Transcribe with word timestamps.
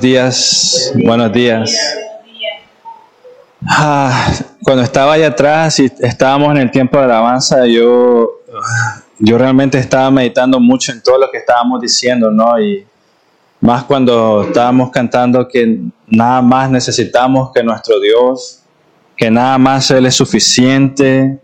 Buenos 0.00 0.12
días, 0.14 0.92
buenos 1.04 1.30
días. 1.30 1.76
Ah, 3.68 4.32
cuando 4.62 4.82
estaba 4.82 5.12
allá 5.12 5.26
atrás 5.26 5.78
y 5.78 5.92
estábamos 6.00 6.52
en 6.52 6.56
el 6.56 6.70
tiempo 6.70 6.96
de 6.96 7.04
alabanza, 7.04 7.66
yo, 7.66 8.40
yo 9.18 9.36
realmente 9.36 9.76
estaba 9.76 10.10
meditando 10.10 10.58
mucho 10.58 10.92
en 10.92 11.02
todo 11.02 11.18
lo 11.18 11.30
que 11.30 11.36
estábamos 11.36 11.82
diciendo, 11.82 12.30
¿no? 12.30 12.58
Y 12.58 12.86
más 13.60 13.84
cuando 13.84 14.44
estábamos 14.44 14.90
cantando 14.90 15.46
que 15.46 15.80
nada 16.06 16.40
más 16.40 16.70
necesitamos 16.70 17.50
que 17.52 17.62
nuestro 17.62 18.00
Dios, 18.00 18.62
que 19.18 19.30
nada 19.30 19.58
más 19.58 19.90
Él 19.90 20.06
es 20.06 20.14
suficiente. 20.14 21.38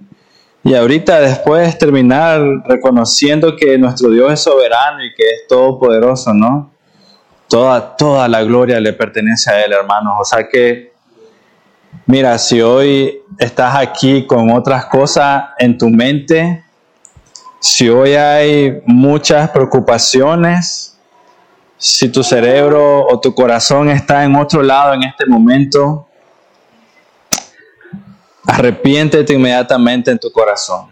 Y 0.64 0.72
ahorita 0.74 1.20
después 1.20 1.76
terminar 1.76 2.40
reconociendo 2.64 3.54
que 3.54 3.76
nuestro 3.76 4.08
Dios 4.08 4.32
es 4.32 4.40
soberano 4.40 5.04
y 5.04 5.14
que 5.14 5.24
es 5.24 5.46
todopoderoso, 5.46 6.32
¿no? 6.32 6.74
Toda, 7.48 7.96
toda 7.96 8.28
la 8.28 8.42
gloria 8.42 8.80
le 8.80 8.92
pertenece 8.92 9.50
a 9.50 9.64
Él, 9.64 9.72
hermanos. 9.72 10.14
O 10.20 10.24
sea 10.24 10.48
que, 10.48 10.92
mira, 12.06 12.38
si 12.38 12.60
hoy 12.60 13.22
estás 13.38 13.76
aquí 13.76 14.26
con 14.26 14.50
otras 14.50 14.86
cosas 14.86 15.44
en 15.58 15.78
tu 15.78 15.88
mente, 15.88 16.64
si 17.60 17.88
hoy 17.88 18.14
hay 18.14 18.82
muchas 18.86 19.50
preocupaciones, 19.50 20.98
si 21.78 22.08
tu 22.08 22.22
cerebro 22.22 23.06
o 23.06 23.20
tu 23.20 23.34
corazón 23.34 23.90
está 23.90 24.24
en 24.24 24.34
otro 24.36 24.62
lado 24.62 24.94
en 24.94 25.04
este 25.04 25.26
momento, 25.26 26.08
arrepiéntete 28.46 29.34
inmediatamente 29.34 30.10
en 30.10 30.18
tu 30.18 30.30
corazón. 30.30 30.88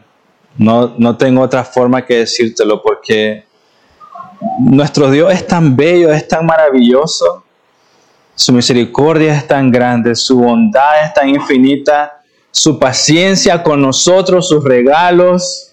No, 0.57 0.95
no 0.99 1.17
tengo 1.17 1.43
otra 1.43 1.65
forma 1.65 2.05
que 2.05 2.19
decírtelo 2.19 2.83
porque 2.83 3.45
nuestro 4.59 5.11
Dios 5.11 5.33
es 5.33 5.47
tan 5.47 5.77
bello, 5.77 6.13
es 6.13 6.27
tan 6.29 6.47
maravilloso, 6.47 7.45
su 8.35 8.53
misericordia 8.53 9.35
es 9.35 9.47
tan 9.47 9.71
grande, 9.71 10.15
su 10.15 10.39
bondad 10.39 11.05
es 11.05 11.15
tan 11.15 11.29
infinita, 11.29 12.21
su 12.51 12.79
paciencia 12.79 13.63
con 13.63 13.81
nosotros, 13.81 14.49
sus 14.49 14.63
regalos. 14.63 15.73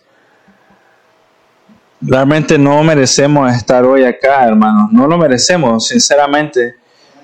Realmente 2.02 2.58
no 2.58 2.84
merecemos 2.84 3.52
estar 3.52 3.84
hoy 3.84 4.04
acá, 4.04 4.48
hermanos, 4.48 4.92
no 4.92 5.08
lo 5.08 5.18
merecemos, 5.18 5.88
sinceramente. 5.88 6.76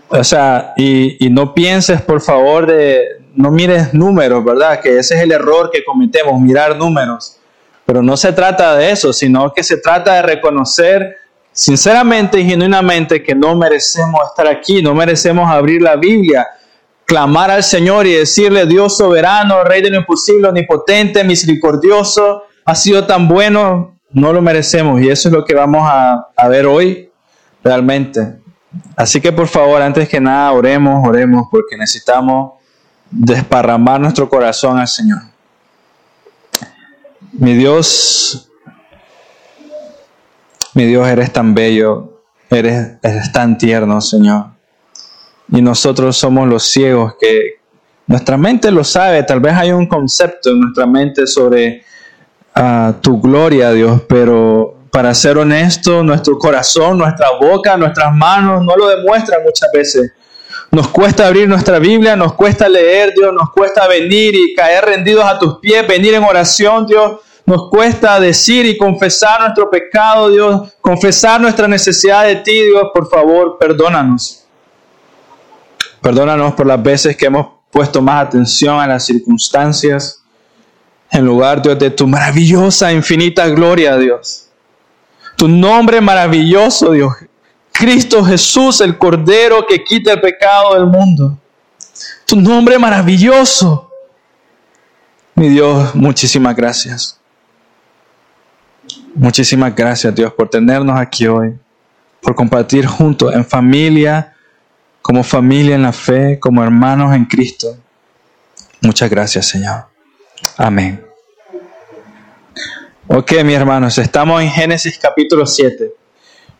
O 0.10 0.24
sea, 0.24 0.74
y, 0.78 1.18
no 1.32 1.54
pienses, 1.54 2.02
por 2.02 2.22
favor, 2.22 2.66
de, 2.66 3.22
no 3.36 3.52
mires 3.52 3.94
números, 3.94 4.44
¿verdad? 4.44 4.80
Que 4.80 4.98
ese 4.98 5.16
es 5.16 5.22
el 5.22 5.32
error 5.32 5.70
que 5.72 5.84
cometemos, 5.84 6.40
mirar 6.40 6.78
números. 6.78 7.38
Pero 7.86 8.02
no 8.02 8.18
se 8.18 8.34
trata 8.34 8.76
de 8.76 8.92
eso, 8.92 9.14
sino 9.14 9.54
que 9.54 9.64
se 9.64 9.78
trata 9.78 10.16
de 10.16 10.22
reconocer 10.22 11.18
sinceramente 11.58 12.40
y 12.40 12.46
genuinamente 12.46 13.24
que 13.24 13.34
no 13.34 13.56
merecemos 13.56 14.22
estar 14.30 14.48
aquí, 14.48 14.84
no 14.84 14.94
merecemos 14.94 15.50
abrir 15.50 15.82
la 15.82 15.96
Biblia, 15.96 16.46
clamar 17.04 17.50
al 17.50 17.64
Señor 17.64 18.06
y 18.06 18.14
decirle, 18.14 18.68
Dios 18.68 18.96
soberano, 18.96 19.64
Rey 19.64 19.82
de 19.82 19.90
lo 19.90 19.98
imposible, 19.98 20.50
omnipotente, 20.50 21.24
misericordioso, 21.24 22.44
ha 22.64 22.76
sido 22.76 23.08
tan 23.08 23.28
bueno, 23.28 23.98
no 24.12 24.34
lo 24.34 24.40
merecemos. 24.40 25.02
Y 25.02 25.10
eso 25.10 25.30
es 25.30 25.34
lo 25.34 25.44
que 25.44 25.56
vamos 25.56 25.82
a, 25.84 26.28
a 26.36 26.48
ver 26.48 26.68
hoy 26.68 27.10
realmente. 27.64 28.36
Así 28.96 29.20
que 29.20 29.32
por 29.32 29.48
favor, 29.48 29.82
antes 29.82 30.08
que 30.08 30.22
nada, 30.22 30.52
oremos, 30.52 31.08
oremos, 31.08 31.48
porque 31.50 31.76
necesitamos 31.76 32.52
desparramar 33.10 34.00
nuestro 34.00 34.30
corazón 34.30 34.78
al 34.78 34.88
Señor. 34.88 35.22
Mi 37.32 37.56
Dios, 37.56 38.47
mi 40.78 40.86
Dios, 40.86 41.08
eres 41.08 41.34
tan 41.34 41.56
bello, 41.56 42.22
eres, 42.52 42.98
eres 43.02 43.32
tan 43.32 43.58
tierno, 43.58 44.00
Señor. 44.00 44.46
Y 45.52 45.60
nosotros 45.60 46.16
somos 46.16 46.48
los 46.48 46.68
ciegos 46.68 47.16
que 47.20 47.56
nuestra 48.06 48.38
mente 48.38 48.70
lo 48.70 48.84
sabe, 48.84 49.24
tal 49.24 49.40
vez 49.40 49.56
hay 49.56 49.72
un 49.72 49.88
concepto 49.88 50.52
en 50.52 50.60
nuestra 50.60 50.86
mente 50.86 51.26
sobre 51.26 51.84
uh, 52.56 52.94
tu 53.02 53.20
gloria, 53.20 53.72
Dios, 53.72 54.04
pero 54.08 54.78
para 54.92 55.16
ser 55.16 55.40
honesto, 55.40 56.04
nuestro 56.04 56.38
corazón, 56.38 57.00
nuestra 57.00 57.32
boca, 57.42 57.76
nuestras 57.76 58.14
manos 58.14 58.64
no 58.64 58.76
lo 58.76 58.88
demuestran 58.88 59.42
muchas 59.44 59.72
veces. 59.74 60.12
Nos 60.70 60.90
cuesta 60.90 61.26
abrir 61.26 61.50
nuestra 61.50 61.80
Biblia, 61.80 62.16
nos 62.16 62.34
cuesta 62.34 62.70
leer, 62.70 63.14
Dios, 63.16 63.34
nos 63.34 63.50
cuesta 63.50 63.88
venir 63.88 64.36
y 64.36 64.54
caer 64.54 64.86
rendidos 64.86 65.26
a 65.26 65.40
tus 65.40 65.58
pies, 65.58 65.88
venir 65.88 66.14
en 66.14 66.24
oración, 66.24 66.86
Dios, 66.86 67.22
nos 67.48 67.70
cuesta 67.70 68.20
decir 68.20 68.66
y 68.66 68.78
confesar 68.78 69.40
nuestro 69.40 69.70
pecado, 69.70 70.30
Dios, 70.30 70.74
confesar 70.82 71.40
nuestra 71.40 71.66
necesidad 71.66 72.26
de 72.26 72.36
ti, 72.36 72.52
Dios, 72.52 72.84
por 72.94 73.10
favor, 73.10 73.58
perdónanos. 73.58 74.44
Perdónanos 76.02 76.54
por 76.56 76.68
las 76.68 76.84
veces 76.84 77.16
que 77.16 77.28
hemos 77.28 77.48
puesto 77.72 78.02
más 78.02 78.28
atención 78.28 78.78
a 78.82 78.86
las 78.86 79.06
circunstancias 79.06 80.22
en 81.10 81.26
lugar, 81.26 81.62
Dios, 81.62 81.80
de 81.80 81.90
tu 81.90 82.06
maravillosa, 82.06 82.92
infinita 82.92 83.48
gloria, 83.48 83.96
Dios. 83.96 84.50
Tu 85.38 85.48
nombre 85.48 86.02
maravilloso, 86.02 86.92
Dios. 86.92 87.14
Cristo 87.72 88.26
Jesús, 88.26 88.82
el 88.82 88.98
Cordero 88.98 89.66
que 89.66 89.86
quita 89.86 90.12
el 90.12 90.20
pecado 90.20 90.74
del 90.74 90.88
mundo. 90.88 91.38
Tu 92.26 92.36
nombre 92.36 92.78
maravilloso. 92.78 93.90
Mi 95.36 95.48
Dios, 95.48 95.96
muchísimas 95.96 96.54
gracias. 96.54 97.17
Muchísimas 99.18 99.76
gracias 99.76 100.14
Dios 100.14 100.32
por 100.32 100.48
tenernos 100.48 100.96
aquí 100.96 101.26
hoy, 101.26 101.58
por 102.22 102.36
compartir 102.36 102.86
juntos 102.86 103.34
en 103.34 103.44
familia, 103.44 104.36
como 105.02 105.24
familia 105.24 105.74
en 105.74 105.82
la 105.82 105.92
fe, 105.92 106.40
como 106.40 106.64
hermanos 106.64 107.16
en 107.16 107.26
Cristo. 107.26 107.76
Muchas 108.80 109.10
gracias 109.10 109.48
Señor. 109.48 109.86
Amén. 110.56 111.04
Ok, 113.08 113.44
mis 113.44 113.56
hermanos, 113.56 113.98
estamos 113.98 114.40
en 114.40 114.52
Génesis 114.52 115.00
capítulo 115.00 115.48
7. 115.48 115.92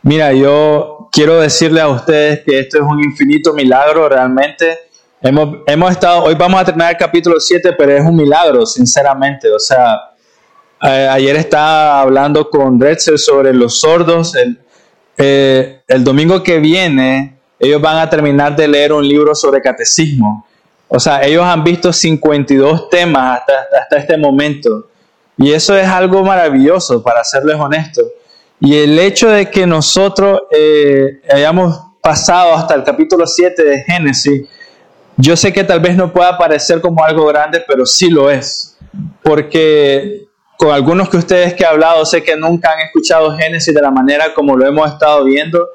Mira, 0.02 0.34
yo 0.34 1.10
quiero 1.12 1.40
decirle 1.40 1.80
a 1.80 1.90
ustedes 1.90 2.40
que 2.44 2.60
esto 2.62 2.78
es 2.78 2.84
un 2.84 3.04
infinito 3.04 3.54
milagro 3.54 4.10
realmente. 4.10 4.80
Hemos, 5.22 5.58
hemos 5.68 5.92
estado, 5.92 6.24
hoy 6.24 6.34
vamos 6.34 6.60
a 6.60 6.66
terminar 6.66 6.90
el 6.90 6.98
capítulo 6.98 7.40
7, 7.40 7.74
pero 7.78 7.92
es 7.92 8.02
un 8.02 8.16
milagro, 8.16 8.66
sinceramente. 8.66 9.48
O 9.52 9.60
sea, 9.60 10.17
ayer 10.80 11.36
estaba 11.36 12.02
hablando 12.02 12.50
con 12.50 12.80
Retzel 12.80 13.18
sobre 13.18 13.54
los 13.54 13.80
sordos. 13.80 14.36
El, 14.36 14.60
eh, 15.18 15.82
el 15.88 16.04
domingo 16.04 16.44
que 16.44 16.60
viene, 16.60 17.38
ellos 17.60 17.82
van 17.82 17.98
a 17.98 18.10
terminar 18.10 18.56
de 18.56 18.68
leer 18.68 18.94
un 18.94 19.08
libro 19.08 19.34
sobre 19.34 19.62
catecismo. 19.62 20.46
O 20.88 21.00
sea, 21.00 21.24
ellos 21.24 21.44
han 21.44 21.64
visto 21.64 21.92
52 21.92 22.90
temas 22.90 23.40
hasta, 23.40 23.54
hasta 23.82 23.98
este 23.98 24.18
momento. 24.18 24.90
Y 25.38 25.52
eso 25.52 25.76
es 25.76 25.88
algo 25.88 26.24
maravilloso, 26.24 27.04
para 27.04 27.24
serles 27.24 27.56
honestos. 27.56 28.06
Y 28.60 28.76
el 28.76 28.98
hecho 28.98 29.30
de 29.30 29.50
que 29.50 29.68
nosotros 29.68 30.42
eh, 30.52 31.22
hayamos 31.32 31.80
pasado 32.02 32.56
hasta 32.56 32.74
el 32.76 32.84
capítulo 32.84 33.28
7 33.28 33.64
de 33.64 33.84
Génesis, 33.84 34.48
yo 35.18 35.36
sé 35.36 35.52
que 35.52 35.64
tal 35.64 35.80
vez 35.80 35.96
no 35.96 36.14
pueda 36.14 36.38
parecer 36.38 36.80
como 36.80 37.04
algo 37.04 37.26
grande, 37.26 37.64
pero 37.68 37.86
sí 37.86 38.10
lo 38.10 38.30
es. 38.32 38.78
Porque 39.24 40.27
con 40.58 40.72
algunos 40.72 41.10
que 41.10 41.18
ustedes 41.18 41.54
que 41.54 41.64
he 41.64 41.68
hablado, 41.68 42.06
sé 42.06 42.24
que 42.24 42.36
nunca 42.36 42.72
han 42.72 42.80
escuchado 42.80 43.36
Génesis 43.38 43.74
de 43.74 43.82
la 43.82 43.92
manera 43.92 44.34
como 44.34 44.56
lo 44.56 44.66
hemos 44.66 44.92
estado 44.92 45.24
viendo, 45.24 45.70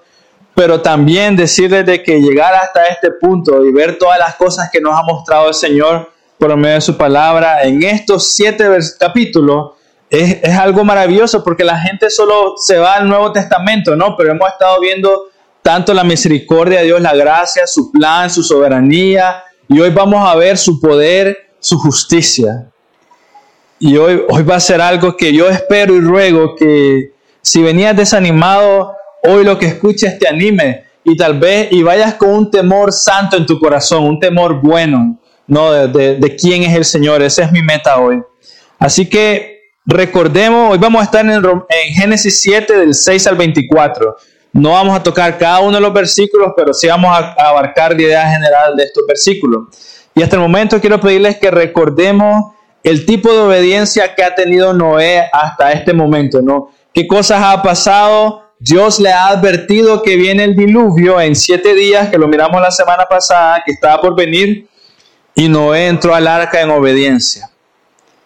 pero 0.55 0.81
también 0.81 1.37
decirles 1.37 1.87
de 1.87 2.03
que 2.03 2.21
llegar 2.21 2.53
hasta 2.55 2.85
este 2.87 3.11
punto 3.13 3.65
y 3.65 3.73
ver 3.73 3.97
todas 3.97 4.19
las 4.19 4.35
cosas 4.35 4.69
que 4.71 4.81
nos 4.81 4.99
ha 4.99 5.03
mostrado 5.03 5.49
el 5.49 5.55
Señor 5.55 6.11
por 6.37 6.57
medio 6.57 6.75
de 6.75 6.81
su 6.81 6.97
palabra 6.97 7.63
en 7.63 7.83
estos 7.85 8.35
siete 8.35 8.69
capítulos 8.99 9.73
es, 10.11 10.39
es 10.43 10.59
algo 10.59 10.85
maravilloso 10.85 11.43
porque 11.43 11.65
la 11.65 11.79
gente 11.79 12.11
solo 12.11 12.55
se 12.57 12.79
va 12.79 12.95
al 12.95 13.09
Nuevo 13.09 13.33
Testamento, 13.33 13.97
¿no? 13.97 14.17
Pero 14.17 14.33
hemos 14.33 14.51
estado 14.51 14.81
viendo 14.81 15.31
tanto 15.63 15.95
la 15.95 16.05
misericordia 16.05 16.81
de 16.81 16.87
Dios, 16.87 17.01
la 17.01 17.15
gracia, 17.15 17.67
su 17.67 17.93
plan, 17.93 18.29
su 18.29 18.43
soberanía, 18.43 19.45
y 19.69 19.81
hoy 19.81 19.91
vamos 19.91 20.29
a 20.29 20.35
ver 20.35 20.59
su 20.59 20.81
poder, 20.81 21.53
su 21.61 21.79
justicia. 21.79 22.72
Y 23.85 23.97
hoy, 23.97 24.23
hoy 24.29 24.45
va 24.45 24.55
a 24.55 24.61
ser 24.61 24.81
algo 24.81 25.17
que 25.17 25.33
yo 25.33 25.51
espero 25.51 25.97
y 25.97 26.01
ruego 26.01 26.55
que 26.55 27.15
si 27.41 27.63
venías 27.63 27.97
desanimado, 27.97 28.95
hoy 29.25 29.43
lo 29.43 29.59
que 29.59 29.67
escuches 29.67 30.21
te 30.21 30.29
anime 30.29 30.85
y 31.03 31.17
tal 31.17 31.41
vez 31.41 31.67
y 31.73 31.83
vayas 31.83 32.15
con 32.15 32.31
un 32.31 32.49
temor 32.49 32.93
santo 32.93 33.37
en 33.37 33.45
tu 33.45 33.59
corazón, 33.59 34.05
un 34.05 34.21
temor 34.21 34.61
bueno, 34.63 35.19
¿no? 35.49 35.73
De, 35.73 36.15
de, 36.15 36.37
quién 36.37 36.63
es 36.63 36.77
el 36.77 36.85
Señor. 36.85 37.23
Esa 37.23 37.43
es 37.43 37.51
mi 37.51 37.61
meta 37.61 37.99
hoy. 37.99 38.23
Así 38.79 39.09
que 39.09 39.73
recordemos, 39.85 40.71
hoy 40.71 40.79
vamos 40.79 41.01
a 41.01 41.05
estar 41.07 41.27
en, 41.27 41.33
en 41.33 41.93
Génesis 41.93 42.41
7 42.41 42.77
del 42.77 42.95
6 42.95 43.27
al 43.27 43.35
24. 43.35 44.17
No 44.53 44.75
vamos 44.75 44.97
a 44.97 45.03
tocar 45.03 45.37
cada 45.39 45.59
uno 45.59 45.79
de 45.79 45.81
los 45.81 45.93
versículos, 45.93 46.53
pero 46.57 46.73
sí 46.73 46.87
vamos 46.87 47.11
a, 47.11 47.35
a 47.37 47.49
abarcar 47.49 47.97
la 47.97 48.03
idea 48.03 48.31
general 48.31 48.77
de 48.77 48.85
estos 48.85 49.05
versículos. 49.09 49.65
Y 50.15 50.23
hasta 50.23 50.37
el 50.37 50.43
momento 50.43 50.81
quiero 50.81 51.01
pedirles 51.01 51.39
que 51.39 51.51
recordemos 51.51 52.53
el 52.85 53.07
tipo 53.07 53.33
de 53.33 53.39
obediencia 53.39 54.15
que 54.15 54.25
ha 54.25 54.35
tenido 54.35 54.73
Noé 54.73 55.29
hasta 55.33 55.73
este 55.73 55.93
momento, 55.93 56.41
¿no? 56.43 56.71
¿Qué 56.93 57.07
cosas 57.07 57.43
ha 57.43 57.63
pasado 57.63 58.43
Dios 58.63 59.01
le 59.01 59.11
ha 59.11 59.27
advertido 59.27 60.03
que 60.03 60.15
viene 60.15 60.45
el 60.45 60.55
diluvio 60.55 61.21
en 61.21 61.35
siete 61.35 61.75
días, 61.75 62.11
que 62.11 62.17
lo 62.17 62.29
miramos 62.29 62.63
la 62.63 62.71
semana 62.71 63.07
pasada, 63.11 63.61
que 63.67 63.73
estaba 63.73 64.01
por 64.01 64.15
venir, 64.15 64.69
y 65.35 65.49
Noé 65.49 65.89
entró 65.89 66.15
al 66.15 66.29
arca 66.29 66.61
en 66.61 66.71
obediencia. 66.71 67.51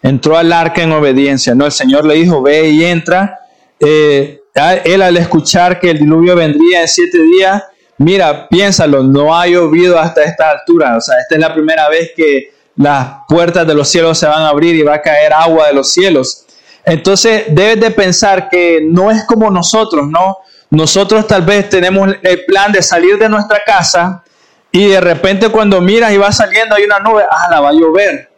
Entró 0.02 0.36
al 0.36 0.52
arca 0.52 0.82
en 0.82 0.92
obediencia. 0.92 1.54
No, 1.54 1.64
el 1.64 1.72
Señor 1.72 2.04
le 2.04 2.16
dijo, 2.16 2.42
ve 2.42 2.68
y 2.68 2.84
entra. 2.84 3.38
Eh, 3.80 4.42
él 4.84 5.00
al 5.00 5.16
escuchar 5.16 5.80
que 5.80 5.92
el 5.92 6.00
diluvio 6.00 6.36
vendría 6.36 6.82
en 6.82 6.88
siete 6.88 7.16
días, 7.22 7.62
mira, 7.96 8.46
piénsalo, 8.46 9.02
no 9.02 9.34
ha 9.34 9.46
llovido 9.46 9.98
hasta 9.98 10.22
esta 10.22 10.50
altura. 10.50 10.98
O 10.98 11.00
sea, 11.00 11.14
esta 11.18 11.36
es 11.36 11.40
la 11.40 11.54
primera 11.54 11.88
vez 11.88 12.10
que 12.14 12.50
las 12.76 13.08
puertas 13.28 13.66
de 13.66 13.74
los 13.74 13.88
cielos 13.88 14.18
se 14.18 14.26
van 14.26 14.42
a 14.42 14.48
abrir 14.48 14.74
y 14.74 14.82
va 14.82 14.94
a 14.94 15.02
caer 15.02 15.32
agua 15.32 15.68
de 15.68 15.74
los 15.74 15.90
cielos. 15.90 16.44
Entonces 16.84 17.44
debes 17.48 17.80
de 17.80 17.90
pensar 17.90 18.48
que 18.48 18.80
no 18.82 19.10
es 19.10 19.24
como 19.24 19.50
nosotros, 19.50 20.06
¿no? 20.08 20.38
Nosotros 20.70 21.26
tal 21.26 21.42
vez 21.42 21.68
tenemos 21.68 22.10
el 22.22 22.44
plan 22.44 22.72
de 22.72 22.82
salir 22.82 23.18
de 23.18 23.28
nuestra 23.28 23.60
casa 23.64 24.22
y 24.70 24.88
de 24.88 25.00
repente 25.00 25.48
cuando 25.48 25.80
miras 25.80 26.12
y 26.12 26.18
va 26.18 26.30
saliendo 26.32 26.74
hay 26.74 26.84
una 26.84 27.00
nube, 27.00 27.24
ah, 27.28 27.48
la 27.50 27.60
va 27.60 27.70
a 27.70 27.72
llover. 27.72 28.30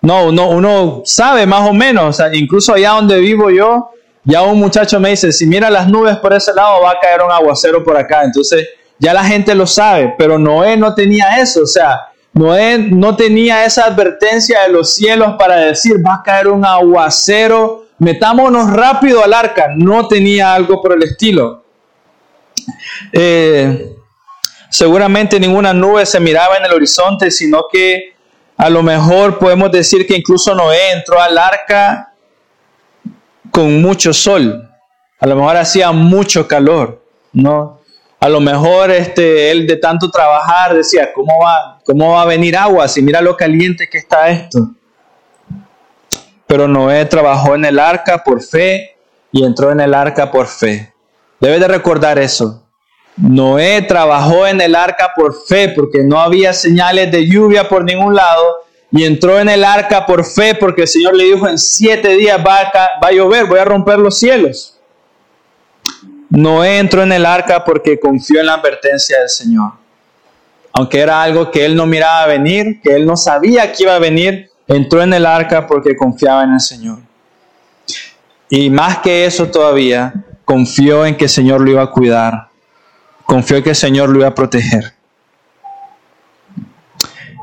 No, 0.00 0.26
uno, 0.26 0.48
uno 0.48 1.02
sabe 1.04 1.46
más 1.46 1.68
o 1.68 1.72
menos, 1.72 2.04
o 2.04 2.12
sea, 2.12 2.34
incluso 2.34 2.74
allá 2.74 2.90
donde 2.90 3.20
vivo 3.20 3.50
yo, 3.50 3.90
ya 4.24 4.42
un 4.42 4.58
muchacho 4.58 4.98
me 4.98 5.10
dice, 5.10 5.32
si 5.32 5.46
mira 5.46 5.70
las 5.70 5.88
nubes 5.88 6.16
por 6.16 6.32
ese 6.32 6.52
lado 6.54 6.82
va 6.82 6.92
a 6.92 6.98
caer 7.00 7.22
un 7.22 7.30
aguacero 7.30 7.84
por 7.84 7.96
acá. 7.96 8.22
Entonces 8.24 8.68
ya 8.98 9.12
la 9.12 9.24
gente 9.24 9.54
lo 9.54 9.66
sabe, 9.66 10.14
pero 10.16 10.38
Noé 10.38 10.76
no 10.76 10.94
tenía 10.94 11.38
eso, 11.40 11.62
o 11.62 11.66
sea, 11.66 12.11
Noé 12.34 12.78
no 12.78 13.14
tenía 13.14 13.64
esa 13.64 13.84
advertencia 13.84 14.62
de 14.62 14.70
los 14.70 14.94
cielos 14.94 15.34
para 15.38 15.56
decir, 15.56 15.96
va 16.04 16.14
a 16.14 16.22
caer 16.22 16.48
un 16.48 16.64
aguacero, 16.64 17.86
metámonos 17.98 18.72
rápido 18.72 19.22
al 19.22 19.34
arca. 19.34 19.68
No 19.76 20.08
tenía 20.08 20.54
algo 20.54 20.80
por 20.80 20.94
el 20.94 21.02
estilo. 21.02 21.64
Eh, 23.12 23.96
seguramente 24.70 25.38
ninguna 25.38 25.74
nube 25.74 26.06
se 26.06 26.20
miraba 26.20 26.56
en 26.56 26.64
el 26.64 26.72
horizonte, 26.72 27.30
sino 27.30 27.64
que 27.70 28.14
a 28.56 28.70
lo 28.70 28.82
mejor 28.82 29.38
podemos 29.38 29.70
decir 29.70 30.06
que 30.06 30.16
incluso 30.16 30.54
Noé 30.54 30.92
entró 30.92 31.20
al 31.20 31.36
arca 31.36 32.12
con 33.50 33.82
mucho 33.82 34.12
sol. 34.12 34.70
A 35.20 35.26
lo 35.26 35.36
mejor 35.36 35.56
hacía 35.56 35.92
mucho 35.92 36.48
calor, 36.48 37.04
¿no? 37.32 37.80
A 38.18 38.28
lo 38.28 38.40
mejor 38.40 38.90
este, 38.90 39.50
él 39.50 39.66
de 39.66 39.76
tanto 39.76 40.10
trabajar 40.10 40.74
decía, 40.74 41.12
¿cómo 41.12 41.40
va, 41.40 41.71
¿cómo 41.84 42.12
va 42.12 42.22
a 42.22 42.26
venir 42.26 42.56
agua 42.56 42.88
si 42.88 43.02
mira 43.02 43.20
lo 43.20 43.36
caliente 43.36 43.88
que 43.88 43.98
está 43.98 44.28
esto? 44.28 44.70
Pero 46.46 46.68
Noé 46.68 47.04
trabajó 47.06 47.54
en 47.54 47.64
el 47.64 47.78
arca 47.78 48.22
por 48.22 48.42
fe 48.42 48.96
y 49.30 49.44
entró 49.44 49.72
en 49.72 49.80
el 49.80 49.94
arca 49.94 50.30
por 50.30 50.46
fe. 50.46 50.92
Debes 51.40 51.60
de 51.60 51.68
recordar 51.68 52.18
eso. 52.18 52.62
Noé 53.16 53.82
trabajó 53.82 54.46
en 54.46 54.60
el 54.60 54.74
arca 54.74 55.12
por 55.14 55.34
fe 55.46 55.70
porque 55.70 56.02
no 56.02 56.18
había 56.18 56.52
señales 56.52 57.10
de 57.10 57.26
lluvia 57.26 57.68
por 57.68 57.84
ningún 57.84 58.14
lado 58.14 58.64
y 58.90 59.04
entró 59.04 59.40
en 59.40 59.48
el 59.48 59.64
arca 59.64 60.06
por 60.06 60.24
fe 60.24 60.54
porque 60.54 60.82
el 60.82 60.88
Señor 60.88 61.16
le 61.16 61.24
dijo 61.24 61.48
en 61.48 61.58
siete 61.58 62.10
días 62.16 62.38
va 62.38 62.70
va 63.02 63.08
a 63.08 63.12
llover, 63.12 63.46
voy 63.46 63.58
a 63.58 63.64
romper 63.64 63.98
los 63.98 64.18
cielos. 64.18 64.78
Noé 66.30 66.78
entró 66.78 67.02
en 67.02 67.12
el 67.12 67.26
arca 67.26 67.64
porque 67.64 68.00
confió 68.00 68.40
en 68.40 68.46
la 68.46 68.54
advertencia 68.54 69.20
del 69.20 69.28
Señor. 69.28 69.81
Aunque 70.72 71.00
era 71.00 71.22
algo 71.22 71.50
que 71.50 71.64
él 71.64 71.76
no 71.76 71.86
miraba 71.86 72.26
venir, 72.26 72.80
que 72.82 72.94
él 72.96 73.06
no 73.06 73.16
sabía 73.16 73.72
que 73.72 73.82
iba 73.82 73.94
a 73.94 73.98
venir, 73.98 74.50
entró 74.66 75.02
en 75.02 75.12
el 75.12 75.26
arca 75.26 75.66
porque 75.66 75.96
confiaba 75.96 76.44
en 76.44 76.54
el 76.54 76.60
Señor. 76.60 76.98
Y 78.48 78.70
más 78.70 78.98
que 78.98 79.26
eso 79.26 79.48
todavía, 79.48 80.12
confió 80.44 81.06
en 81.06 81.16
que 81.16 81.24
el 81.24 81.30
Señor 81.30 81.60
lo 81.60 81.70
iba 81.70 81.82
a 81.82 81.90
cuidar. 81.90 82.48
Confió 83.24 83.56
en 83.56 83.62
que 83.62 83.70
el 83.70 83.76
Señor 83.76 84.08
lo 84.08 84.18
iba 84.20 84.28
a 84.28 84.34
proteger. 84.34 84.94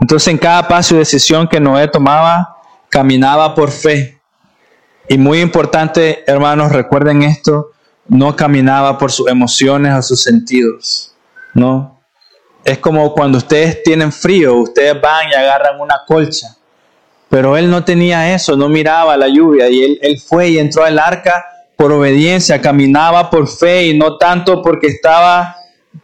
Entonces 0.02 0.28
en 0.30 0.38
cada 0.38 0.68
paso 0.68 0.96
y 0.96 1.00
decisión 1.00 1.48
que 1.48 1.60
Noé 1.60 1.88
tomaba, 1.88 2.58
caminaba 2.90 3.54
por 3.54 3.72
fe. 3.72 4.20
Y 5.08 5.18
muy 5.18 5.42
importante, 5.42 6.24
hermanos, 6.28 6.72
recuerden 6.72 7.24
esto, 7.24 7.72
no 8.08 8.36
caminaba 8.36 8.98
por 8.98 9.12
sus 9.12 9.28
emociones 9.28 9.94
o 9.94 10.02
sus 10.02 10.24
sentidos, 10.24 11.14
¿no? 11.54 11.99
Es 12.70 12.78
como 12.78 13.12
cuando 13.16 13.40
ustedes 13.40 13.82
tienen 13.82 14.12
frío, 14.12 14.54
ustedes 14.58 15.02
van 15.02 15.28
y 15.32 15.34
agarran 15.34 15.82
una 15.82 16.02
colcha, 16.06 16.56
pero 17.28 17.58
él 17.58 17.68
no 17.68 17.84
tenía 17.84 18.32
eso, 18.36 18.56
no 18.56 18.70
miraba 18.70 19.18
la 19.18 19.28
lluvia 19.28 19.68
y 19.68 19.84
él, 19.84 20.00
él 20.04 20.20
fue 20.20 20.50
y 20.50 20.60
entró 20.60 20.84
al 20.84 21.00
arca 21.00 21.44
por 21.76 21.92
obediencia, 21.92 22.62
caminaba 22.62 23.28
por 23.32 23.48
fe 23.48 23.88
y 23.88 23.98
no 23.98 24.18
tanto 24.18 24.62
porque 24.62 24.86
estaba 24.86 25.56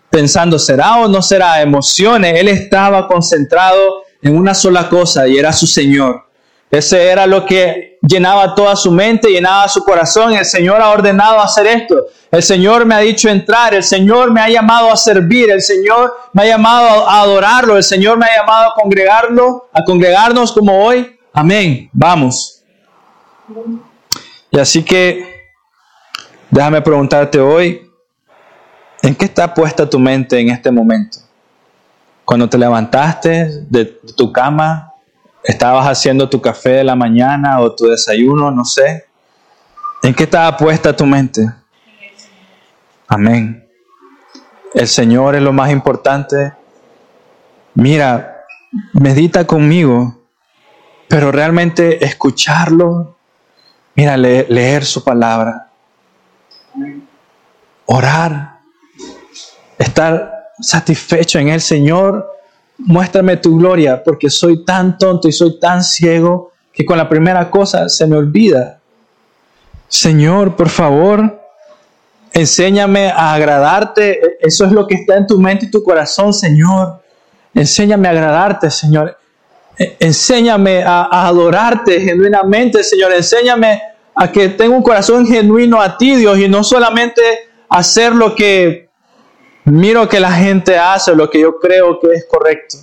pensando, 0.09 0.57
¿será 0.57 0.97
o 0.97 1.07
no 1.07 1.21
será? 1.21 1.61
Emociones, 1.61 2.33
él 2.39 2.47
estaba 2.47 3.07
concentrado 3.07 4.01
en 4.23 4.35
una 4.35 4.55
sola 4.55 4.89
cosa 4.89 5.27
y 5.27 5.37
era 5.37 5.53
su 5.53 5.67
Señor. 5.67 6.25
Ese 6.71 7.09
era 7.09 7.27
lo 7.27 7.45
que 7.45 7.94
llenaba 8.07 8.53
toda 8.55 8.75
su 8.75 8.91
mente, 8.91 9.29
llenaba 9.29 9.67
su 9.67 9.83
corazón. 9.83 10.33
El 10.33 10.45
Señor 10.45 10.81
ha 10.81 10.89
ordenado 10.89 11.39
hacer 11.39 11.67
esto. 11.67 12.07
El 12.31 12.43
Señor 12.43 12.85
me 12.85 12.95
ha 12.95 12.99
dicho 12.99 13.29
entrar. 13.29 13.73
El 13.73 13.83
Señor 13.83 14.31
me 14.31 14.41
ha 14.41 14.49
llamado 14.49 14.91
a 14.91 14.97
servir. 14.97 15.49
El 15.49 15.61
Señor 15.61 16.13
me 16.33 16.43
ha 16.43 16.45
llamado 16.47 17.07
a 17.07 17.21
adorarlo. 17.21 17.77
El 17.77 17.83
Señor 17.83 18.17
me 18.17 18.25
ha 18.25 18.37
llamado 18.37 18.71
a 18.71 18.73
congregarlo, 18.73 19.69
a 19.73 19.83
congregarnos 19.83 20.51
como 20.51 20.85
hoy. 20.85 21.17
Amén. 21.33 21.89
Vamos. 21.91 22.63
Y 24.51 24.59
así 24.59 24.83
que 24.83 25.51
déjame 26.49 26.81
preguntarte 26.81 27.39
hoy, 27.39 27.91
¿en 29.01 29.15
qué 29.15 29.25
está 29.25 29.53
puesta 29.53 29.89
tu 29.89 29.99
mente 29.99 30.39
en 30.39 30.49
este 30.49 30.71
momento? 30.71 31.19
Cuando 32.23 32.49
te 32.49 32.57
levantaste 32.57 33.65
de 33.69 33.85
tu 34.15 34.31
cama, 34.31 34.94
estabas 35.45 35.87
haciendo 35.87 36.27
tu 36.27 36.41
café 36.41 36.71
de 36.71 36.83
la 36.83 36.95
mañana 36.95 37.59
o 37.59 37.73
tu 37.73 37.85
desayuno, 37.85 38.51
no 38.51 38.65
sé. 38.65 39.05
¿En 40.01 40.13
qué 40.13 40.23
estaba 40.23 40.57
puesta 40.57 40.95
tu 40.95 41.05
mente? 41.05 41.47
Amén. 43.07 43.67
El 44.73 44.87
Señor 44.87 45.35
es 45.35 45.41
lo 45.41 45.53
más 45.53 45.71
importante. 45.71 46.53
Mira, 47.75 48.43
medita 48.93 49.45
conmigo, 49.45 50.19
pero 51.07 51.31
realmente 51.31 52.03
escucharlo, 52.03 53.15
mira, 53.93 54.17
leer 54.17 54.83
su 54.83 55.03
palabra, 55.03 55.69
orar, 57.85 58.59
estar 59.77 60.49
satisfecho 60.59 61.37
en 61.37 61.49
el 61.49 61.61
Señor 61.61 62.34
muéstrame 62.77 63.37
tu 63.37 63.57
gloria, 63.57 64.03
porque 64.03 64.29
soy 64.29 64.63
tan 64.63 64.97
tonto 64.97 65.27
y 65.27 65.31
soy 65.31 65.59
tan 65.59 65.83
ciego 65.83 66.51
que 66.73 66.85
con 66.85 66.97
la 66.97 67.07
primera 67.07 67.49
cosa 67.49 67.87
se 67.89 68.05
me 68.05 68.17
olvida. 68.17 68.79
Señor, 69.87 70.55
por 70.55 70.69
favor, 70.69 71.41
enséñame 72.33 73.09
a 73.09 73.33
agradarte. 73.33 74.37
Eso 74.41 74.65
es 74.65 74.71
lo 74.71 74.85
que 74.85 74.95
está 74.95 75.15
en 75.15 75.27
tu 75.27 75.39
mente 75.39 75.65
y 75.65 75.71
tu 75.71 75.83
corazón, 75.83 76.33
Señor. 76.33 77.01
Enséñame 77.53 78.07
a 78.07 78.11
agradarte, 78.11 78.69
Señor. 78.69 79.17
E, 79.77 79.95
enséñame 79.99 80.83
a, 80.83 81.27
adorarte 81.27 82.01
genuinamente, 82.01 82.83
Señor. 82.83 83.13
Enséñame 83.13 83.81
a 84.13 84.31
que 84.31 84.49
tenga 84.49 84.75
un 84.75 84.83
corazón 84.83 85.25
genuino 85.25 85.81
a 85.81 85.97
ti, 85.97 86.15
Dios, 86.15 86.37
y 86.39 86.49
no 86.49 86.63
solamente 86.63 87.21
hacer 87.69 88.13
lo 88.13 88.35
que 88.35 88.84
miro 89.65 90.07
que 90.07 90.19
la 90.19 90.31
gente 90.31 90.77
hace 90.77 91.15
lo 91.15 91.29
que 91.29 91.39
yo 91.39 91.59
creo 91.59 91.99
que 91.99 92.13
es 92.13 92.25
correcto. 92.25 92.77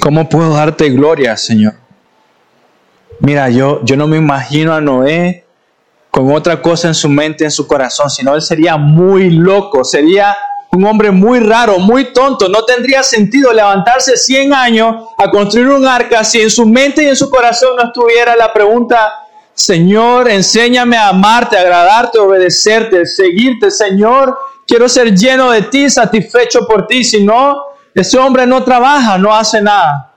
¿Cómo 0.00 0.28
puedo 0.28 0.54
darte 0.54 0.88
gloria, 0.88 1.36
Señor? 1.36 1.74
Mira, 3.20 3.50
yo, 3.50 3.80
yo 3.84 3.96
no 3.96 4.06
me 4.06 4.16
imagino 4.16 4.72
a 4.72 4.80
Noé 4.80 5.44
con 6.10 6.32
otra 6.32 6.62
cosa 6.62 6.88
en 6.88 6.94
su 6.94 7.08
mente, 7.08 7.44
en 7.44 7.50
su 7.50 7.66
corazón, 7.66 8.08
sino 8.08 8.34
él 8.34 8.42
sería 8.42 8.76
muy 8.76 9.30
loco, 9.30 9.84
sería 9.84 10.34
un 10.72 10.84
hombre 10.86 11.10
muy 11.10 11.40
raro, 11.40 11.78
muy 11.78 12.12
tonto. 12.12 12.48
No 12.48 12.64
tendría 12.64 13.02
sentido 13.02 13.52
levantarse 13.52 14.16
100 14.16 14.54
años 14.54 15.08
a 15.18 15.30
construir 15.30 15.68
un 15.68 15.86
arca 15.86 16.24
si 16.24 16.40
en 16.40 16.50
su 16.50 16.66
mente 16.66 17.02
y 17.02 17.08
en 17.08 17.16
su 17.16 17.28
corazón 17.28 17.76
no 17.76 17.84
estuviera 17.84 18.34
la 18.36 18.52
pregunta, 18.52 19.19
Señor, 19.60 20.30
enséñame 20.30 20.96
a 20.96 21.08
amarte, 21.08 21.58
agradarte, 21.58 22.18
obedecerte, 22.18 23.04
seguirte. 23.04 23.70
Señor, 23.70 24.38
quiero 24.66 24.88
ser 24.88 25.14
lleno 25.14 25.50
de 25.50 25.60
ti, 25.60 25.90
satisfecho 25.90 26.66
por 26.66 26.86
ti. 26.86 27.04
Si 27.04 27.22
no, 27.22 27.64
ese 27.94 28.18
hombre 28.18 28.46
no 28.46 28.64
trabaja, 28.64 29.18
no 29.18 29.34
hace 29.34 29.60
nada. 29.60 30.14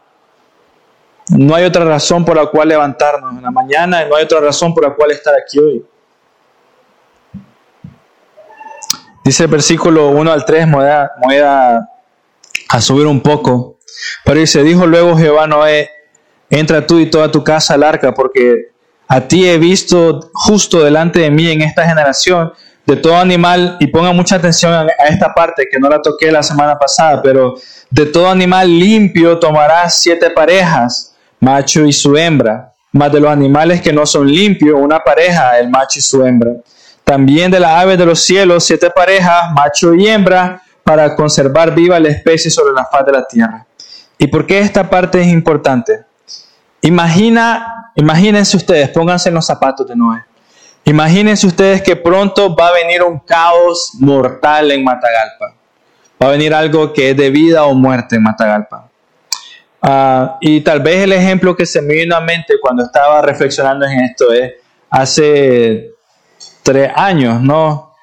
No 1.27 1.53
hay 1.55 1.65
otra 1.65 1.83
razón 1.83 2.23
por 2.23 2.38
la 2.38 2.45
cual 2.45 2.69
levantarnos 2.69 3.35
en 3.35 3.43
la 3.43 3.51
mañana 3.51 4.05
y 4.05 4.09
no 4.09 4.15
hay 4.15 4.23
otra 4.23 4.39
razón 4.39 4.73
por 4.73 4.85
la 4.85 4.93
cual 4.93 5.12
estar 5.12 5.33
aquí 5.35 5.59
hoy. 5.59 5.85
Dice 9.25 9.43
el 9.43 9.50
versículo 9.50 10.07
1 10.12 10.31
al 10.31 10.45
3, 10.45 10.71
voy 10.71 10.85
a, 10.85 11.12
voy 11.21 11.38
a, 11.39 11.89
a 12.69 12.81
subir 12.81 13.07
un 13.07 13.19
poco. 13.19 13.79
Pero 14.23 14.39
dice, 14.39 14.63
dijo 14.63 14.88
luego 14.88 15.17
Jehová 15.17 15.47
Noé, 15.47 15.89
entra 16.50 16.88
tú 16.88 16.97
y 16.97 17.09
toda 17.09 17.29
tu 17.29 17.43
casa 17.43 17.73
al 17.73 17.83
arca, 17.83 18.13
porque 18.13 18.73
A 19.13 19.22
ti 19.22 19.48
he 19.48 19.60
visto 19.60 20.32
justo 20.34 20.84
delante 20.84 21.20
de 21.20 21.29
mí 21.29 21.48
en 21.48 21.62
esta 21.62 21.88
generación 21.88 22.51
de 22.84 22.96
todo 22.96 23.15
animal, 23.15 23.77
y 23.79 23.86
ponga 23.86 24.12
mucha 24.12 24.38
atención 24.38 24.74
a 24.74 24.88
esta 25.08 25.36
parte 25.36 25.67
que 25.72 25.79
no 25.79 25.88
la 25.88 26.01
toqué 26.01 26.32
la 26.32 26.41
semana 26.41 26.79
pasada, 26.79 27.22
pero 27.22 27.53
de 27.91 28.08
todo 28.08 28.27
animal 28.27 28.67
limpio 28.67 29.38
tomarás 29.38 30.01
siete 30.01 30.32
parejas, 30.32 31.15
macho 31.39 31.86
y 31.86 31.93
su 31.93 32.17
hembra, 32.17 32.74
más 32.91 33.12
de 33.12 33.20
los 33.20 33.29
animales 33.29 33.82
que 33.82 33.93
no 33.93 34.03
son 34.08 34.27
limpios, 34.27 34.79
una 34.82 34.98
pareja, 34.98 35.60
el 35.60 35.70
macho 35.70 36.00
y 36.00 36.01
su 36.01 36.25
hembra. 36.25 36.53
También 37.03 37.51
de 37.51 37.60
las 37.60 37.84
aves 37.84 38.00
de 38.00 38.08
los 38.08 38.20
cielos, 38.20 38.63
siete 38.65 38.89
parejas, 38.89 39.51
macho 39.53 39.93
y 39.93 40.08
hembra, 40.08 40.60
para 40.84 41.15
conservar 41.15 41.75
viva 41.75 42.00
la 42.00 42.10
especie 42.10 42.50
sobre 42.50 42.74
la 42.74 42.86
faz 42.86 43.05
de 43.05 43.12
la 43.12 43.27
tierra. 43.27 43.67
¿Y 44.17 44.25
por 44.25 44.48
qué 44.48 44.58
esta 44.58 44.89
parte 44.89 45.22
es 45.22 45.27
importante? 45.27 46.00
Imagina, 46.82 47.83
imagínense 47.95 48.57
ustedes, 48.57 48.89
pónganse 48.89 49.29
en 49.29 49.35
los 49.35 49.45
zapatos 49.45 49.88
de 49.88 49.95
Noé. 49.95 50.23
Imagínense 50.85 51.47
ustedes 51.47 51.81
que 51.81 51.95
pronto 51.95 52.55
va 52.55 52.67
a 52.67 52.73
venir 52.73 53.03
un 53.03 53.19
caos 53.19 53.91
mortal 54.00 54.71
en 54.71 54.83
Matagalpa. 54.83 55.55
Va 56.21 56.27
a 56.27 56.31
venir 56.31 56.53
algo 56.53 56.91
que 56.91 57.12
es 57.12 57.17
de 57.17 57.29
vida 57.29 57.63
o 57.63 57.73
muerte 57.73 58.17
en 58.17 58.23
Matagalpa. 58.23 58.89
Ah, 59.81 60.38
y 60.39 60.62
tal 60.62 60.81
vez 60.81 61.03
el 61.03 61.12
ejemplo 61.12 61.55
que 61.55 61.65
se 61.65 61.81
me 61.81 61.93
vino 61.93 62.15
a 62.15 62.21
mente 62.21 62.55
cuando 62.62 62.83
estaba 62.83 63.21
reflexionando 63.21 63.85
en 63.85 64.00
esto 64.00 64.31
es 64.31 64.53
hace 64.89 65.91
tres 66.63 66.89
años, 66.95 67.41
¿no? 67.41 67.93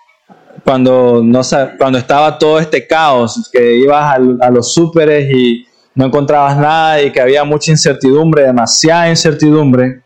Cuando, 0.62 1.22
no, 1.24 1.40
cuando 1.78 1.98
estaba 1.98 2.38
todo 2.38 2.58
este 2.58 2.86
caos, 2.86 3.48
que 3.50 3.76
ibas 3.76 4.14
a, 4.14 4.50
los 4.50 4.74
súperes 4.74 5.30
y 5.32 5.66
no 5.94 6.06
encontrabas 6.06 6.56
nada 6.56 7.02
y 7.02 7.12
que 7.12 7.20
había 7.20 7.44
mucha 7.44 7.70
incertidumbre, 7.70 8.42
demasiada 8.42 9.08
incertidumbre. 9.08 10.02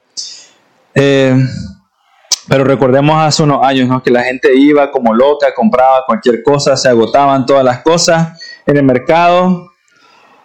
Eh, 0.95 1.37
pero 2.49 2.65
recordemos 2.65 3.17
hace 3.17 3.43
unos 3.43 3.65
años 3.65 3.89
¿no? 3.89 4.03
que 4.03 4.11
la 4.11 4.23
gente 4.23 4.55
iba 4.55 4.91
como 4.91 5.15
loca, 5.15 5.55
compraba 5.55 6.05
cualquier 6.07 6.43
cosa, 6.43 6.77
se 6.77 6.89
agotaban 6.89 7.47
todas 7.47 7.65
las 7.65 7.81
cosas 7.81 8.39
en 8.67 8.77
el 8.77 8.85
mercado 8.85 9.71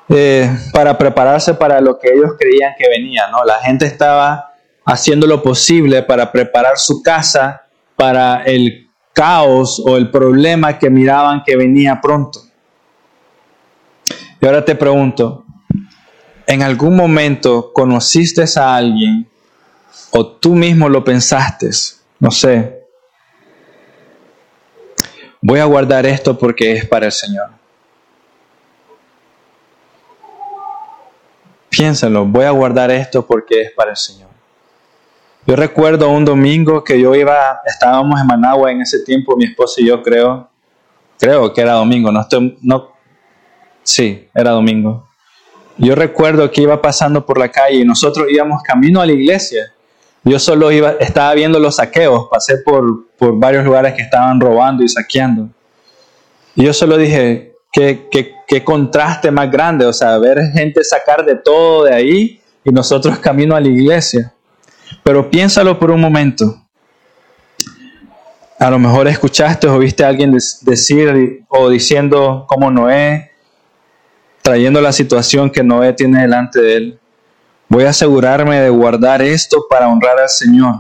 eh, 0.08 0.50
para 0.72 0.98
prepararse 0.98 1.54
para 1.54 1.82
lo 1.82 2.00
que 2.00 2.10
ellos 2.14 2.32
creían 2.40 2.74
que 2.78 2.88
venía. 2.88 3.28
¿no? 3.32 3.44
La 3.44 3.60
gente 3.60 3.86
estaba 3.86 4.54
haciendo 4.86 5.28
lo 5.28 5.44
posible 5.44 6.04
para 6.04 6.32
preparar 6.32 6.78
su 6.78 7.04
casa 7.04 7.64
para 7.96 8.44
el 8.44 8.90
caos 9.14 9.82
o 9.86 9.98
el 9.98 10.10
problema 10.10 10.80
que 10.80 10.90
miraban 10.90 11.44
que 11.46 11.58
venía 11.58 12.00
pronto. 12.02 12.40
Y 14.42 14.46
ahora 14.46 14.64
te 14.64 14.76
pregunto, 14.76 15.46
¿en 16.48 16.64
algún 16.64 16.96
momento 16.96 17.72
conociste 17.74 18.44
a 18.56 18.76
alguien 18.76 19.30
o 20.12 20.26
tú 20.26 20.56
mismo 20.56 20.90
lo 20.90 21.04
pensaste, 21.04 21.70
no 22.20 22.32
sé, 22.32 22.80
voy 25.42 25.60
a 25.60 25.66
guardar 25.66 26.06
esto 26.06 26.38
porque 26.38 26.74
es 26.74 26.86
para 26.86 27.08
el 27.08 27.12
Señor. 27.12 27.50
Piénsalo, 31.70 32.26
voy 32.26 32.46
a 32.46 32.52
guardar 32.52 32.92
esto 32.92 33.26
porque 33.26 33.62
es 33.62 33.72
para 33.72 33.92
el 33.92 33.98
Señor. 33.98 34.30
Yo 35.46 35.56
recuerdo 35.56 36.10
un 36.10 36.26
domingo 36.26 36.84
que 36.84 37.00
yo 37.00 37.16
iba, 37.16 37.62
estábamos 37.66 38.20
en 38.20 38.28
Managua 38.28 38.72
en 38.72 38.82
ese 38.82 39.04
tiempo, 39.04 39.36
mi 39.36 39.46
esposa 39.46 39.82
y 39.82 39.88
yo 39.88 40.02
creo, 40.04 40.50
creo 41.18 41.54
que 41.54 41.62
era 41.62 41.74
domingo, 41.74 42.12
no 42.12 42.22
estoy, 42.22 42.58
no, 42.62 42.92
sí, 43.90 44.28
era 44.34 44.52
domingo. 44.52 45.08
Yo 45.78 45.96
recuerdo 45.96 46.52
que 46.52 46.62
iba 46.62 46.82
pasando 46.82 47.26
por 47.26 47.38
la 47.38 47.50
calle 47.50 47.78
y 47.78 47.86
nosotros 47.86 48.28
íbamos 48.30 48.62
camino 48.64 49.02
a 49.02 49.06
la 49.06 49.14
iglesia 49.14 49.74
yo 50.24 50.38
solo 50.38 50.72
iba, 50.72 50.92
estaba 51.00 51.34
viendo 51.34 51.60
los 51.60 51.78
saqueos, 51.78 52.28
pasé 52.30 52.58
por, 52.58 53.08
por 53.18 53.38
varios 53.40 53.64
lugares 53.64 53.94
que 53.94 54.02
estaban 54.02 54.40
robando 54.40 54.84
y 54.84 54.90
saqueando. 54.90 55.50
Y 56.56 56.66
yo 56.66 56.74
solo 56.74 56.98
dije, 56.98 57.54
qué, 57.72 58.08
qué, 58.12 58.36
qué 58.46 58.64
contraste 58.64 59.32
más 59.32 59.50
grande, 59.50 59.86
o 59.86 59.94
sea, 59.94 60.18
ver 60.18 60.40
gente 60.54 60.84
sacar 60.84 61.26
de 61.26 61.36
todo 61.36 61.86
de 61.86 61.94
ahí 61.94 62.42
y 62.66 62.72
nosotros 62.72 63.18
camino 63.20 63.56
a 63.56 63.62
la 63.62 63.70
iglesia. 63.70 64.34
Pero 65.04 65.30
piénsalo 65.30 65.80
por 65.80 65.92
un 65.92 66.02
momento. 66.02 66.64
A 68.60 68.70
lo 68.70 68.78
mejor 68.78 69.08
escuchaste 69.08 69.68
o 69.68 69.80
viste 69.80 70.04
a 70.04 70.10
alguien 70.10 70.34
decir 70.34 71.46
o 71.48 71.70
diciendo 71.70 72.46
como 72.46 72.70
Noé, 72.70 73.29
trayendo 74.50 74.82
la 74.82 74.92
situación 74.92 75.52
que 75.52 75.64
Noé 75.64 75.94
tiene 75.94 76.22
delante 76.22 76.60
de 76.60 76.76
él. 76.76 77.00
Voy 77.68 77.84
a 77.84 77.90
asegurarme 77.90 78.60
de 78.60 78.70
guardar 78.72 79.22
esto 79.22 79.68
para 79.70 79.88
honrar 79.88 80.20
al 80.20 80.28
Señor. 80.28 80.76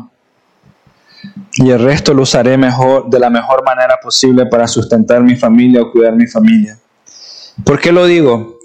Y 1.53 1.69
el 1.69 1.79
resto 1.79 2.15
lo 2.15 2.23
usaré 2.23 2.57
mejor, 2.57 3.07
de 3.11 3.19
la 3.19 3.29
mejor 3.29 3.63
manera 3.63 3.99
posible 4.01 4.47
para 4.47 4.67
sustentar 4.67 5.21
mi 5.21 5.35
familia 5.35 5.83
o 5.83 5.91
cuidar 5.91 6.15
mi 6.15 6.25
familia. 6.25 6.79
¿Por 7.63 7.79
qué 7.79 7.91
lo 7.91 8.07
digo? 8.07 8.57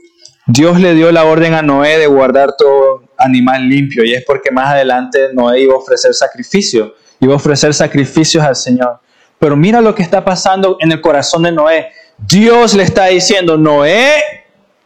Dios 0.46 0.80
le 0.80 0.94
dio 0.94 1.12
la 1.12 1.24
orden 1.24 1.52
a 1.52 1.60
Noé 1.60 1.98
de 1.98 2.06
guardar 2.06 2.54
todo 2.56 3.02
animal 3.18 3.68
limpio 3.68 4.06
y 4.06 4.14
es 4.14 4.24
porque 4.24 4.50
más 4.50 4.70
adelante 4.70 5.34
Noé 5.34 5.60
iba 5.60 5.74
a 5.74 5.76
ofrecer 5.76 6.14
sacrificio, 6.14 6.94
iba 7.20 7.34
a 7.34 7.36
ofrecer 7.36 7.74
sacrificios 7.74 8.42
al 8.42 8.56
Señor. 8.56 9.00
Pero 9.38 9.54
mira 9.54 9.82
lo 9.82 9.94
que 9.94 10.02
está 10.02 10.24
pasando 10.24 10.78
en 10.80 10.92
el 10.92 11.02
corazón 11.02 11.42
de 11.42 11.52
Noé. 11.52 11.88
Dios 12.16 12.72
le 12.72 12.84
está 12.84 13.06
diciendo, 13.06 13.58
Noé, 13.58 14.43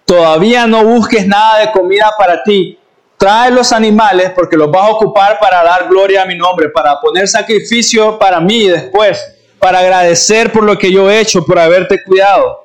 todavía 0.08 0.66
no 0.66 0.84
busques 0.84 1.26
nada 1.26 1.58
de 1.58 1.70
comida 1.70 2.10
para 2.16 2.42
ti, 2.42 2.78
trae 3.18 3.50
los 3.50 3.72
animales 3.72 4.32
porque 4.34 4.56
los 4.56 4.70
vas 4.70 4.84
a 4.84 4.92
ocupar 4.92 5.38
para 5.38 5.62
dar 5.62 5.86
gloria 5.86 6.22
a 6.22 6.26
mi 6.26 6.34
nombre, 6.34 6.70
para 6.70 6.98
poner 6.98 7.28
sacrificio 7.28 8.18
para 8.18 8.40
mí 8.40 8.68
después, 8.68 9.22
para 9.58 9.80
agradecer 9.80 10.50
por 10.50 10.64
lo 10.64 10.78
que 10.78 10.90
yo 10.90 11.10
he 11.10 11.20
hecho, 11.20 11.44
por 11.44 11.58
haberte 11.58 12.02
cuidado. 12.02 12.64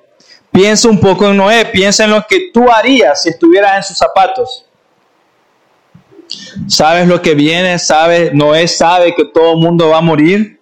Piensa 0.51 0.87
un 0.87 1.01
poco 1.01 1.27
en 1.27 1.35
Noé, 1.35 1.65
piensa 1.65 2.05
en 2.05 2.11
lo 2.11 2.25
que 2.25 2.49
tú 2.53 2.71
harías 2.71 3.23
si 3.23 3.29
estuvieras 3.29 3.75
en 3.75 3.83
sus 3.83 3.97
zapatos. 3.97 4.65
¿Sabes 6.69 7.07
lo 7.09 7.21
que 7.21 7.35
viene? 7.35 7.77
¿Sabe? 7.77 8.31
Noé 8.33 8.69
sabe 8.69 9.13
que 9.13 9.25
todo 9.25 9.51
el 9.51 9.57
mundo 9.57 9.89
va 9.89 9.97
a 9.97 10.01
morir. 10.01 10.52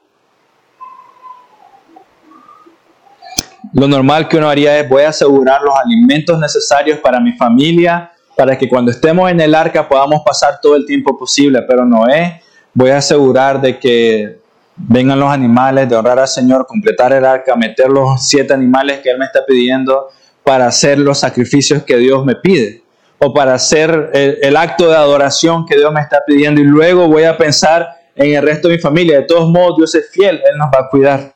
Lo 3.73 3.87
normal 3.87 4.27
que 4.27 4.37
uno 4.37 4.49
haría 4.49 4.79
es 4.79 4.89
voy 4.89 5.03
a 5.03 5.09
asegurar 5.09 5.61
los 5.61 5.73
alimentos 5.75 6.37
necesarios 6.37 6.99
para 6.99 7.19
mi 7.19 7.33
familia, 7.33 8.11
para 8.35 8.57
que 8.57 8.67
cuando 8.67 8.91
estemos 8.91 9.31
en 9.31 9.39
el 9.39 9.55
arca 9.55 9.87
podamos 9.87 10.21
pasar 10.25 10.59
todo 10.61 10.75
el 10.75 10.85
tiempo 10.85 11.17
posible. 11.17 11.61
Pero 11.67 11.85
Noé, 11.85 12.41
voy 12.73 12.89
a 12.89 12.97
asegurar 12.97 13.61
de 13.61 13.79
que 13.79 14.39
vengan 14.75 15.19
los 15.19 15.29
animales, 15.29 15.87
de 15.87 15.95
honrar 15.95 16.19
al 16.19 16.27
Señor, 16.27 16.65
completar 16.65 17.13
el 17.13 17.25
arca, 17.25 17.55
meter 17.55 17.89
los 17.89 18.25
siete 18.25 18.53
animales 18.53 18.99
que 18.99 19.09
Él 19.09 19.17
me 19.17 19.25
está 19.25 19.45
pidiendo 19.45 20.09
para 20.43 20.67
hacer 20.67 20.97
los 20.99 21.19
sacrificios 21.19 21.83
que 21.83 21.97
Dios 21.97 22.25
me 22.25 22.35
pide 22.35 22.81
o 23.19 23.33
para 23.33 23.53
hacer 23.53 24.09
el, 24.13 24.39
el 24.41 24.57
acto 24.57 24.89
de 24.89 24.95
adoración 24.95 25.65
que 25.65 25.77
Dios 25.77 25.93
me 25.93 26.01
está 26.01 26.21
pidiendo 26.25 26.59
y 26.59 26.63
luego 26.63 27.07
voy 27.07 27.23
a 27.23 27.37
pensar 27.37 27.87
en 28.15 28.33
el 28.35 28.41
resto 28.41 28.67
de 28.67 28.75
mi 28.75 28.81
familia. 28.81 29.19
De 29.19 29.25
todos 29.25 29.47
modos, 29.49 29.77
Dios 29.77 29.95
es 29.95 30.09
fiel, 30.09 30.37
Él 30.37 30.57
nos 30.57 30.67
va 30.67 30.85
a 30.85 30.89
cuidar. 30.89 31.30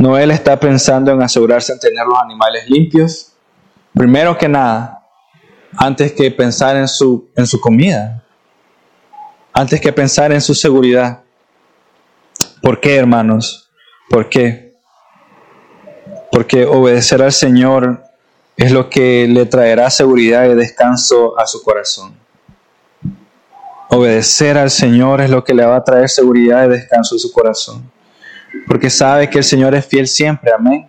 Noé 0.00 0.24
está 0.32 0.58
pensando 0.58 1.12
en 1.12 1.22
asegurarse 1.22 1.72
en 1.72 1.78
tener 1.78 2.06
los 2.06 2.18
animales 2.18 2.68
limpios, 2.68 3.30
Primero 3.92 4.38
que 4.38 4.48
nada, 4.48 5.04
antes 5.76 6.12
que 6.12 6.30
pensar 6.30 6.76
en 6.76 6.86
su, 6.86 7.28
en 7.36 7.46
su 7.46 7.60
comida, 7.60 8.24
antes 9.52 9.80
que 9.80 9.92
pensar 9.92 10.32
en 10.32 10.40
su 10.40 10.54
seguridad. 10.54 11.22
¿Por 12.62 12.80
qué, 12.80 12.96
hermanos? 12.96 13.68
¿Por 14.08 14.28
qué? 14.28 14.76
Porque 16.30 16.66
obedecer 16.66 17.20
al 17.20 17.32
Señor 17.32 18.04
es 18.56 18.70
lo 18.70 18.88
que 18.88 19.26
le 19.28 19.46
traerá 19.46 19.90
seguridad 19.90 20.44
y 20.44 20.54
descanso 20.54 21.38
a 21.38 21.46
su 21.46 21.62
corazón. 21.62 22.14
Obedecer 23.88 24.56
al 24.56 24.70
Señor 24.70 25.20
es 25.20 25.30
lo 25.30 25.42
que 25.42 25.52
le 25.52 25.66
va 25.66 25.76
a 25.76 25.84
traer 25.84 26.08
seguridad 26.08 26.66
y 26.66 26.68
descanso 26.68 27.16
a 27.16 27.18
su 27.18 27.32
corazón. 27.32 27.90
Porque 28.70 28.88
sabe 28.88 29.28
que 29.28 29.38
el 29.38 29.42
Señor 29.42 29.74
es 29.74 29.84
fiel 29.84 30.06
siempre. 30.06 30.52
Amén. 30.52 30.88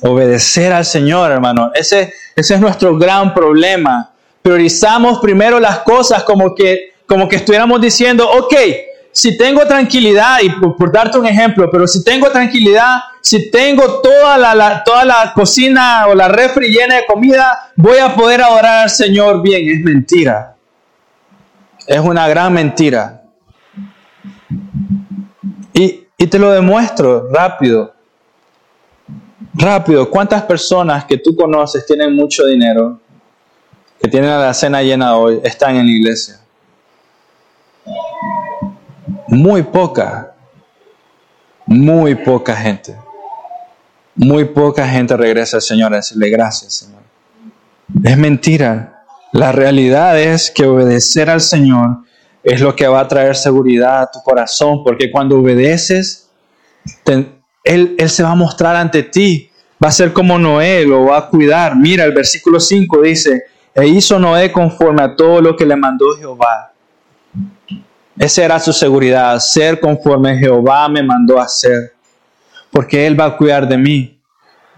Obedecer 0.00 0.72
al 0.72 0.84
Señor, 0.84 1.30
hermano. 1.30 1.70
Ese, 1.72 2.12
es 2.34 2.60
nuestro 2.60 2.98
gran 2.98 3.32
problema. 3.32 4.10
Priorizamos 4.42 5.20
primero 5.20 5.60
las 5.60 5.78
cosas 5.78 6.24
como 6.24 6.56
que, 6.56 6.94
como 7.06 7.28
que 7.28 7.36
estuviéramos 7.36 7.80
diciendo, 7.80 8.28
ok, 8.28 8.54
si 9.12 9.38
tengo 9.38 9.64
tranquilidad, 9.64 10.38
y 10.42 10.50
por, 10.50 10.90
darte 10.90 11.16
un 11.16 11.26
ejemplo, 11.28 11.70
pero 11.70 11.86
si 11.86 12.02
tengo 12.02 12.32
tranquilidad, 12.32 12.96
si 13.22 13.48
tengo 13.48 14.00
toda 14.00 14.36
la, 14.36 14.82
toda 14.82 15.04
la 15.04 15.32
cocina 15.36 16.08
o 16.08 16.16
la 16.16 16.26
refri 16.26 16.72
llena 16.72 16.96
de 16.96 17.06
comida, 17.06 17.70
voy 17.76 17.98
a 17.98 18.12
poder 18.12 18.42
adorar 18.42 18.82
al 18.82 18.90
Señor 18.90 19.40
bien. 19.40 19.68
Es 19.68 19.84
mentira. 19.84 20.56
Es 21.86 22.00
una 22.00 22.26
gran 22.26 22.52
mentira. 22.52 23.23
Y, 26.16 26.26
te 26.26 26.38
lo 26.38 26.50
demuestro 26.52 27.28
rápido. 27.30 27.92
Rápido, 29.52 30.10
¿cuántas 30.10 30.42
personas 30.42 31.04
que 31.04 31.18
tú 31.18 31.36
conoces 31.36 31.84
tienen 31.86 32.14
mucho 32.14 32.46
dinero, 32.46 32.98
que 34.00 34.08
tienen 34.08 34.30
la 34.30 34.54
cena 34.54 34.82
llena 34.82 35.16
hoy, 35.16 35.40
están 35.44 35.76
en 35.76 35.86
la 35.86 35.92
iglesia? 35.92 36.40
Muy 39.28 39.62
poca, 39.62 40.34
muy 41.66 42.14
poca 42.14 42.56
gente. 42.56 42.96
Muy 44.16 44.44
poca 44.44 44.86
gente 44.86 45.16
regresa 45.16 45.56
al 45.56 45.62
Señor 45.62 45.92
a 45.92 45.96
decirle 45.96 46.30
gracias, 46.30 46.74
Señor. 46.74 47.02
Es 48.04 48.16
mentira. 48.16 49.04
La 49.32 49.50
realidad 49.50 50.18
es 50.20 50.50
que 50.50 50.64
obedecer 50.64 51.28
al 51.28 51.40
Señor 51.40 51.98
es 52.44 52.60
lo 52.60 52.76
que 52.76 52.86
va 52.86 53.00
a 53.00 53.08
traer 53.08 53.34
seguridad 53.34 54.02
a 54.02 54.10
tu 54.10 54.22
corazón, 54.22 54.84
porque 54.84 55.10
cuando 55.10 55.38
obedeces, 55.38 56.30
él, 57.06 57.94
él 57.98 58.10
se 58.10 58.22
va 58.22 58.32
a 58.32 58.36
mostrar 58.36 58.76
ante 58.76 59.02
ti. 59.02 59.50
Va 59.82 59.88
a 59.88 59.92
ser 59.92 60.12
como 60.12 60.38
Noé, 60.38 60.84
lo 60.84 61.06
va 61.06 61.18
a 61.18 61.28
cuidar. 61.28 61.74
Mira, 61.74 62.04
el 62.04 62.12
versículo 62.12 62.60
5 62.60 63.00
dice, 63.02 63.44
e 63.74 63.86
hizo 63.86 64.18
Noé 64.18 64.52
conforme 64.52 65.02
a 65.02 65.16
todo 65.16 65.40
lo 65.40 65.56
que 65.56 65.66
le 65.66 65.74
mandó 65.74 66.16
Jehová. 66.16 66.72
Esa 68.16 68.44
era 68.44 68.60
su 68.60 68.72
seguridad, 68.72 69.38
ser 69.40 69.80
conforme 69.80 70.38
Jehová 70.38 70.88
me 70.88 71.02
mandó 71.02 71.40
hacer, 71.40 71.94
porque 72.70 73.06
Él 73.06 73.18
va 73.18 73.24
a 73.24 73.36
cuidar 73.36 73.66
de 73.66 73.76
mí. 73.76 74.20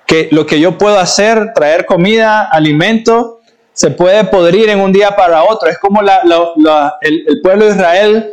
Que 0.06 0.28
lo 0.30 0.46
que 0.46 0.58
yo 0.58 0.78
puedo 0.78 0.98
hacer, 0.98 1.52
traer 1.52 1.84
comida, 1.84 2.44
alimento, 2.44 3.35
se 3.76 3.90
puede 3.90 4.24
podrir 4.24 4.70
en 4.70 4.80
un 4.80 4.90
día 4.90 5.14
para 5.14 5.44
otro. 5.44 5.68
Es 5.68 5.76
como 5.76 6.00
el, 6.00 7.40
pueblo 7.42 7.66
de 7.66 7.72
Israel 7.72 8.32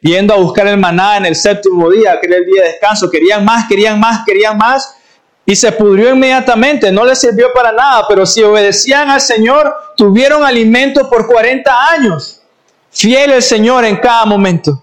yendo 0.00 0.34
a 0.34 0.38
buscar 0.38 0.66
el 0.66 0.76
maná 0.76 1.18
en 1.18 1.26
el 1.26 1.36
séptimo 1.36 1.88
día, 1.88 2.18
que 2.20 2.26
era 2.26 2.36
el 2.38 2.44
día 2.44 2.62
de 2.64 2.68
descanso. 2.70 3.08
Querían 3.08 3.44
más, 3.44 3.68
querían 3.68 4.00
más, 4.00 4.24
querían 4.26 4.58
más. 4.58 4.96
Y 5.44 5.54
se 5.54 5.70
pudrió 5.70 6.12
inmediatamente, 6.12 6.90
no 6.90 7.04
les 7.04 7.20
sirvió 7.20 7.52
para 7.54 7.70
nada, 7.70 8.06
pero 8.08 8.26
si 8.26 8.42
obedecían 8.42 9.08
al 9.08 9.20
Señor, 9.20 9.72
tuvieron 9.96 10.44
alimento 10.44 11.08
por 11.08 11.28
40 11.28 11.88
años. 11.90 12.42
Fiel 12.90 13.30
el 13.30 13.42
Señor 13.42 13.84
en 13.84 13.98
cada 13.98 14.24
momento. 14.24 14.82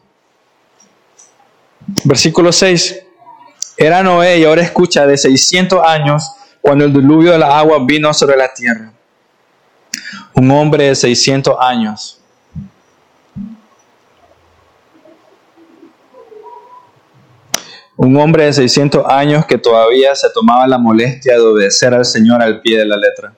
Versículo 2.06 2.54
6. 2.54 3.02
Era 3.76 4.02
Noé, 4.02 4.38
y 4.38 4.46
ahora 4.46 4.62
escucha, 4.62 5.06
de 5.06 5.18
600 5.18 5.86
años, 5.86 6.32
cuando 6.62 6.86
el 6.86 6.94
diluvio 6.94 7.34
de 7.34 7.40
la 7.40 7.60
agua 7.60 7.80
vino 7.82 8.14
sobre 8.14 8.38
la 8.38 8.48
tierra. 8.54 8.93
Un 10.34 10.52
hombre 10.52 10.86
de 10.86 10.96
600 10.96 11.56
años. 11.60 12.20
Un 17.96 18.18
hombre 18.18 18.46
de 18.46 18.54
600 18.54 19.06
años 19.08 19.46
que 19.46 19.58
todavía 19.58 20.16
se 20.16 20.30
tomaba 20.32 20.68
la 20.68 20.78
molestia 20.78 21.34
de 21.34 21.42
obedecer 21.42 21.94
al 21.94 22.06
Señor 22.06 22.42
al 22.42 22.60
pie 22.62 22.80
de 22.80 22.86
la 22.86 22.98
letra. 22.98 23.34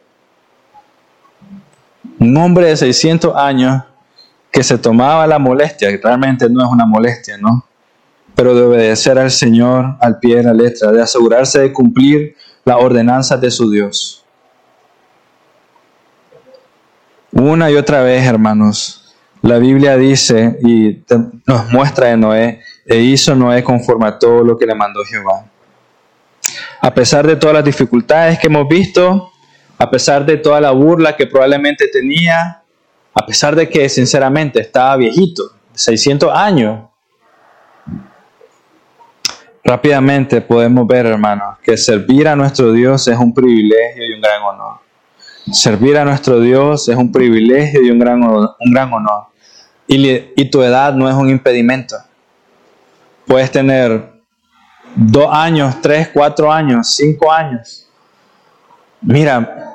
Un 2.19 2.37
hombre 2.37 2.67
de 2.67 2.77
600 2.77 3.35
años 3.35 3.83
que 4.51 4.63
se 4.63 4.77
tomaba 4.77 5.27
la 5.27 5.37
molestia, 5.37 5.89
que 5.89 5.99
realmente 6.01 6.49
no 6.49 6.65
es 6.65 6.71
una 6.71 6.85
molestia, 6.85 7.37
¿no? 7.37 7.65
Pero 8.33 8.55
de 8.55 8.63
obedecer 8.63 9.19
al 9.19 9.29
Señor 9.29 9.97
al 9.99 10.19
pie 10.19 10.37
de 10.37 10.43
la 10.43 10.53
letra, 10.53 10.91
de 10.91 11.01
asegurarse 11.01 11.59
de 11.59 11.73
cumplir 11.73 12.35
la 12.63 12.77
ordenanza 12.77 13.37
de 13.37 13.51
su 13.51 13.69
Dios. 13.69 14.24
Una 17.35 17.69
y 17.69 17.75
otra 17.75 18.01
vez, 18.01 18.25
hermanos, 18.25 19.13
la 19.41 19.57
Biblia 19.57 19.97
dice 19.97 20.57
y 20.63 21.03
nos 21.45 21.69
muestra 21.69 22.07
de 22.07 22.15
Noé, 22.15 22.61
e 22.85 22.99
hizo 22.99 23.35
Noé 23.35 23.61
conforme 23.61 24.07
a 24.07 24.17
todo 24.17 24.41
lo 24.41 24.57
que 24.57 24.65
le 24.65 24.73
mandó 24.73 25.03
Jehová. 25.03 25.43
A 26.79 26.93
pesar 26.93 27.27
de 27.27 27.35
todas 27.35 27.53
las 27.53 27.65
dificultades 27.65 28.39
que 28.39 28.47
hemos 28.47 28.69
visto, 28.69 29.33
a 29.77 29.91
pesar 29.91 30.25
de 30.25 30.37
toda 30.37 30.61
la 30.61 30.71
burla 30.71 31.17
que 31.17 31.27
probablemente 31.27 31.89
tenía, 31.89 32.63
a 33.13 33.25
pesar 33.25 33.53
de 33.53 33.67
que 33.67 33.89
sinceramente 33.89 34.61
estaba 34.61 34.95
viejito, 34.95 35.43
600 35.73 36.31
años. 36.33 36.85
Rápidamente 39.61 40.39
podemos 40.39 40.87
ver, 40.87 41.07
hermanos, 41.07 41.57
que 41.61 41.75
servir 41.75 42.29
a 42.29 42.35
nuestro 42.37 42.71
Dios 42.71 43.05
es 43.09 43.17
un 43.17 43.33
privilegio 43.33 44.05
y 44.05 44.13
un 44.13 44.21
gran 44.21 44.41
honor. 44.41 44.84
Servir 45.51 45.97
a 45.97 46.05
nuestro 46.05 46.39
Dios 46.39 46.89
es 46.89 46.95
un 46.95 47.11
privilegio 47.11 47.81
y 47.81 47.91
un 47.91 47.99
gran, 47.99 48.23
un 48.23 48.71
gran 48.71 48.91
honor. 48.91 49.25
Y, 49.87 50.49
tu 50.49 50.63
edad 50.63 50.93
no 50.93 51.07
es 51.07 51.15
un 51.15 51.29
impedimento. 51.29 51.95
Puedes 53.27 53.51
tener 53.51 54.13
dos 54.95 55.27
años, 55.31 55.75
tres, 55.81 56.09
cuatro 56.11 56.51
años, 56.51 56.95
cinco 56.95 57.31
años. 57.31 57.87
Mira, 59.01 59.73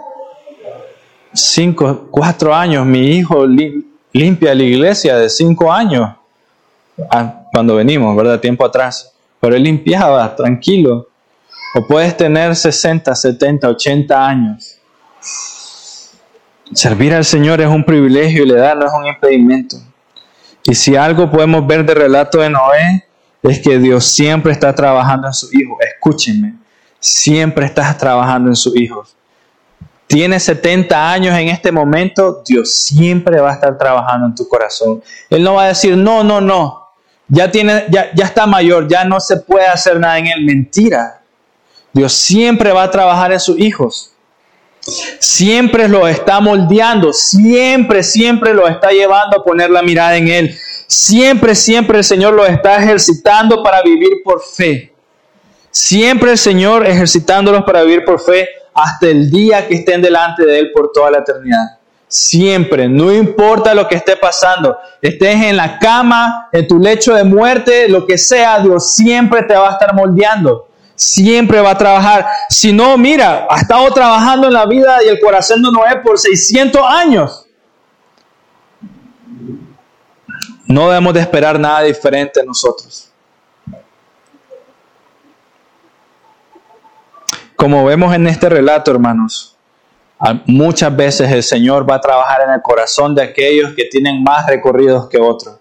cinco, 1.32 2.08
cuatro 2.10 2.52
años, 2.52 2.84
mi 2.84 3.16
hijo 3.16 3.46
limpia 4.12 4.54
la 4.54 4.62
iglesia 4.62 5.16
de 5.16 5.28
cinco 5.28 5.72
años, 5.72 6.16
ah, 7.10 7.42
cuando 7.52 7.76
venimos, 7.76 8.16
¿verdad? 8.16 8.40
Tiempo 8.40 8.64
atrás. 8.64 9.12
Pero 9.38 9.54
él 9.54 9.62
limpiaba, 9.62 10.34
tranquilo. 10.34 11.08
O 11.76 11.86
puedes 11.86 12.16
tener 12.16 12.56
60, 12.56 13.14
70, 13.14 13.68
80 13.68 14.28
años. 14.28 14.76
Servir 16.72 17.14
al 17.14 17.24
Señor 17.24 17.60
es 17.60 17.68
un 17.68 17.84
privilegio 17.84 18.44
y 18.44 18.46
le 18.46 18.54
da 18.54 18.74
no 18.74 18.86
es 18.86 18.92
un 18.92 19.06
impedimento. 19.06 19.76
Y 20.64 20.74
si 20.74 20.96
algo 20.96 21.30
podemos 21.30 21.66
ver 21.66 21.84
del 21.84 21.96
relato 21.96 22.38
de 22.38 22.50
Noé, 22.50 23.06
es 23.42 23.58
que 23.60 23.78
Dios 23.78 24.04
siempre 24.04 24.52
está 24.52 24.74
trabajando 24.74 25.26
en 25.26 25.32
su 25.32 25.48
hijo. 25.52 25.78
Escúchenme, 25.80 26.54
siempre 26.98 27.66
estás 27.66 27.96
trabajando 27.98 28.50
en 28.50 28.56
sus 28.56 28.76
hijos 28.76 29.16
tienes 30.10 30.42
70 30.42 31.12
años 31.12 31.38
en 31.38 31.46
este 31.46 31.70
momento, 31.70 32.42
Dios 32.44 32.74
siempre 32.74 33.40
va 33.40 33.52
a 33.52 33.54
estar 33.54 33.78
trabajando 33.78 34.26
en 34.26 34.34
tu 34.34 34.48
corazón. 34.48 35.00
Él 35.30 35.44
no 35.44 35.54
va 35.54 35.64
a 35.64 35.68
decir, 35.68 35.96
no, 35.96 36.24
no, 36.24 36.40
no, 36.40 36.88
ya, 37.28 37.48
tiene, 37.48 37.84
ya, 37.90 38.12
ya 38.12 38.24
está 38.24 38.44
mayor, 38.44 38.88
ya 38.88 39.04
no 39.04 39.20
se 39.20 39.36
puede 39.36 39.68
hacer 39.68 40.00
nada 40.00 40.18
en 40.18 40.26
él. 40.26 40.44
Mentira. 40.44 41.22
Dios 41.92 42.12
siempre 42.12 42.72
va 42.72 42.82
a 42.82 42.90
trabajar 42.90 43.30
en 43.30 43.38
sus 43.38 43.56
hijos. 43.60 44.09
Siempre 45.18 45.88
lo 45.88 46.06
está 46.08 46.40
moldeando, 46.40 47.12
siempre, 47.12 48.02
siempre 48.02 48.54
lo 48.54 48.68
está 48.68 48.90
llevando 48.90 49.38
a 49.38 49.44
poner 49.44 49.70
la 49.70 49.82
mirada 49.82 50.16
en 50.16 50.28
Él. 50.28 50.56
Siempre, 50.86 51.54
siempre 51.54 51.98
el 51.98 52.04
Señor 52.04 52.34
lo 52.34 52.44
está 52.44 52.76
ejercitando 52.82 53.62
para 53.62 53.82
vivir 53.82 54.22
por 54.24 54.42
fe. 54.42 54.92
Siempre 55.70 56.32
el 56.32 56.38
Señor 56.38 56.86
ejercitándolos 56.86 57.62
para 57.64 57.82
vivir 57.82 58.04
por 58.04 58.20
fe 58.20 58.48
hasta 58.74 59.06
el 59.06 59.30
día 59.30 59.66
que 59.66 59.74
estén 59.74 60.02
delante 60.02 60.44
de 60.44 60.58
Él 60.58 60.70
por 60.74 60.90
toda 60.92 61.10
la 61.10 61.18
eternidad. 61.18 61.78
Siempre, 62.08 62.88
no 62.88 63.12
importa 63.12 63.72
lo 63.72 63.86
que 63.86 63.94
esté 63.94 64.16
pasando, 64.16 64.76
estés 65.00 65.36
en 65.36 65.56
la 65.56 65.78
cama, 65.78 66.48
en 66.50 66.66
tu 66.66 66.80
lecho 66.80 67.14
de 67.14 67.22
muerte, 67.22 67.88
lo 67.88 68.04
que 68.04 68.18
sea, 68.18 68.58
Dios 68.58 68.92
siempre 68.94 69.44
te 69.44 69.54
va 69.54 69.68
a 69.68 69.72
estar 69.74 69.94
moldeando. 69.94 70.69
Siempre 71.00 71.62
va 71.62 71.70
a 71.70 71.78
trabajar. 71.78 72.26
Si 72.50 72.74
no, 72.74 72.98
mira, 72.98 73.46
ha 73.48 73.58
estado 73.58 73.90
trabajando 73.90 74.48
en 74.48 74.52
la 74.52 74.66
vida 74.66 75.02
y 75.02 75.08
el 75.08 75.18
corazón 75.18 75.62
de 75.62 75.72
Noé 75.72 75.96
por 76.04 76.18
600 76.18 76.82
años. 76.84 77.46
No 80.66 80.88
debemos 80.88 81.14
de 81.14 81.20
esperar 81.20 81.58
nada 81.58 81.80
diferente 81.80 82.40
en 82.40 82.46
nosotros. 82.46 83.10
Como 87.56 87.86
vemos 87.86 88.14
en 88.14 88.26
este 88.26 88.50
relato, 88.50 88.90
hermanos, 88.90 89.56
muchas 90.44 90.94
veces 90.94 91.32
el 91.32 91.42
Señor 91.42 91.90
va 91.90 91.94
a 91.94 92.00
trabajar 92.02 92.42
en 92.42 92.50
el 92.50 92.60
corazón 92.60 93.14
de 93.14 93.22
aquellos 93.22 93.72
que 93.74 93.86
tienen 93.86 94.22
más 94.22 94.46
recorridos 94.46 95.08
que 95.08 95.18
otros. 95.18 95.56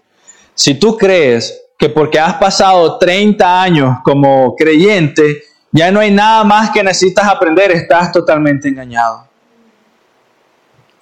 Si 0.54 0.74
tú 0.74 0.98
crees 0.98 1.62
que 1.80 1.88
porque 1.88 2.20
has 2.20 2.34
pasado 2.34 2.98
30 2.98 3.62
años 3.62 3.98
como 4.04 4.54
creyente, 4.54 5.42
ya 5.72 5.90
no 5.90 5.98
hay 5.98 6.12
nada 6.12 6.44
más 6.44 6.70
que 6.70 6.84
necesitas 6.84 7.26
aprender, 7.26 7.72
estás 7.72 8.12
totalmente 8.12 8.68
engañado. 8.68 9.26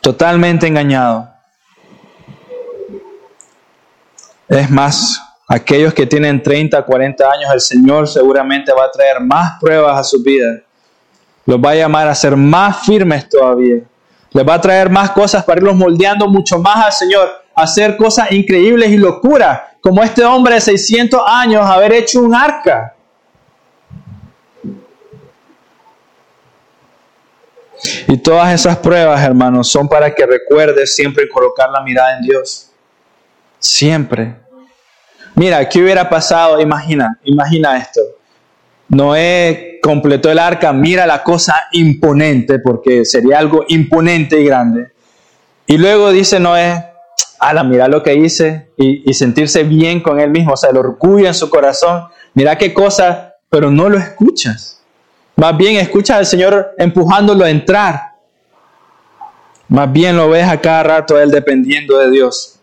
Totalmente 0.01 0.67
engañado. 0.67 1.29
Es 4.49 4.71
más, 4.71 5.21
aquellos 5.47 5.93
que 5.93 6.07
tienen 6.07 6.43
30, 6.43 6.83
40 6.83 7.31
años, 7.31 7.51
el 7.53 7.61
Señor 7.61 8.09
seguramente 8.09 8.73
va 8.73 8.85
a 8.85 8.91
traer 8.91 9.21
más 9.21 9.59
pruebas 9.61 9.99
a 9.99 10.05
su 10.05 10.23
vida 10.23 10.62
los 11.49 11.59
va 11.59 11.71
a 11.71 11.77
llamar 11.77 12.07
a 12.09 12.14
ser 12.14 12.37
más 12.37 12.81
firmes 12.81 13.27
todavía. 13.27 13.81
Les 14.33 14.47
va 14.47 14.53
a 14.53 14.61
traer 14.61 14.91
más 14.91 15.12
cosas 15.12 15.43
para 15.45 15.59
irlos 15.59 15.75
moldeando 15.75 16.29
mucho 16.29 16.59
más 16.59 16.85
al 16.85 16.93
Señor, 16.93 17.27
hacer 17.55 17.97
cosas 17.97 18.31
increíbles 18.33 18.91
y 18.91 18.99
locuras, 18.99 19.59
como 19.88 20.03
este 20.03 20.22
hombre 20.22 20.57
de 20.57 20.61
600 20.61 21.22
años 21.27 21.64
haber 21.64 21.94
hecho 21.94 22.20
un 22.20 22.35
arca. 22.35 22.94
Y 28.07 28.18
todas 28.18 28.53
esas 28.53 28.77
pruebas, 28.77 29.24
hermanos, 29.24 29.70
son 29.70 29.88
para 29.88 30.14
que 30.14 30.27
recuerdes 30.27 30.94
siempre 30.94 31.27
colocar 31.27 31.70
la 31.70 31.81
mirada 31.81 32.18
en 32.18 32.22
Dios. 32.22 32.70
Siempre. 33.59 34.37
Mira, 35.35 35.66
¿qué 35.66 35.81
hubiera 35.81 36.07
pasado? 36.07 36.61
Imagina, 36.61 37.18
imagina 37.24 37.79
esto. 37.79 38.03
Noé 38.88 39.79
completó 39.83 40.31
el 40.31 40.38
arca, 40.38 40.70
mira 40.70 41.07
la 41.07 41.22
cosa 41.22 41.55
imponente, 41.72 42.59
porque 42.59 43.07
sería 43.07 43.38
algo 43.38 43.64
imponente 43.68 44.38
y 44.38 44.44
grande. 44.44 44.88
Y 45.66 45.79
luego 45.79 46.12
dice 46.12 46.38
Noé, 46.38 46.85
ala, 47.38 47.64
mira 47.64 47.88
lo 47.88 48.03
que 48.03 48.14
hice 48.14 48.68
y, 48.77 49.12
sentirse 49.14 49.62
bien 49.64 50.01
con 50.01 50.20
él 50.20 50.31
mismo, 50.31 50.53
o 50.53 50.57
sea, 50.57 50.70
el 50.70 50.77
orgullo 50.77 51.27
en 51.27 51.35
su 51.35 51.48
corazón, 51.51 52.05
mira 52.35 52.59
qué 52.59 52.74
cosa, 52.74 53.35
pero 53.48 53.70
no 53.70 53.88
lo 53.88 53.98
escuchas. 53.98 54.83
Más 55.37 55.57
bien 55.57 55.77
escuchas 55.77 56.18
al 56.18 56.27
Señor 56.27 56.74
empujándolo 56.79 57.44
a 57.44 57.51
entrar. 57.51 58.14
Más 59.68 59.92
bien 59.92 60.16
lo 60.16 60.29
ves 60.31 60.48
a 60.48 60.61
cada 60.61 60.83
rato 60.83 61.20
él 61.20 61.31
dependiendo 61.31 61.98
de 61.98 62.11
Dios. 62.11 62.59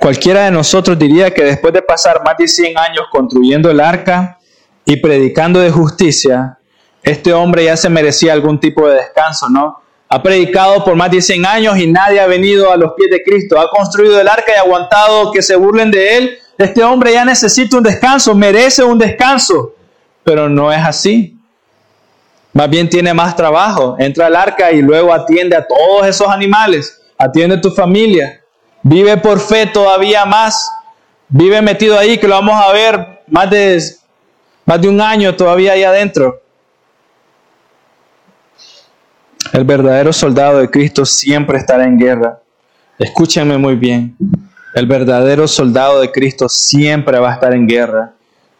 Cualquiera 0.00 0.44
de 0.44 0.50
nosotros 0.50 0.98
diría 0.98 1.32
que 1.32 1.44
después 1.44 1.72
de 1.72 1.80
pasar 1.80 2.22
más 2.24 2.36
de 2.36 2.48
100 2.48 2.76
años 2.76 3.06
construyendo 3.10 3.70
el 3.70 3.80
arca 3.80 4.38
y 4.84 4.96
predicando 4.96 5.60
de 5.60 5.70
justicia, 5.70 6.58
este 7.02 7.32
hombre 7.32 7.64
ya 7.64 7.76
se 7.76 7.88
merecía 7.88 8.32
algún 8.32 8.58
tipo 8.58 8.86
de 8.88 8.96
descanso, 8.96 9.48
¿no? 9.48 9.83
Ha 10.14 10.22
predicado 10.22 10.84
por 10.84 10.94
más 10.94 11.10
de 11.10 11.20
100 11.20 11.44
años 11.44 11.76
y 11.76 11.88
nadie 11.88 12.20
ha 12.20 12.28
venido 12.28 12.70
a 12.70 12.76
los 12.76 12.92
pies 12.92 13.10
de 13.10 13.24
Cristo. 13.24 13.58
Ha 13.58 13.68
construido 13.68 14.20
el 14.20 14.28
arca 14.28 14.52
y 14.54 14.60
aguantado 14.60 15.32
que 15.32 15.42
se 15.42 15.56
burlen 15.56 15.90
de 15.90 16.16
él. 16.16 16.38
Este 16.56 16.84
hombre 16.84 17.14
ya 17.14 17.24
necesita 17.24 17.78
un 17.78 17.82
descanso, 17.82 18.32
merece 18.32 18.84
un 18.84 18.96
descanso. 18.96 19.74
Pero 20.22 20.48
no 20.48 20.70
es 20.70 20.78
así. 20.78 21.36
Más 22.52 22.70
bien 22.70 22.88
tiene 22.88 23.12
más 23.12 23.34
trabajo. 23.34 23.96
Entra 23.98 24.26
al 24.26 24.36
arca 24.36 24.70
y 24.70 24.82
luego 24.82 25.12
atiende 25.12 25.56
a 25.56 25.66
todos 25.66 26.06
esos 26.06 26.28
animales. 26.28 27.02
Atiende 27.18 27.56
a 27.56 27.60
tu 27.60 27.72
familia. 27.72 28.40
Vive 28.84 29.16
por 29.16 29.40
fe 29.40 29.66
todavía 29.66 30.24
más. 30.24 30.70
Vive 31.28 31.60
metido 31.60 31.98
ahí, 31.98 32.18
que 32.18 32.28
lo 32.28 32.36
vamos 32.36 32.64
a 32.64 32.72
ver 32.72 33.22
más 33.26 33.50
de, 33.50 33.82
más 34.64 34.80
de 34.80 34.88
un 34.88 35.00
año 35.00 35.34
todavía 35.34 35.72
ahí 35.72 35.82
adentro. 35.82 36.43
El 39.54 39.62
verdadero 39.62 40.12
soldado 40.12 40.58
de 40.58 40.68
Cristo 40.68 41.06
siempre 41.06 41.58
estará 41.58 41.84
en 41.84 41.96
guerra. 41.96 42.42
Escúchenme 42.98 43.56
muy 43.56 43.76
bien. 43.76 44.16
El 44.74 44.86
verdadero 44.86 45.46
soldado 45.46 46.00
de 46.00 46.10
Cristo 46.10 46.48
siempre 46.48 47.20
va 47.20 47.30
a 47.30 47.34
estar 47.34 47.54
en 47.54 47.68
guerra. 47.68 48.14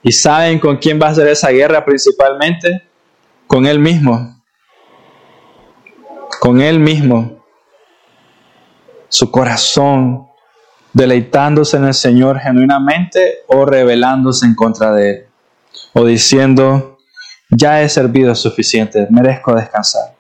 ¿Y 0.05 0.13
saben 0.13 0.61
con 0.61 0.77
quién 0.77 1.01
va 1.03 1.09
a 1.09 1.15
ser 1.17 1.27
esa 1.27 1.51
guerra 1.51 1.85
principalmente? 1.85 2.85
Con 3.49 3.67
Él 3.67 3.81
mismo. 3.81 4.41
Con 6.39 6.61
Él 6.61 6.79
mismo 6.79 7.45
su 9.09 9.33
corazón 9.33 10.29
deleitándose 10.93 11.77
en 11.77 11.87
el 11.87 11.95
Señor 11.95 12.39
genuinamente 12.39 13.39
o 13.49 13.65
rebelándose 13.67 14.47
en 14.47 14.55
contra 14.55 14.93
de 14.93 15.11
Él, 15.11 15.27
o 15.93 16.05
diciendo, 16.05 16.99
ya 17.51 17.83
he 17.83 17.89
servido 17.89 18.33
suficiente, 18.37 19.09
merezco 19.11 19.57
descansar. 19.57 20.14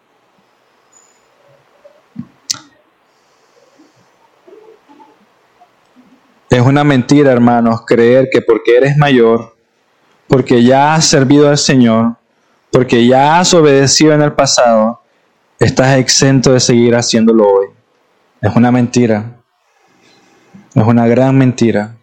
Es 6.54 6.60
una 6.60 6.84
mentira, 6.84 7.32
hermanos, 7.32 7.80
creer 7.84 8.28
que 8.30 8.40
porque 8.40 8.76
eres 8.76 8.96
mayor, 8.96 9.56
porque 10.28 10.62
ya 10.62 10.94
has 10.94 11.04
servido 11.04 11.48
al 11.48 11.58
Señor, 11.58 12.14
porque 12.70 13.04
ya 13.04 13.40
has 13.40 13.52
obedecido 13.54 14.12
en 14.12 14.22
el 14.22 14.34
pasado, 14.34 15.00
estás 15.58 15.98
exento 15.98 16.52
de 16.52 16.60
seguir 16.60 16.94
haciéndolo 16.94 17.44
hoy. 17.44 17.66
Es 18.40 18.54
una 18.54 18.70
mentira. 18.70 19.34
Es 20.76 20.84
una 20.84 21.08
gran 21.08 21.36
mentira. 21.36 21.96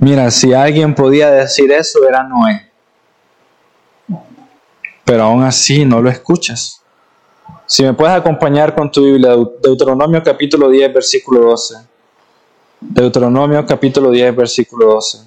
Mira, 0.00 0.28
si 0.32 0.52
alguien 0.52 0.92
podía 0.92 1.30
decir 1.30 1.70
eso 1.70 2.00
era 2.08 2.24
Noé. 2.24 2.72
Pero 5.04 5.22
aún 5.22 5.44
así 5.44 5.84
no 5.84 6.02
lo 6.02 6.10
escuchas. 6.10 6.82
Si 7.66 7.84
me 7.84 7.94
puedes 7.94 8.16
acompañar 8.16 8.74
con 8.74 8.90
tu 8.90 9.04
Biblia, 9.04 9.36
Deuteronomio 9.62 10.20
capítulo 10.24 10.68
10, 10.68 10.92
versículo 10.92 11.42
12. 11.50 11.91
Deuteronomio 12.90 13.64
capítulo 13.64 14.10
10, 14.10 14.36
versículo 14.36 14.86
12. 14.94 15.18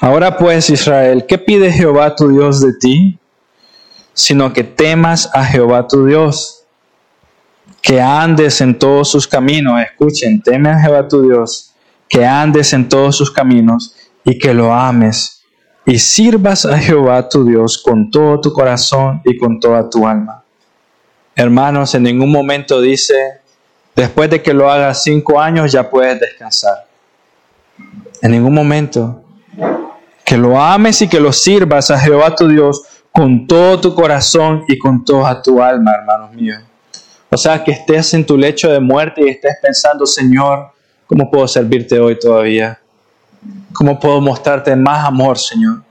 Ahora 0.00 0.36
pues, 0.36 0.70
Israel, 0.70 1.24
¿qué 1.26 1.38
pide 1.38 1.72
Jehová 1.72 2.14
tu 2.14 2.28
Dios 2.28 2.60
de 2.60 2.74
ti? 2.74 3.18
Sino 4.12 4.52
que 4.52 4.62
temas 4.62 5.30
a 5.34 5.44
Jehová 5.44 5.88
tu 5.88 6.04
Dios, 6.04 6.64
que 7.80 8.00
andes 8.00 8.60
en 8.60 8.78
todos 8.78 9.10
sus 9.10 9.26
caminos. 9.26 9.80
Escuchen, 9.80 10.42
teme 10.42 10.70
a 10.70 10.80
Jehová 10.80 11.08
tu 11.08 11.22
Dios, 11.22 11.72
que 12.08 12.26
andes 12.26 12.72
en 12.72 12.88
todos 12.88 13.16
sus 13.16 13.30
caminos 13.30 13.94
y 14.24 14.38
que 14.38 14.54
lo 14.54 14.72
ames 14.72 15.37
y 15.88 15.98
sirvas 15.98 16.66
a 16.66 16.78
Jehová 16.78 17.30
tu 17.30 17.46
Dios 17.46 17.78
con 17.78 18.10
todo 18.10 18.38
tu 18.42 18.52
corazón 18.52 19.22
y 19.24 19.38
con 19.38 19.58
toda 19.58 19.88
tu 19.88 20.06
alma. 20.06 20.44
Hermanos, 21.34 21.94
en 21.94 22.02
ningún 22.02 22.30
momento 22.30 22.82
dice, 22.82 23.40
después 23.96 24.28
de 24.28 24.42
que 24.42 24.52
lo 24.52 24.70
hagas 24.70 25.02
cinco 25.02 25.40
años 25.40 25.72
ya 25.72 25.88
puedes 25.88 26.20
descansar. 26.20 26.86
En 28.20 28.32
ningún 28.32 28.52
momento 28.52 29.24
que 30.26 30.36
lo 30.36 30.60
ames 30.60 31.00
y 31.00 31.08
que 31.08 31.20
lo 31.20 31.32
sirvas 31.32 31.90
a 31.90 31.98
Jehová 31.98 32.34
tu 32.36 32.46
Dios 32.48 32.82
con 33.10 33.46
todo 33.46 33.80
tu 33.80 33.94
corazón 33.94 34.64
y 34.68 34.76
con 34.76 35.06
toda 35.06 35.40
tu 35.40 35.62
alma, 35.62 35.94
hermanos 35.94 36.34
míos. 36.34 36.62
O 37.30 37.36
sea, 37.38 37.64
que 37.64 37.70
estés 37.70 38.12
en 38.12 38.26
tu 38.26 38.36
lecho 38.36 38.70
de 38.70 38.78
muerte 38.78 39.22
y 39.24 39.30
estés 39.30 39.56
pensando, 39.62 40.04
Señor, 40.04 40.70
¿cómo 41.06 41.30
puedo 41.30 41.48
servirte 41.48 41.98
hoy 41.98 42.18
todavía? 42.18 42.78
¿Cómo 43.72 43.98
puedo 43.98 44.20
mostrarte 44.20 44.74
más 44.74 45.06
amor, 45.06 45.38
Señor? 45.38 45.82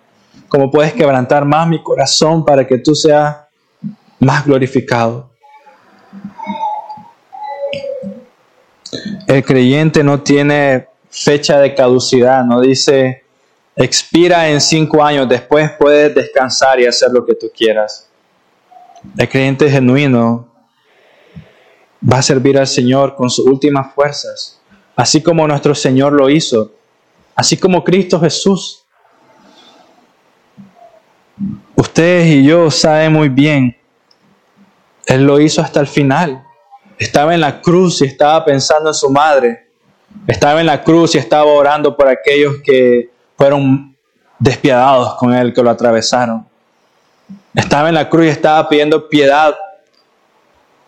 ¿Cómo 0.49 0.71
puedes 0.71 0.93
quebrantar 0.93 1.45
más 1.45 1.67
mi 1.67 1.81
corazón 1.81 2.45
para 2.45 2.65
que 2.65 2.77
tú 2.77 2.95
seas 2.95 3.37
más 4.19 4.45
glorificado? 4.45 5.29
El 9.27 9.43
creyente 9.43 10.03
no 10.03 10.21
tiene 10.21 10.87
fecha 11.09 11.59
de 11.59 11.75
caducidad, 11.75 12.45
no 12.45 12.61
dice, 12.61 13.23
expira 13.75 14.49
en 14.49 14.61
cinco 14.61 15.03
años, 15.03 15.27
después 15.27 15.71
puedes 15.77 16.15
descansar 16.15 16.79
y 16.79 16.85
hacer 16.85 17.09
lo 17.11 17.25
que 17.25 17.35
tú 17.35 17.47
quieras. 17.55 18.09
El 19.17 19.27
creyente 19.27 19.69
genuino 19.69 20.47
va 22.01 22.19
a 22.19 22.21
servir 22.21 22.57
al 22.57 22.67
Señor 22.67 23.15
con 23.15 23.29
sus 23.29 23.45
últimas 23.45 23.93
fuerzas, 23.93 24.61
así 24.95 25.21
como 25.21 25.47
nuestro 25.47 25.75
Señor 25.75 26.13
lo 26.13 26.29
hizo, 26.29 26.76
así 27.37 27.55
como 27.55 27.83
Cristo 27.83 28.19
Jesús. 28.19 28.83
Ustedes 31.75 32.25
y 32.25 32.43
yo 32.43 32.71
saben 32.71 33.13
muy 33.13 33.29
bien, 33.29 33.77
Él 35.05 35.23
lo 35.23 35.39
hizo 35.39 35.61
hasta 35.61 35.79
el 35.79 35.87
final. 35.87 36.43
Estaba 36.97 37.35
en 37.35 37.41
la 37.41 37.61
cruz 37.61 38.01
y 38.01 38.05
estaba 38.05 38.43
pensando 38.43 38.89
en 38.89 38.95
su 38.95 39.09
madre. 39.11 39.67
Estaba 40.25 40.59
en 40.59 40.65
la 40.65 40.83
cruz 40.83 41.13
y 41.13 41.19
estaba 41.19 41.45
orando 41.45 41.95
por 41.95 42.07
aquellos 42.07 42.55
que 42.63 43.11
fueron 43.37 43.95
despiadados 44.39 45.13
con 45.15 45.33
él, 45.33 45.53
que 45.53 45.61
lo 45.61 45.69
atravesaron. 45.69 46.47
Estaba 47.53 47.89
en 47.89 47.95
la 47.95 48.09
cruz 48.09 48.25
y 48.25 48.29
estaba 48.29 48.67
pidiendo 48.67 49.07
piedad. 49.07 49.55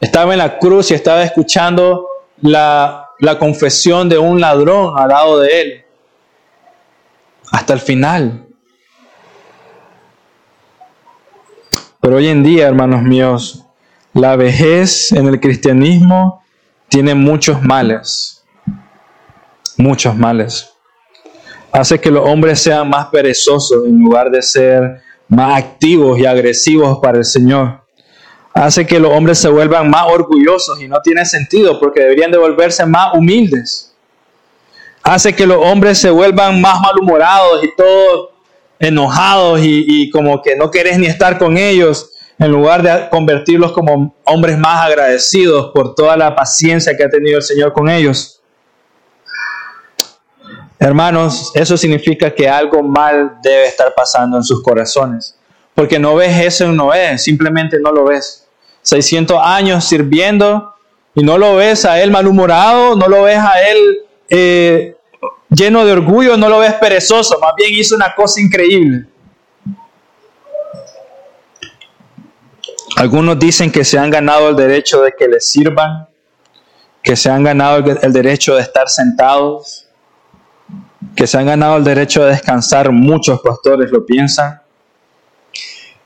Estaba 0.01 0.33
en 0.33 0.39
la 0.39 0.57
cruz 0.57 0.89
y 0.89 0.95
estaba 0.95 1.21
escuchando 1.21 2.07
la, 2.41 3.09
la 3.19 3.37
confesión 3.37 4.09
de 4.09 4.17
un 4.17 4.41
ladrón 4.41 4.97
al 4.97 5.09
lado 5.09 5.39
de 5.39 5.61
él. 5.61 5.85
Hasta 7.51 7.73
el 7.73 7.79
final. 7.79 8.45
Pero 12.01 12.15
hoy 12.15 12.27
en 12.27 12.43
día, 12.43 12.67
hermanos 12.67 13.03
míos, 13.03 13.65
la 14.13 14.35
vejez 14.35 15.11
en 15.11 15.27
el 15.27 15.39
cristianismo 15.39 16.43
tiene 16.87 17.15
muchos 17.15 17.61
males. 17.61 18.43
Muchos 19.77 20.15
males 20.15 20.69
hace 21.71 21.99
que 21.99 22.11
los 22.11 22.27
hombres 22.27 22.59
sean 22.59 22.89
más 22.89 23.07
perezosos 23.07 23.85
en 23.85 23.99
lugar 23.99 24.29
de 24.31 24.41
ser 24.41 25.01
más 25.27 25.57
activos 25.57 26.19
y 26.19 26.25
agresivos 26.25 26.99
para 27.01 27.19
el 27.19 27.25
Señor. 27.25 27.81
Hace 28.53 28.85
que 28.85 28.99
los 28.99 29.11
hombres 29.11 29.37
se 29.37 29.47
vuelvan 29.47 29.89
más 29.89 30.07
orgullosos 30.07 30.81
y 30.81 30.87
no 30.87 30.99
tiene 31.01 31.25
sentido 31.25 31.79
porque 31.79 32.01
deberían 32.01 32.31
de 32.31 32.37
volverse 32.37 32.85
más 32.85 33.13
humildes. 33.13 33.88
Hace 35.09 35.33
que 35.33 35.47
los 35.47 35.57
hombres 35.57 35.97
se 35.97 36.11
vuelvan 36.11 36.61
más 36.61 36.79
malhumorados 36.81 37.63
y 37.63 37.75
todos 37.75 38.29
enojados 38.77 39.59
y, 39.63 40.07
como 40.11 40.39
que 40.43 40.55
no 40.55 40.69
querés 40.69 40.99
ni 40.99 41.07
estar 41.07 41.39
con 41.39 41.57
ellos 41.57 42.11
en 42.37 42.51
lugar 42.51 42.83
de 42.83 43.09
convertirlos 43.09 43.71
como 43.71 44.15
hombres 44.23 44.59
más 44.59 44.85
agradecidos 44.85 45.71
por 45.73 45.95
toda 45.95 46.15
la 46.15 46.35
paciencia 46.35 46.95
que 46.95 47.05
ha 47.05 47.09
tenido 47.09 47.37
el 47.37 47.43
Señor 47.43 47.73
con 47.73 47.89
ellos. 47.89 48.39
Hermanos, 50.77 51.53
eso 51.55 51.75
significa 51.75 52.29
que 52.29 52.47
algo 52.47 52.83
mal 52.83 53.39
debe 53.41 53.65
estar 53.65 53.95
pasando 53.95 54.37
en 54.37 54.43
sus 54.43 54.61
corazones. 54.61 55.35
Porque 55.73 55.97
no 55.97 56.13
ves 56.13 56.39
eso 56.39 56.65
en 56.65 56.75
Noé, 56.75 57.17
simplemente 57.17 57.79
no 57.79 57.91
lo 57.91 58.03
ves. 58.03 58.47
600 58.83 59.39
años 59.43 59.85
sirviendo 59.85 60.75
y 61.15 61.23
no 61.23 61.39
lo 61.39 61.55
ves 61.55 61.83
a 61.85 61.99
él 61.99 62.11
malhumorado, 62.11 62.95
no 62.95 63.07
lo 63.07 63.23
ves 63.23 63.39
a 63.39 63.59
él 63.67 64.05
eh, 64.29 64.95
lleno 65.49 65.85
de 65.85 65.91
orgullo, 65.91 66.37
no 66.37 66.49
lo 66.49 66.59
ves 66.59 66.73
perezoso, 66.75 67.39
más 67.39 67.53
bien 67.57 67.73
hizo 67.73 67.95
una 67.95 68.13
cosa 68.13 68.39
increíble. 68.41 69.07
Algunos 72.95 73.39
dicen 73.39 73.71
que 73.71 73.85
se 73.85 73.97
han 73.97 74.09
ganado 74.09 74.49
el 74.49 74.55
derecho 74.55 75.01
de 75.01 75.13
que 75.17 75.27
les 75.27 75.47
sirvan, 75.47 76.07
que 77.01 77.15
se 77.15 77.29
han 77.29 77.43
ganado 77.43 77.77
el 77.77 78.13
derecho 78.13 78.55
de 78.55 78.61
estar 78.61 78.89
sentados, 78.89 79.87
que 81.15 81.25
se 81.25 81.37
han 81.37 81.45
ganado 81.45 81.77
el 81.77 81.83
derecho 81.83 82.25
de 82.25 82.31
descansar. 82.31 82.91
Muchos 82.91 83.39
pastores 83.41 83.89
lo 83.91 84.05
piensan. 84.05 84.61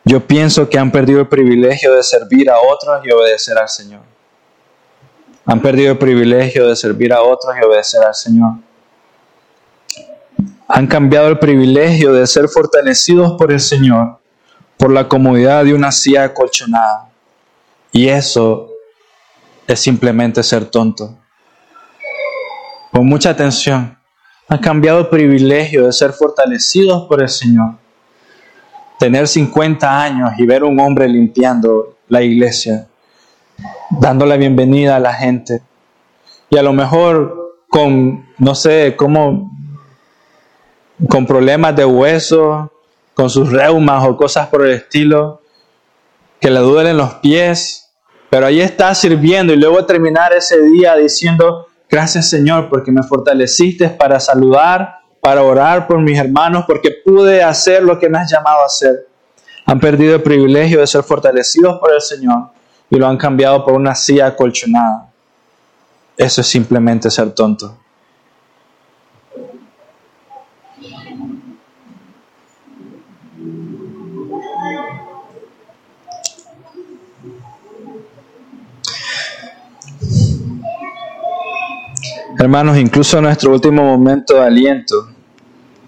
Yo 0.05 0.19
pienso 0.19 0.69
que 0.69 0.77
han 0.77 0.91
perdido 0.91 1.21
el 1.21 1.27
privilegio 1.27 1.93
de 1.93 2.03
servir 2.03 2.49
a 2.49 2.59
otros 2.59 3.01
y 3.05 3.11
obedecer 3.11 3.57
al 3.57 3.69
Señor. 3.69 4.01
Han 5.45 5.61
perdido 5.61 5.93
el 5.93 5.97
privilegio 5.97 6.67
de 6.67 6.75
servir 6.75 7.11
a 7.11 7.21
otros 7.21 7.55
y 7.59 7.65
obedecer 7.65 8.03
al 8.03 8.13
Señor. 8.13 8.53
Han 10.75 10.87
cambiado 10.87 11.27
el 11.27 11.37
privilegio 11.37 12.13
de 12.13 12.25
ser 12.25 12.47
fortalecidos 12.47 13.33
por 13.37 13.51
el 13.51 13.59
Señor 13.59 14.19
por 14.75 14.91
la 14.91 15.07
comodidad 15.07 15.63
de 15.63 15.73
una 15.73 15.91
silla 15.91 16.23
acolchonada. 16.23 17.11
Y 17.91 18.07
eso 18.09 18.69
es 19.67 19.79
simplemente 19.79 20.41
ser 20.41 20.65
tonto. 20.65 21.15
Con 22.91 23.05
mucha 23.05 23.29
atención. 23.29 23.97
Han 24.47 24.57
cambiado 24.57 24.99
el 24.99 25.07
privilegio 25.09 25.85
de 25.85 25.93
ser 25.93 26.11
fortalecidos 26.11 27.07
por 27.07 27.21
el 27.21 27.29
Señor 27.29 27.75
tener 28.97 29.27
50 29.27 30.01
años 30.01 30.31
y 30.37 30.45
ver 30.45 30.63
un 30.63 30.79
hombre 30.79 31.07
limpiando 31.07 31.97
la 32.07 32.21
iglesia, 32.21 32.87
dando 33.89 34.25
la 34.25 34.37
bienvenida 34.37 34.95
a 34.95 34.99
la 34.99 35.13
gente. 35.13 35.61
Y 36.49 36.57
a 36.57 36.63
lo 36.63 36.73
mejor 36.73 37.57
con, 37.69 38.25
no 38.37 38.55
sé, 38.55 38.95
cómo, 38.95 39.51
con 41.09 41.25
problemas 41.25 41.75
de 41.75 41.85
hueso, 41.85 42.71
con 43.13 43.29
sus 43.29 43.51
reumas 43.51 44.05
o 44.05 44.17
cosas 44.17 44.47
por 44.47 44.65
el 44.65 44.73
estilo, 44.73 45.41
que 46.39 46.49
le 46.49 46.59
duelen 46.59 46.97
los 46.97 47.15
pies, 47.15 47.91
pero 48.29 48.47
ahí 48.47 48.61
está 48.61 48.93
sirviendo 48.95 49.53
y 49.53 49.57
luego 49.57 49.85
terminar 49.85 50.33
ese 50.33 50.61
día 50.61 50.95
diciendo, 50.95 51.67
gracias 51.89 52.29
Señor 52.29 52.69
porque 52.69 52.91
me 52.91 53.03
fortaleciste 53.03 53.89
para 53.89 54.19
saludar 54.19 55.03
para 55.23 55.41
orar 55.41 55.87
por 55.87 56.01
mis 56.01 56.19
hermanos 56.19 56.65
porque 56.67 56.91
pude 56.91 57.41
hacer 57.41 57.81
lo 57.81 57.97
que 57.97 58.09
me 58.09 58.17
has 58.17 58.29
llamado 58.29 58.59
a 58.59 58.65
hacer. 58.65 59.07
Han 59.65 59.79
perdido 59.79 60.15
el 60.15 60.21
privilegio 60.21 60.81
de 60.81 60.87
ser 60.87 61.01
fortalecidos 61.01 61.79
por 61.79 61.93
el 61.93 62.01
Señor 62.01 62.49
y 62.89 62.97
lo 62.97 63.07
han 63.07 63.15
cambiado 63.15 63.63
por 63.63 63.73
una 63.73 63.95
silla 63.95 64.27
acolchonada. 64.27 65.09
Eso 66.17 66.41
es 66.41 66.47
simplemente 66.47 67.09
ser 67.09 67.31
tonto. 67.31 67.77
Hermanos, 82.43 82.77
incluso 82.77 83.19
en 83.19 83.23
nuestro 83.23 83.53
último 83.53 83.85
momento 83.85 84.33
de 84.33 84.41
aliento, 84.41 85.07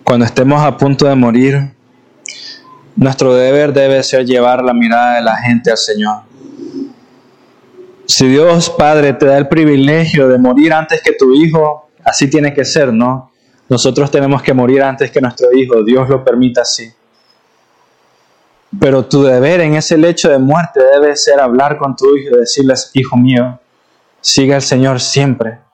cuando 0.06 0.26
estemos 0.26 0.64
a 0.64 0.78
punto 0.78 1.06
de 1.06 1.14
morir, 1.14 1.74
nuestro 2.96 3.36
deber 3.36 3.74
debe 3.74 4.02
ser 4.04 4.26
llevar 4.26 4.64
la 4.64 4.74
mirada 4.74 5.16
de 5.16 5.22
la 5.22 5.36
gente 5.36 5.72
al 5.72 5.78
Señor. 5.78 6.22
Si 8.06 8.30
Dios 8.30 8.70
Padre 8.70 9.12
te 9.12 9.26
da 9.26 9.38
el 9.38 9.50
privilegio 9.50 10.30
de 10.30 10.38
morir 10.38 10.72
antes 10.72 11.02
que 11.02 11.12
tu 11.12 11.34
hijo, 11.36 11.90
así 12.06 12.30
tiene 12.30 12.54
que 12.54 12.64
ser, 12.64 12.94
¿no? 12.94 13.32
Nosotros 13.68 14.10
tenemos 14.10 14.42
que 14.42 14.54
morir 14.54 14.82
antes 14.82 15.12
que 15.12 15.20
nuestro 15.20 15.52
hijo, 15.54 15.84
Dios 15.84 16.08
lo 16.08 16.24
permite 16.24 16.62
así. 16.62 16.90
Pero 18.80 19.04
tu 19.04 19.24
deber 19.24 19.60
en 19.60 19.74
ese 19.76 19.98
lecho 19.98 20.30
de 20.30 20.40
muerte 20.40 20.80
debe 20.94 21.18
ser 21.18 21.42
hablar 21.42 21.78
con 21.78 21.98
tu 21.98 22.16
hijo 22.16 22.38
y 22.38 22.40
decirles, 22.40 22.92
hijo 22.94 23.18
mío, 23.18 23.60
siga 24.22 24.56
al 24.56 24.62
Señor 24.62 25.02
siempre. 25.02 25.65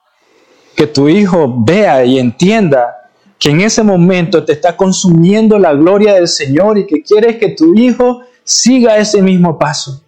Que 0.74 0.86
tu 0.86 1.08
hijo 1.08 1.54
vea 1.64 2.04
y 2.04 2.18
entienda 2.18 3.08
que 3.38 3.50
en 3.50 3.60
ese 3.60 3.82
momento 3.82 4.44
te 4.44 4.52
está 4.52 4.76
consumiendo 4.76 5.58
la 5.58 5.72
gloria 5.72 6.14
del 6.14 6.28
Señor 6.28 6.78
y 6.78 6.86
que 6.86 7.02
quieres 7.02 7.38
que 7.38 7.48
tu 7.50 7.74
hijo 7.74 8.22
siga 8.44 8.98
ese 8.98 9.20
mismo 9.20 9.58
paso. 9.58 10.02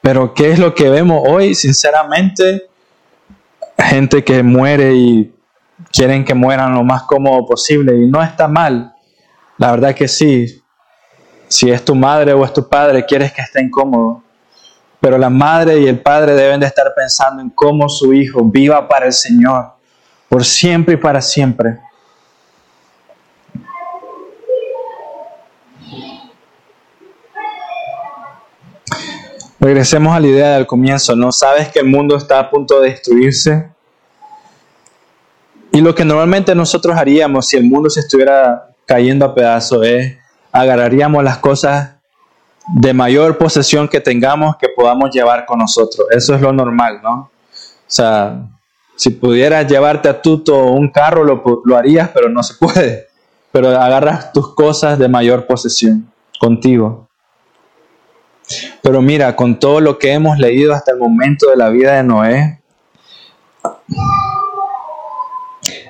Pero 0.00 0.34
¿qué 0.34 0.52
es 0.52 0.58
lo 0.58 0.74
que 0.74 0.88
vemos 0.90 1.22
hoy? 1.26 1.54
Sinceramente, 1.54 2.68
gente 3.78 4.22
que 4.22 4.42
muere 4.42 4.94
y 4.94 5.34
quieren 5.90 6.24
que 6.24 6.34
mueran 6.34 6.74
lo 6.74 6.84
más 6.84 7.04
cómodo 7.04 7.46
posible 7.46 7.96
y 7.96 8.06
no 8.06 8.22
está 8.22 8.48
mal. 8.48 8.94
La 9.58 9.70
verdad 9.70 9.94
que 9.94 10.08
sí. 10.08 10.62
Si 11.48 11.70
es 11.70 11.84
tu 11.84 11.94
madre 11.94 12.32
o 12.32 12.44
es 12.44 12.52
tu 12.52 12.68
padre, 12.68 13.04
quieres 13.06 13.32
que 13.32 13.42
esté 13.42 13.62
incómodo. 13.62 14.23
Pero 15.04 15.18
la 15.18 15.28
madre 15.28 15.80
y 15.80 15.86
el 15.86 16.00
padre 16.00 16.34
deben 16.34 16.60
de 16.60 16.66
estar 16.66 16.94
pensando 16.96 17.42
en 17.42 17.50
cómo 17.50 17.90
su 17.90 18.14
hijo 18.14 18.42
viva 18.42 18.88
para 18.88 19.04
el 19.04 19.12
Señor 19.12 19.72
por 20.30 20.42
siempre 20.46 20.94
y 20.94 20.96
para 20.96 21.20
siempre. 21.20 21.78
Regresemos 29.60 30.16
a 30.16 30.20
la 30.20 30.26
idea 30.26 30.54
del 30.54 30.66
comienzo. 30.66 31.14
¿No 31.14 31.32
sabes 31.32 31.68
que 31.68 31.80
el 31.80 31.86
mundo 31.86 32.16
está 32.16 32.38
a 32.38 32.50
punto 32.50 32.80
de 32.80 32.88
destruirse? 32.88 33.68
Y 35.70 35.82
lo 35.82 35.94
que 35.94 36.06
normalmente 36.06 36.54
nosotros 36.54 36.96
haríamos 36.96 37.48
si 37.48 37.58
el 37.58 37.64
mundo 37.64 37.90
se 37.90 38.00
estuviera 38.00 38.70
cayendo 38.86 39.26
a 39.26 39.34
pedazos 39.34 39.84
es 39.84 40.16
agarraríamos 40.50 41.22
las 41.22 41.36
cosas 41.36 41.93
de 42.66 42.92
mayor 42.94 43.36
posesión 43.36 43.88
que 43.88 44.00
tengamos 44.00 44.56
que 44.56 44.68
podamos 44.68 45.10
llevar 45.10 45.44
con 45.44 45.58
nosotros. 45.58 46.06
Eso 46.10 46.34
es 46.34 46.40
lo 46.40 46.52
normal, 46.52 47.00
¿no? 47.02 47.12
O 47.12 47.30
sea, 47.86 48.40
si 48.96 49.10
pudieras 49.10 49.66
llevarte 49.66 50.08
a 50.08 50.22
tuto 50.22 50.64
un 50.64 50.90
carro, 50.90 51.24
lo, 51.24 51.62
lo 51.64 51.76
harías, 51.76 52.10
pero 52.12 52.28
no 52.28 52.42
se 52.42 52.54
puede. 52.54 53.08
Pero 53.52 53.68
agarras 53.68 54.32
tus 54.32 54.54
cosas 54.54 54.98
de 54.98 55.08
mayor 55.08 55.46
posesión 55.46 56.10
contigo. 56.40 57.08
Pero 58.82 59.00
mira, 59.00 59.34
con 59.36 59.58
todo 59.58 59.80
lo 59.80 59.98
que 59.98 60.12
hemos 60.12 60.38
leído 60.38 60.74
hasta 60.74 60.92
el 60.92 60.98
momento 60.98 61.50
de 61.50 61.56
la 61.56 61.68
vida 61.68 61.94
de 61.94 62.02
Noé, 62.02 62.60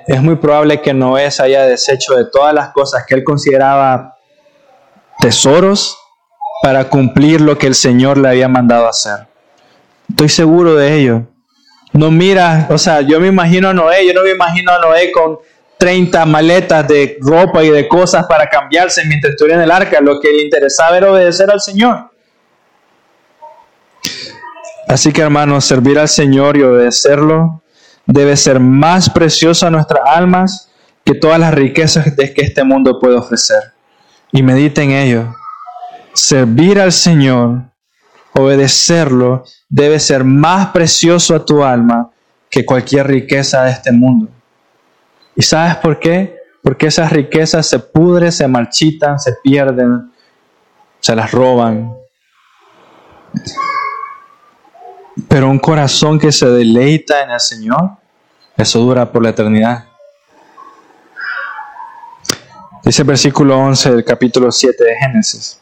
es 0.06 0.22
muy 0.22 0.36
probable 0.36 0.80
que 0.82 0.92
Noé 0.92 1.30
se 1.30 1.42
haya 1.42 1.64
deshecho 1.64 2.14
de 2.14 2.26
todas 2.26 2.54
las 2.54 2.70
cosas 2.70 3.04
que 3.06 3.14
él 3.14 3.24
consideraba 3.24 4.16
tesoros 5.18 5.98
para 6.64 6.88
cumplir 6.88 7.42
lo 7.42 7.58
que 7.58 7.66
el 7.66 7.74
Señor 7.74 8.16
le 8.16 8.26
había 8.26 8.48
mandado 8.48 8.88
hacer. 8.88 9.26
Estoy 10.08 10.30
seguro 10.30 10.74
de 10.76 10.94
ello. 10.94 11.26
No 11.92 12.10
mira, 12.10 12.68
o 12.70 12.78
sea, 12.78 13.02
yo 13.02 13.20
me 13.20 13.26
imagino 13.26 13.68
a 13.68 13.74
Noé, 13.74 14.06
yo 14.06 14.14
no 14.14 14.22
me 14.22 14.30
imagino 14.30 14.72
a 14.72 14.78
Noé 14.78 15.12
con 15.12 15.40
30 15.76 16.24
maletas 16.24 16.88
de 16.88 17.18
ropa 17.20 17.62
y 17.62 17.68
de 17.68 17.86
cosas 17.86 18.24
para 18.24 18.48
cambiarse 18.48 19.04
mientras 19.04 19.32
estuviera 19.32 19.58
en 19.58 19.64
el 19.64 19.70
arca. 19.70 20.00
Lo 20.00 20.18
que 20.18 20.32
le 20.32 20.42
interesaba 20.42 20.96
era 20.96 21.12
obedecer 21.12 21.50
al 21.50 21.60
Señor. 21.60 22.10
Así 24.88 25.12
que 25.12 25.20
hermanos, 25.20 25.66
servir 25.66 25.98
al 25.98 26.08
Señor 26.08 26.56
y 26.56 26.62
obedecerlo 26.62 27.62
debe 28.06 28.38
ser 28.38 28.58
más 28.58 29.10
precioso 29.10 29.66
a 29.66 29.70
nuestras 29.70 30.00
almas 30.06 30.70
que 31.04 31.12
todas 31.12 31.38
las 31.38 31.52
riquezas 31.52 32.06
que 32.16 32.40
este 32.40 32.64
mundo 32.64 32.98
puede 32.98 33.16
ofrecer. 33.16 33.74
Y 34.32 34.42
mediten 34.42 34.92
en 34.92 34.96
ello. 34.96 35.43
Servir 36.14 36.80
al 36.80 36.92
Señor, 36.92 37.64
obedecerlo 38.34 39.44
debe 39.68 39.98
ser 39.98 40.22
más 40.22 40.68
precioso 40.68 41.34
a 41.34 41.44
tu 41.44 41.64
alma 41.64 42.10
que 42.48 42.64
cualquier 42.64 43.08
riqueza 43.08 43.64
de 43.64 43.72
este 43.72 43.90
mundo. 43.90 44.28
¿Y 45.34 45.42
sabes 45.42 45.76
por 45.76 45.98
qué? 45.98 46.38
Porque 46.62 46.86
esas 46.86 47.12
riquezas 47.12 47.66
se 47.66 47.80
pudren, 47.80 48.30
se 48.30 48.46
marchitan, 48.46 49.18
se 49.18 49.32
pierden, 49.42 50.12
se 51.00 51.16
las 51.16 51.32
roban. 51.32 51.92
Pero 55.28 55.50
un 55.50 55.58
corazón 55.58 56.18
que 56.20 56.30
se 56.30 56.46
deleita 56.46 57.24
en 57.24 57.30
el 57.32 57.40
Señor, 57.40 57.90
eso 58.56 58.78
dura 58.78 59.10
por 59.10 59.20
la 59.20 59.30
eternidad. 59.30 59.86
Dice 62.84 63.02
el 63.02 63.08
versículo 63.08 63.58
11 63.58 63.90
del 63.90 64.04
capítulo 64.04 64.52
7 64.52 64.84
de 64.84 64.96
Génesis. 64.96 65.60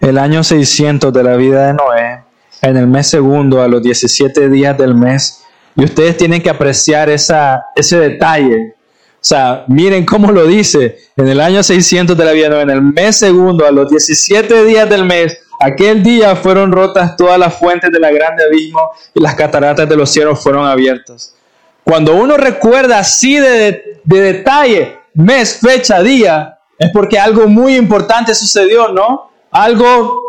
El 0.00 0.18
año 0.18 0.44
600 0.44 1.12
de 1.12 1.22
la 1.22 1.36
vida 1.36 1.66
de 1.66 1.74
Noé, 1.74 2.22
en 2.62 2.76
el 2.76 2.86
mes 2.86 3.08
segundo, 3.08 3.62
a 3.62 3.68
los 3.68 3.82
17 3.82 4.48
días 4.48 4.76
del 4.78 4.94
mes, 4.94 5.44
y 5.76 5.84
ustedes 5.84 6.16
tienen 6.16 6.42
que 6.42 6.50
apreciar 6.50 7.08
esa, 7.08 7.66
ese 7.74 7.98
detalle. 7.98 8.74
O 9.14 9.24
sea, 9.28 9.64
miren 9.68 10.04
cómo 10.04 10.30
lo 10.32 10.46
dice. 10.46 10.98
En 11.16 11.28
el 11.28 11.40
año 11.40 11.62
600 11.62 12.16
de 12.16 12.24
la 12.24 12.32
vida 12.32 12.48
de 12.48 12.50
Noé, 12.50 12.62
en 12.62 12.70
el 12.70 12.82
mes 12.82 13.16
segundo, 13.16 13.66
a 13.66 13.70
los 13.70 13.90
17 13.90 14.64
días 14.64 14.88
del 14.88 15.04
mes, 15.04 15.38
Aquel 15.60 16.04
día 16.04 16.36
fueron 16.36 16.70
rotas 16.70 17.16
todas 17.16 17.36
las 17.36 17.54
fuentes 17.54 17.90
de 17.90 17.98
la 17.98 18.12
grande 18.12 18.44
abismo 18.44 18.92
y 19.12 19.20
las 19.20 19.34
cataratas 19.34 19.88
de 19.88 19.96
los 19.96 20.08
cielos 20.08 20.40
fueron 20.40 20.64
abiertas. 20.64 21.34
Cuando 21.82 22.14
uno 22.14 22.36
recuerda 22.36 23.00
así 23.00 23.38
de, 23.38 24.00
de 24.04 24.20
detalle, 24.20 25.00
mes, 25.14 25.58
fecha, 25.60 26.00
día, 26.00 26.58
es 26.78 26.90
porque 26.92 27.18
algo 27.18 27.48
muy 27.48 27.74
importante 27.74 28.36
sucedió, 28.36 28.88
¿no? 28.88 29.32
Algo, 29.58 30.22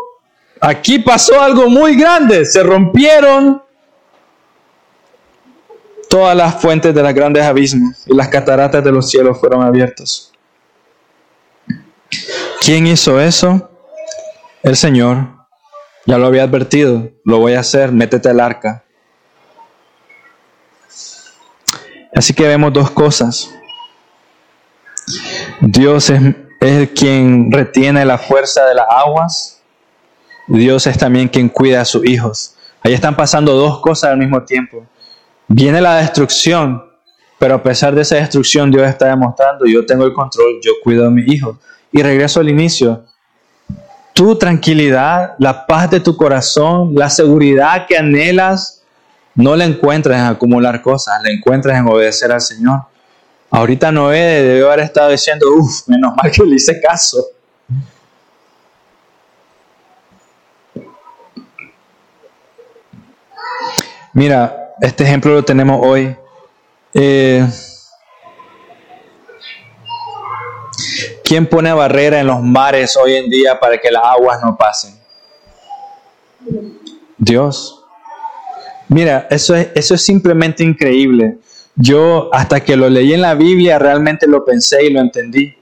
aquí 0.60 0.98
pasó 0.98 1.40
algo 1.40 1.68
muy 1.68 1.94
grande, 1.94 2.44
se 2.44 2.64
rompieron 2.64 3.62
todas 6.08 6.36
las 6.36 6.60
fuentes 6.60 6.92
de 6.92 7.00
los 7.00 7.14
grandes 7.14 7.44
abismos 7.44 8.02
y 8.06 8.14
las 8.16 8.26
cataratas 8.26 8.82
de 8.82 8.90
los 8.90 9.08
cielos 9.08 9.38
fueron 9.38 9.62
abiertas. 9.62 10.32
¿Quién 12.60 12.88
hizo 12.88 13.20
eso? 13.20 13.70
El 14.64 14.76
Señor. 14.76 15.28
Ya 16.06 16.18
lo 16.18 16.26
había 16.26 16.42
advertido, 16.42 17.12
lo 17.24 17.38
voy 17.38 17.54
a 17.54 17.60
hacer, 17.60 17.92
métete 17.92 18.30
al 18.30 18.40
arca. 18.40 18.82
Así 22.12 22.34
que 22.34 22.48
vemos 22.48 22.72
dos 22.72 22.90
cosas. 22.90 23.48
Dios 25.60 26.10
es, 26.10 26.20
es 26.60 26.90
quien 26.90 27.50
retiene 27.50 28.04
la 28.04 28.18
fuerza 28.18 28.66
de 28.66 28.74
las 28.74 28.86
aguas. 28.88 29.62
Dios 30.46 30.86
es 30.86 30.98
también 30.98 31.28
quien 31.28 31.48
cuida 31.48 31.80
a 31.80 31.84
sus 31.84 32.06
hijos. 32.06 32.54
Ahí 32.82 32.92
están 32.92 33.16
pasando 33.16 33.54
dos 33.54 33.80
cosas 33.80 34.10
al 34.10 34.18
mismo 34.18 34.42
tiempo. 34.42 34.84
Viene 35.48 35.80
la 35.80 35.96
destrucción, 35.96 36.84
pero 37.38 37.54
a 37.54 37.62
pesar 37.62 37.94
de 37.94 38.02
esa 38.02 38.16
destrucción 38.16 38.70
Dios 38.70 38.86
está 38.86 39.06
demostrando, 39.06 39.64
yo 39.66 39.84
tengo 39.86 40.04
el 40.04 40.12
control, 40.12 40.60
yo 40.62 40.72
cuido 40.82 41.06
a 41.06 41.10
mis 41.10 41.26
hijos. 41.32 41.56
Y 41.92 42.02
regreso 42.02 42.40
al 42.40 42.48
inicio. 42.48 43.04
Tu 44.12 44.36
tranquilidad, 44.36 45.34
la 45.38 45.66
paz 45.66 45.90
de 45.90 46.00
tu 46.00 46.16
corazón, 46.16 46.94
la 46.94 47.08
seguridad 47.08 47.86
que 47.86 47.96
anhelas, 47.96 48.82
no 49.34 49.56
la 49.56 49.64
encuentras 49.64 50.18
en 50.18 50.26
acumular 50.26 50.82
cosas, 50.82 51.22
la 51.22 51.30
encuentras 51.30 51.78
en 51.78 51.88
obedecer 51.88 52.30
al 52.30 52.40
Señor. 52.40 52.82
Ahorita 53.50 53.90
Noé 53.90 54.42
debe 54.42 54.64
haber 54.64 54.80
estado 54.80 55.10
diciendo, 55.10 55.46
uff, 55.52 55.88
menos 55.88 56.14
mal 56.14 56.30
que 56.30 56.44
le 56.44 56.54
hice 56.54 56.80
caso. 56.80 57.26
Mira, 64.12 64.74
este 64.80 65.04
ejemplo 65.04 65.32
lo 65.32 65.44
tenemos 65.44 65.80
hoy. 65.84 66.16
Eh, 66.94 67.46
¿Quién 71.24 71.46
pone 71.46 71.72
barrera 71.72 72.20
en 72.20 72.26
los 72.26 72.42
mares 72.42 72.96
hoy 72.96 73.14
en 73.14 73.30
día 73.30 73.58
para 73.58 73.78
que 73.78 73.90
las 73.90 74.02
aguas 74.04 74.40
no 74.42 74.56
pasen? 74.56 74.98
Dios. 77.16 77.84
Mira, 78.88 79.28
eso 79.30 79.54
es, 79.54 79.68
eso 79.74 79.94
es 79.94 80.04
simplemente 80.04 80.64
increíble. 80.64 81.38
Yo 81.76 82.28
hasta 82.32 82.60
que 82.60 82.76
lo 82.76 82.88
leí 82.88 83.12
en 83.12 83.22
la 83.22 83.34
Biblia 83.34 83.78
realmente 83.78 84.26
lo 84.26 84.44
pensé 84.44 84.84
y 84.84 84.90
lo 84.90 85.00
entendí. 85.00 85.54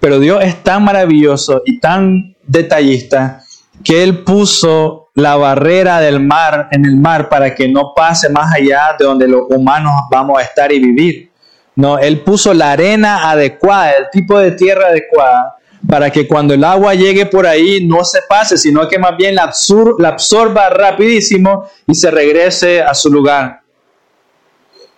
Pero 0.00 0.18
Dios 0.18 0.42
es 0.42 0.62
tan 0.62 0.84
maravilloso 0.84 1.62
y 1.64 1.80
tan 1.80 2.36
detallista 2.46 3.42
que 3.82 4.02
Él 4.02 4.24
puso 4.24 5.04
la 5.14 5.36
barrera 5.36 6.00
del 6.00 6.20
mar 6.20 6.68
en 6.72 6.84
el 6.84 6.96
mar 6.96 7.28
para 7.28 7.54
que 7.54 7.68
no 7.68 7.92
pase 7.94 8.28
más 8.28 8.52
allá 8.52 8.96
de 8.98 9.04
donde 9.04 9.28
los 9.28 9.42
humanos 9.48 9.92
vamos 10.10 10.38
a 10.38 10.42
estar 10.42 10.72
y 10.72 10.80
vivir. 10.80 11.30
No, 11.76 11.98
él 11.98 12.20
puso 12.20 12.54
la 12.54 12.72
arena 12.72 13.30
adecuada, 13.30 13.92
el 13.92 14.10
tipo 14.10 14.38
de 14.38 14.52
tierra 14.52 14.88
adecuada 14.88 15.56
para 15.88 16.10
que 16.10 16.26
cuando 16.26 16.54
el 16.54 16.64
agua 16.64 16.94
llegue 16.94 17.26
por 17.26 17.46
ahí 17.46 17.84
no 17.86 18.04
se 18.04 18.20
pase, 18.28 18.56
sino 18.56 18.88
que 18.88 18.98
más 18.98 19.16
bien 19.16 19.34
la, 19.34 19.52
la 19.98 20.08
absorba 20.08 20.70
rapidísimo 20.70 21.68
y 21.86 21.94
se 21.94 22.10
regrese 22.10 22.82
a 22.82 22.94
su 22.94 23.10
lugar. 23.10 23.60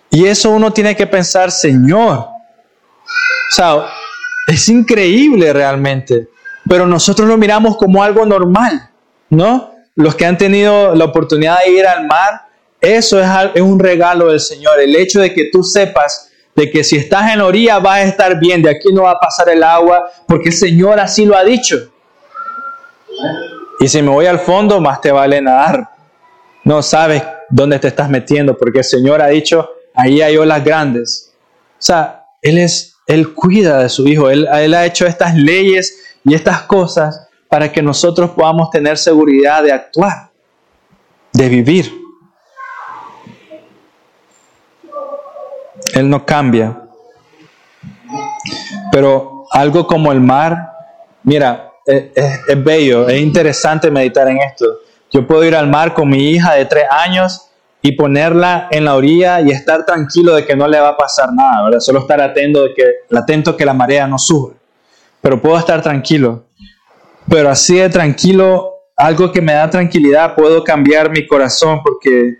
Y 0.09 0.25
eso 0.25 0.51
uno 0.51 0.71
tiene 0.71 0.95
que 0.95 1.07
pensar, 1.07 1.51
Señor, 1.51 2.17
o 2.19 3.51
sea, 3.51 3.87
es 4.47 4.67
increíble 4.69 5.51
realmente, 5.53 6.29
pero 6.67 6.87
nosotros 6.87 7.27
lo 7.27 7.37
miramos 7.37 7.77
como 7.77 8.03
algo 8.03 8.25
normal, 8.25 8.89
¿no? 9.29 9.77
los 9.97 10.15
que 10.15 10.25
han 10.25 10.37
tenido 10.37 10.93
la 10.93 11.05
oportunidad 11.05 11.57
de 11.65 11.71
ir 11.71 11.85
al 11.85 12.05
mar, 12.05 12.43
eso 12.79 13.19
es, 13.19 13.61
un 13.61 13.79
regalo 13.79 14.27
del 14.27 14.39
Señor. 14.39 14.79
El 14.79 14.95
hecho 14.95 15.19
de 15.19 15.33
que 15.33 15.49
tú 15.51 15.63
sepas 15.63 16.31
de 16.55 16.69
que 16.69 16.83
si 16.83 16.97
estás 16.97 17.31
en 17.31 17.39
la 17.39 17.45
orilla 17.45 17.79
vas 17.79 17.97
a 17.97 18.03
estar 18.03 18.39
bien, 18.39 18.61
de 18.61 18.69
aquí 18.69 18.93
no 18.93 19.03
va 19.03 19.11
a 19.11 19.19
pasar 19.19 19.49
el 19.49 19.63
agua, 19.63 20.09
porque 20.27 20.49
el 20.49 20.55
Señor 20.55 20.99
así 20.99 21.25
lo 21.25 21.35
ha 21.35 21.43
dicho. 21.43 21.91
Y 23.79 23.87
si 23.87 24.03
me 24.03 24.09
voy 24.09 24.27
al 24.27 24.39
fondo, 24.39 24.79
más 24.79 25.01
te 25.01 25.11
vale 25.11 25.41
nadar. 25.41 25.89
No 26.63 26.83
sabes 26.83 27.23
dónde 27.49 27.79
te 27.79 27.87
estás 27.87 28.07
metiendo, 28.07 28.55
porque 28.55 28.79
el 28.79 28.85
Señor 28.85 29.19
ha 29.19 29.27
dicho, 29.27 29.67
ahí 29.97 30.21
hay 30.21 30.37
olas 30.37 30.63
grandes. 30.63 31.33
O 31.73 31.81
sea, 31.81 32.23
Él 32.41 32.57
es, 32.57 32.95
Él 33.07 33.33
cuida 33.33 33.79
de 33.79 33.89
su 33.89 34.07
Hijo, 34.07 34.29
Él, 34.29 34.47
él 34.53 34.73
ha 34.73 34.85
hecho 34.85 35.05
estas 35.05 35.35
leyes 35.35 36.15
y 36.23 36.33
estas 36.33 36.61
cosas 36.61 37.27
para 37.49 37.71
que 37.71 37.81
nosotros 37.81 38.31
podamos 38.31 38.69
tener 38.69 38.97
seguridad 38.97 39.63
de 39.63 39.71
actuar, 39.71 40.29
de 41.33 41.49
vivir. 41.49 41.91
Él 45.93 46.09
no 46.09 46.25
cambia. 46.25 46.83
Pero 48.91 49.45
algo 49.51 49.87
como 49.87 50.11
el 50.11 50.19
mar, 50.19 50.73
mira, 51.23 51.71
es, 51.85 52.11
es, 52.47 52.63
bello, 52.63 53.07
es 53.07 53.21
interesante 53.21 53.89
meditar 53.89 54.27
en 54.27 54.39
esto. 54.39 54.65
Yo 55.11 55.25
puedo 55.25 55.43
ir 55.45 55.55
al 55.55 55.67
mar 55.67 55.93
con 55.93 56.09
mi 56.09 56.31
hija 56.31 56.53
de 56.53 56.65
tres 56.65 56.85
años 56.89 57.46
y 57.81 57.93
ponerla 57.93 58.67
en 58.71 58.85
la 58.85 58.95
orilla 58.95 59.41
y 59.41 59.51
estar 59.51 59.85
tranquilo 59.85 60.35
de 60.35 60.45
que 60.45 60.55
no 60.55 60.67
le 60.67 60.79
va 60.79 60.89
a 60.89 60.97
pasar 60.97 61.33
nada, 61.33 61.63
¿verdad? 61.63 61.79
Solo 61.79 61.99
estar 61.99 62.19
atento 62.21 62.63
de 62.63 62.73
que, 62.73 62.83
atento 63.15 63.55
que 63.55 63.65
la 63.65 63.73
marea 63.73 64.07
no 64.07 64.17
sube. 64.17 64.55
Pero 65.21 65.41
puedo 65.41 65.57
estar 65.57 65.81
tranquilo 65.81 66.47
pero 67.29 67.49
así 67.49 67.75
de 67.75 67.89
tranquilo, 67.89 68.73
algo 68.95 69.31
que 69.31 69.41
me 69.41 69.53
da 69.53 69.69
tranquilidad, 69.69 70.35
puedo 70.35 70.63
cambiar 70.63 71.09
mi 71.09 71.27
corazón 71.27 71.81
porque 71.83 72.37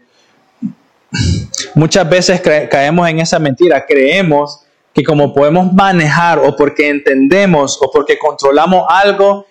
muchas 1.75 2.09
veces 2.09 2.41
caemos 2.41 3.09
en 3.09 3.19
esa 3.19 3.37
mentira, 3.39 3.85
creemos 3.85 4.63
que 4.93 5.03
como 5.03 5.33
podemos 5.33 5.71
manejar 5.73 6.39
o 6.39 6.55
porque 6.55 6.89
entendemos 6.89 7.77
o 7.81 7.91
porque 7.91 8.17
controlamos 8.17 8.85
algo, 8.89 9.45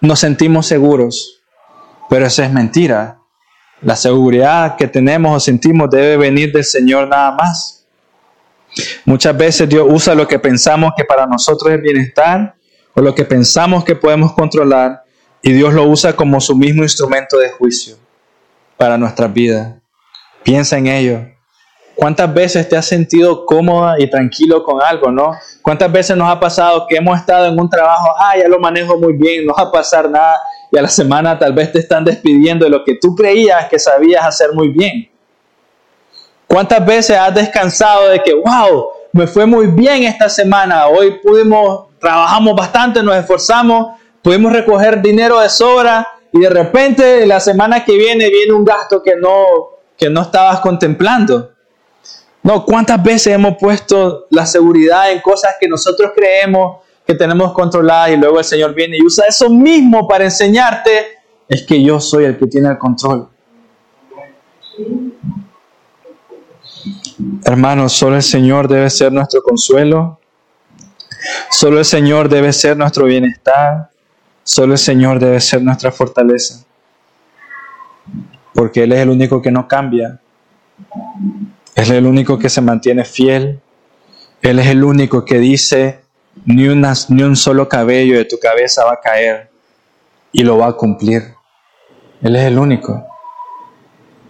nos 0.00 0.20
sentimos 0.20 0.66
seguros. 0.66 1.40
Pero 2.10 2.26
eso 2.26 2.42
es 2.42 2.52
mentira. 2.52 3.17
La 3.80 3.94
seguridad 3.94 4.76
que 4.76 4.88
tenemos 4.88 5.36
o 5.36 5.40
sentimos 5.40 5.88
debe 5.90 6.16
venir 6.16 6.52
del 6.52 6.64
Señor 6.64 7.08
nada 7.08 7.32
más. 7.32 7.86
Muchas 9.04 9.36
veces 9.36 9.68
Dios 9.68 9.86
usa 9.88 10.14
lo 10.14 10.26
que 10.26 10.38
pensamos 10.38 10.92
que 10.96 11.04
para 11.04 11.26
nosotros 11.26 11.72
es 11.72 11.80
bienestar 11.80 12.54
o 12.94 13.00
lo 13.00 13.14
que 13.14 13.24
pensamos 13.24 13.84
que 13.84 13.94
podemos 13.94 14.32
controlar 14.32 15.02
y 15.42 15.52
Dios 15.52 15.72
lo 15.72 15.84
usa 15.84 16.14
como 16.14 16.40
su 16.40 16.56
mismo 16.56 16.82
instrumento 16.82 17.38
de 17.38 17.50
juicio 17.50 17.96
para 18.76 18.98
nuestras 18.98 19.32
vidas. 19.32 19.74
Piensa 20.42 20.78
en 20.78 20.86
ello. 20.88 21.20
¿Cuántas 21.94 22.32
veces 22.32 22.68
te 22.68 22.76
has 22.76 22.86
sentido 22.86 23.44
cómoda 23.44 23.96
y 23.98 24.08
tranquilo 24.08 24.62
con 24.62 24.80
algo, 24.80 25.10
no? 25.10 25.32
¿Cuántas 25.62 25.90
veces 25.90 26.16
nos 26.16 26.30
ha 26.30 26.38
pasado 26.38 26.86
que 26.88 26.96
hemos 26.96 27.18
estado 27.18 27.46
en 27.46 27.58
un 27.58 27.68
trabajo, 27.68 28.14
ah, 28.16 28.34
ya 28.38 28.48
lo 28.48 28.60
manejo 28.60 28.96
muy 28.98 29.14
bien, 29.14 29.44
no 29.44 29.52
va 29.52 29.64
a 29.64 29.72
pasar 29.72 30.08
nada, 30.08 30.36
y 30.70 30.78
a 30.78 30.82
la 30.82 30.88
semana 30.88 31.38
tal 31.38 31.52
vez 31.52 31.72
te 31.72 31.78
están 31.78 32.04
despidiendo 32.04 32.64
de 32.64 32.70
lo 32.70 32.84
que 32.84 32.96
tú 33.00 33.14
creías 33.14 33.68
que 33.68 33.78
sabías 33.78 34.24
hacer 34.24 34.52
muy 34.52 34.68
bien? 34.68 35.10
¿Cuántas 36.46 36.84
veces 36.84 37.16
has 37.16 37.34
descansado 37.34 38.08
de 38.08 38.22
que, 38.22 38.34
wow, 38.34 38.88
me 39.12 39.26
fue 39.26 39.46
muy 39.46 39.66
bien 39.66 40.04
esta 40.04 40.28
semana, 40.28 40.88
hoy 40.88 41.18
pudimos 41.22 41.88
trabajamos 41.98 42.54
bastante, 42.54 43.02
nos 43.02 43.16
esforzamos, 43.16 43.98
pudimos 44.22 44.52
recoger 44.52 45.02
dinero 45.02 45.40
de 45.40 45.48
sobra 45.48 46.06
y 46.32 46.40
de 46.40 46.50
repente 46.50 47.26
la 47.26 47.40
semana 47.40 47.84
que 47.84 47.96
viene 47.96 48.28
viene 48.28 48.52
un 48.52 48.64
gasto 48.64 49.02
que 49.02 49.16
no, 49.16 49.44
que 49.96 50.08
no 50.08 50.22
estabas 50.22 50.60
contemplando. 50.60 51.52
No, 52.42 52.64
¿cuántas 52.64 53.02
veces 53.02 53.34
hemos 53.34 53.56
puesto 53.58 54.26
la 54.30 54.46
seguridad 54.46 55.10
en 55.10 55.20
cosas 55.20 55.56
que 55.60 55.68
nosotros 55.68 56.12
creemos 56.14 56.78
que 57.08 57.14
tenemos 57.14 57.52
controladas 57.54 58.10
y 58.10 58.16
luego 58.16 58.38
el 58.38 58.44
Señor 58.44 58.74
viene 58.74 58.98
y 58.98 59.02
usa 59.02 59.24
eso 59.26 59.48
mismo 59.48 60.06
para 60.06 60.24
enseñarte? 60.24 61.18
Es 61.48 61.62
que 61.62 61.82
yo 61.82 61.98
soy 61.98 62.24
el 62.24 62.38
que 62.38 62.46
tiene 62.46 62.68
el 62.68 62.78
control. 62.78 63.28
Hermanos, 67.44 67.94
solo 67.94 68.16
el 68.16 68.22
Señor 68.22 68.68
debe 68.68 68.90
ser 68.90 69.10
nuestro 69.10 69.42
consuelo 69.42 70.18
Solo 71.50 71.78
el 71.78 71.84
Señor 71.84 72.28
debe 72.28 72.52
ser 72.52 72.76
nuestro 72.76 73.06
bienestar. 73.06 73.90
Solo 74.44 74.74
el 74.74 74.78
Señor 74.78 75.18
debe 75.18 75.40
ser 75.40 75.62
nuestra 75.62 75.90
fortaleza. 75.90 76.64
Porque 78.54 78.84
Él 78.84 78.92
es 78.92 79.00
el 79.00 79.10
único 79.10 79.42
que 79.42 79.50
no 79.50 79.66
cambia. 79.66 80.20
Él 81.74 81.84
es 81.84 81.90
el 81.90 82.06
único 82.06 82.38
que 82.38 82.48
se 82.48 82.60
mantiene 82.60 83.04
fiel. 83.04 83.60
Él 84.42 84.58
es 84.58 84.68
el 84.68 84.84
único 84.84 85.24
que 85.24 85.38
dice, 85.38 86.00
ni, 86.44 86.66
ni 86.66 87.22
un 87.22 87.36
solo 87.36 87.68
cabello 87.68 88.16
de 88.16 88.24
tu 88.24 88.38
cabeza 88.38 88.84
va 88.84 88.92
a 88.92 89.00
caer 89.00 89.50
y 90.32 90.42
lo 90.42 90.58
va 90.58 90.68
a 90.68 90.72
cumplir. 90.72 91.34
Él 92.22 92.36
es 92.36 92.42
el 92.44 92.58
único. 92.58 93.06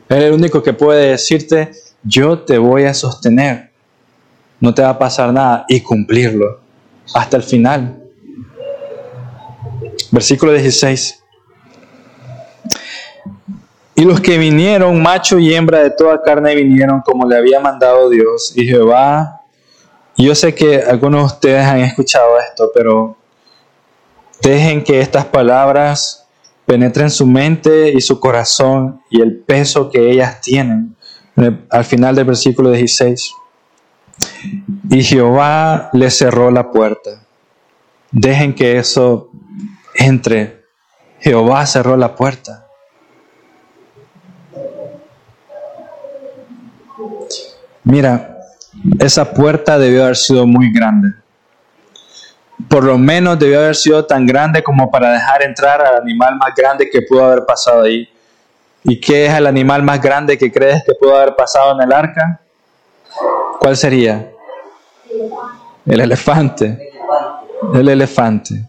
Él 0.09 0.19
es 0.19 0.25
el 0.25 0.33
único 0.33 0.63
que 0.63 0.73
puede 0.73 1.11
decirte, 1.11 1.73
yo 2.03 2.41
te 2.41 2.59
voy 2.59 2.85
a 2.85 2.95
sostener. 2.95 3.71
No 4.61 4.75
te 4.75 4.83
va 4.83 4.91
a 4.91 4.99
pasar 4.99 5.33
nada 5.33 5.65
y 5.69 5.81
cumplirlo 5.81 6.61
hasta 7.15 7.37
el 7.37 7.43
final. 7.43 8.03
Versículo 10.11 10.53
16. 10.53 11.25
Y 13.95 14.05
los 14.05 14.21
que 14.21 14.39
vinieron, 14.39 15.03
macho 15.03 15.39
y 15.39 15.53
hembra 15.53 15.83
de 15.83 15.91
toda 15.91 16.23
carne, 16.23 16.55
vinieron 16.55 17.01
como 17.01 17.27
le 17.27 17.37
había 17.37 17.59
mandado 17.59 18.09
Dios. 18.09 18.53
Y 18.55 18.65
Jehová, 18.65 19.38
yo 20.25 20.35
sé 20.35 20.55
que 20.55 20.83
algunos 20.83 21.21
de 21.21 21.27
ustedes 21.27 21.65
han 21.65 21.79
escuchado 21.79 22.39
esto, 22.41 22.71
pero 22.75 23.17
dejen 24.43 24.83
que 24.83 25.01
estas 25.01 25.25
palabras 25.27 26.27
penetren 26.67 27.11
su 27.11 27.27
mente 27.27 27.93
y 27.93 28.01
su 28.01 28.21
corazón 28.21 29.01
y 29.11 29.21
el 29.21 29.39
peso 29.39 29.91
que 29.91 30.11
ellas 30.11 30.41
tienen. 30.41 30.97
Al 31.71 31.85
final 31.85 32.17
del 32.17 32.25
versículo 32.25 32.71
16. 32.71 33.33
Y 34.91 35.03
Jehová 35.03 35.91
le 35.93 36.11
cerró 36.11 36.51
la 36.51 36.71
puerta. 36.71 37.25
Dejen 38.11 38.55
que 38.55 38.79
eso 38.79 39.31
entre. 39.95 40.65
Jehová 41.21 41.65
cerró 41.67 41.97
la 41.97 42.15
puerta. 42.17 42.67
Mira, 47.85 48.38
esa 48.99 49.33
puerta 49.33 49.79
debió 49.79 50.05
haber 50.05 50.17
sido 50.17 50.47
muy 50.47 50.73
grande. 50.73 51.09
Por 52.69 52.85
lo 52.85 52.99
menos 52.99 53.39
debió 53.39 53.61
haber 53.61 53.77
sido 53.77 54.05
tan 54.05 54.27
grande 54.27 54.63
como 54.63 54.91
para 54.91 55.13
dejar 55.13 55.43
entrar 55.43 55.81
al 55.81 56.03
animal 56.03 56.37
más 56.37 56.55
grande 56.57 56.89
que 56.91 57.03
pudo 57.03 57.25
haber 57.25 57.45
pasado 57.47 57.83
ahí. 57.83 58.09
¿Y 58.85 59.01
qué 59.01 59.27
es 59.27 59.35
el 59.35 59.47
animal 59.47 59.83
más 59.83 60.01
grande 60.01 60.39
que 60.39 60.51
crees 60.51 60.83
que 60.85 60.95
pudo 60.95 61.17
haber 61.17 61.37
pasado 61.37 61.73
en 61.73 61.83
el 61.83 61.93
arca? 61.93 62.41
¿Cuál 63.61 63.77
sería? 63.77 64.31
El 65.87 66.01
elefante. 66.01 66.93
El 67.75 67.89
elefante. 67.89 68.65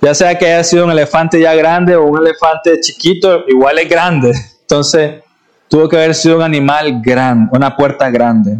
Ya 0.00 0.14
sea 0.14 0.38
que 0.38 0.46
haya 0.46 0.62
sido 0.62 0.84
un 0.84 0.92
elefante 0.92 1.40
ya 1.40 1.54
grande 1.54 1.96
o 1.96 2.04
un 2.04 2.18
elefante 2.18 2.78
chiquito, 2.80 3.44
igual 3.48 3.78
es 3.78 3.88
grande. 3.88 4.32
Entonces, 4.60 5.22
tuvo 5.68 5.88
que 5.88 5.96
haber 5.96 6.14
sido 6.14 6.36
un 6.36 6.42
animal 6.42 7.00
grande, 7.02 7.50
una 7.52 7.76
puerta 7.76 8.08
grande. 8.10 8.58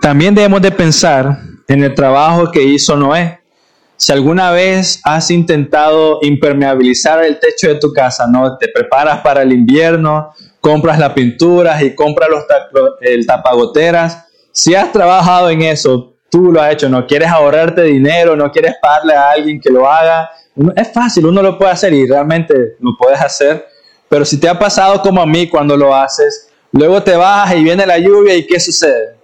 También 0.00 0.34
debemos 0.34 0.62
de 0.62 0.70
pensar 0.70 1.40
en 1.68 1.84
el 1.84 1.94
trabajo 1.94 2.50
que 2.50 2.62
hizo 2.62 2.96
Noé. 2.96 3.40
Si 3.98 4.10
alguna 4.10 4.50
vez 4.50 4.98
has 5.04 5.30
intentado 5.30 6.20
impermeabilizar 6.22 7.22
el 7.22 7.38
techo 7.38 7.68
de 7.68 7.74
tu 7.74 7.92
casa, 7.92 8.26
¿no? 8.26 8.56
Te 8.56 8.68
preparas 8.68 9.20
para 9.20 9.42
el 9.42 9.52
invierno, 9.52 10.32
compras 10.62 10.98
las 10.98 11.12
pinturas 11.12 11.82
y 11.82 11.94
compras 11.94 12.30
los, 12.30 12.44
el 13.02 13.26
tapagoteras. 13.26 14.26
Si 14.52 14.74
has 14.74 14.90
trabajado 14.90 15.50
en 15.50 15.60
eso, 15.60 16.14
tú 16.30 16.50
lo 16.50 16.62
has 16.62 16.72
hecho, 16.72 16.88
no 16.88 17.06
quieres 17.06 17.28
ahorrarte 17.28 17.82
dinero, 17.82 18.34
no 18.36 18.50
quieres 18.50 18.76
pagarle 18.80 19.12
a 19.12 19.32
alguien 19.32 19.60
que 19.60 19.68
lo 19.68 19.86
haga. 19.86 20.30
Es 20.76 20.90
fácil, 20.94 21.26
uno 21.26 21.42
lo 21.42 21.58
puede 21.58 21.72
hacer 21.72 21.92
y 21.92 22.08
realmente 22.08 22.54
lo 22.80 22.96
puedes 22.98 23.20
hacer. 23.20 23.66
Pero 24.08 24.24
si 24.24 24.40
te 24.40 24.48
ha 24.48 24.58
pasado 24.58 25.02
como 25.02 25.20
a 25.20 25.26
mí 25.26 25.46
cuando 25.46 25.76
lo 25.76 25.94
haces, 25.94 26.48
luego 26.72 27.02
te 27.02 27.14
bajas 27.16 27.54
y 27.54 27.62
viene 27.62 27.84
la 27.84 27.98
lluvia 27.98 28.34
y 28.34 28.46
¿qué 28.46 28.58
sucede? 28.58 29.19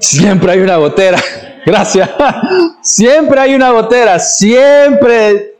Siempre 0.00 0.52
hay 0.52 0.60
una 0.60 0.76
gotera. 0.76 1.18
Gracias. 1.66 2.10
Siempre 2.80 3.40
hay 3.40 3.54
una 3.54 3.70
gotera. 3.70 4.18
Siempre. 4.18 5.56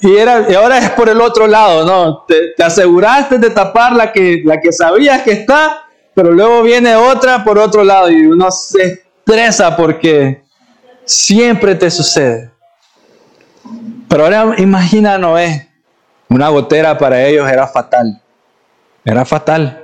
Y, 0.00 0.16
era, 0.16 0.46
ahora 0.56 0.78
es 0.78 0.90
por 0.90 1.08
el 1.08 1.20
otro 1.20 1.46
lado, 1.46 1.84
¿no? 1.84 2.24
Te, 2.24 2.54
te 2.56 2.64
aseguraste 2.64 3.38
de 3.38 3.50
tapar 3.50 3.92
la 3.92 4.12
que, 4.12 4.42
la 4.44 4.60
que 4.60 4.72
sabías 4.72 5.22
que 5.22 5.30
está, 5.30 5.84
pero 6.12 6.32
luego 6.32 6.62
viene 6.62 6.96
otra 6.96 7.44
por 7.44 7.56
otro 7.58 7.84
lado 7.84 8.10
y 8.10 8.26
uno 8.26 8.50
se 8.50 9.04
estresa 9.24 9.76
porque 9.76 10.42
siempre 11.04 11.76
te 11.76 11.90
sucede. 11.90 12.50
Pero 14.08 14.24
ahora 14.24 14.54
imagina 14.58 15.16
Noé, 15.18 15.68
una 16.28 16.48
gotera 16.48 16.98
para 16.98 17.24
ellos 17.24 17.48
era 17.48 17.66
fatal. 17.66 18.20
Era 19.04 19.24
fatal. 19.24 19.81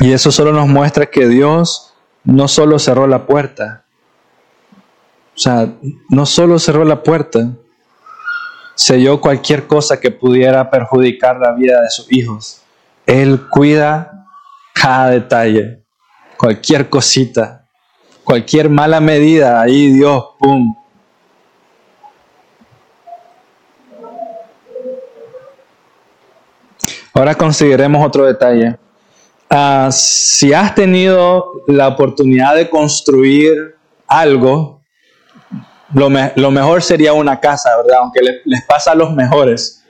Y 0.00 0.12
eso 0.12 0.32
solo 0.32 0.52
nos 0.52 0.66
muestra 0.66 1.06
que 1.06 1.28
Dios 1.28 1.92
no 2.24 2.48
solo 2.48 2.78
cerró 2.78 3.06
la 3.06 3.26
puerta, 3.26 3.84
o 5.36 5.38
sea, 5.38 5.68
no 6.08 6.24
solo 6.24 6.58
cerró 6.58 6.84
la 6.84 7.02
puerta, 7.02 7.50
selló 8.74 9.20
cualquier 9.20 9.66
cosa 9.66 10.00
que 10.00 10.10
pudiera 10.10 10.70
perjudicar 10.70 11.38
la 11.38 11.52
vida 11.52 11.82
de 11.82 11.90
sus 11.90 12.10
hijos. 12.10 12.62
Él 13.04 13.46
cuida 13.50 14.26
cada 14.72 15.10
detalle, 15.10 15.82
cualquier 16.38 16.88
cosita, 16.88 17.66
cualquier 18.24 18.70
mala 18.70 19.00
medida, 19.00 19.60
ahí 19.60 19.92
Dios, 19.92 20.24
¡pum! 20.38 20.74
Ahora 27.12 27.34
consideremos 27.34 28.06
otro 28.06 28.24
detalle. 28.24 28.78
Ah, 29.52 29.88
si 29.90 30.52
has 30.52 30.76
tenido 30.76 31.44
la 31.66 31.88
oportunidad 31.88 32.54
de 32.54 32.70
construir 32.70 33.74
algo, 34.06 34.80
lo, 35.92 36.08
mejor 36.52 36.84
sería 36.84 37.12
una 37.14 37.40
casa, 37.40 37.76
¿verdad? 37.78 37.98
Aunque 38.02 38.20
les, 38.44 38.64
pasa 38.64 38.92
a 38.92 38.94
los 38.94 39.12
mejores. 39.12 39.82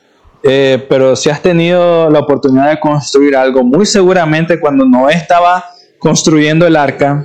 Eh, 0.42 0.86
pero 0.88 1.14
si 1.14 1.28
has 1.28 1.42
tenido 1.42 2.08
la 2.08 2.20
oportunidad 2.20 2.70
de 2.70 2.80
construir 2.80 3.36
algo, 3.36 3.62
muy 3.62 3.84
seguramente 3.84 4.58
cuando 4.58 4.86
Noé 4.86 5.12
estaba 5.12 5.66
construyendo 5.98 6.66
el 6.66 6.76
arca, 6.76 7.22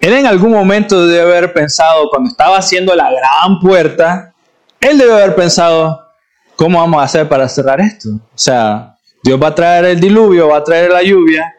él 0.00 0.12
en 0.12 0.26
algún 0.26 0.52
momento 0.52 1.06
debe 1.06 1.22
haber 1.22 1.54
pensado, 1.54 2.10
cuando 2.10 2.28
estaba 2.28 2.58
haciendo 2.58 2.94
la 2.94 3.10
gran 3.10 3.58
puerta, 3.60 4.34
él 4.78 4.98
debe 4.98 5.14
haber 5.14 5.34
pensado, 5.34 6.06
¿cómo 6.54 6.78
vamos 6.78 7.00
a 7.00 7.04
hacer 7.04 7.26
para 7.26 7.48
cerrar 7.48 7.80
esto? 7.80 8.10
O 8.10 8.38
sea, 8.38 8.97
Dios 9.28 9.38
va 9.42 9.48
a 9.48 9.54
traer 9.54 9.84
el 9.84 10.00
diluvio, 10.00 10.48
va 10.48 10.56
a 10.56 10.64
traer 10.64 10.90
la 10.90 11.02
lluvia. 11.02 11.54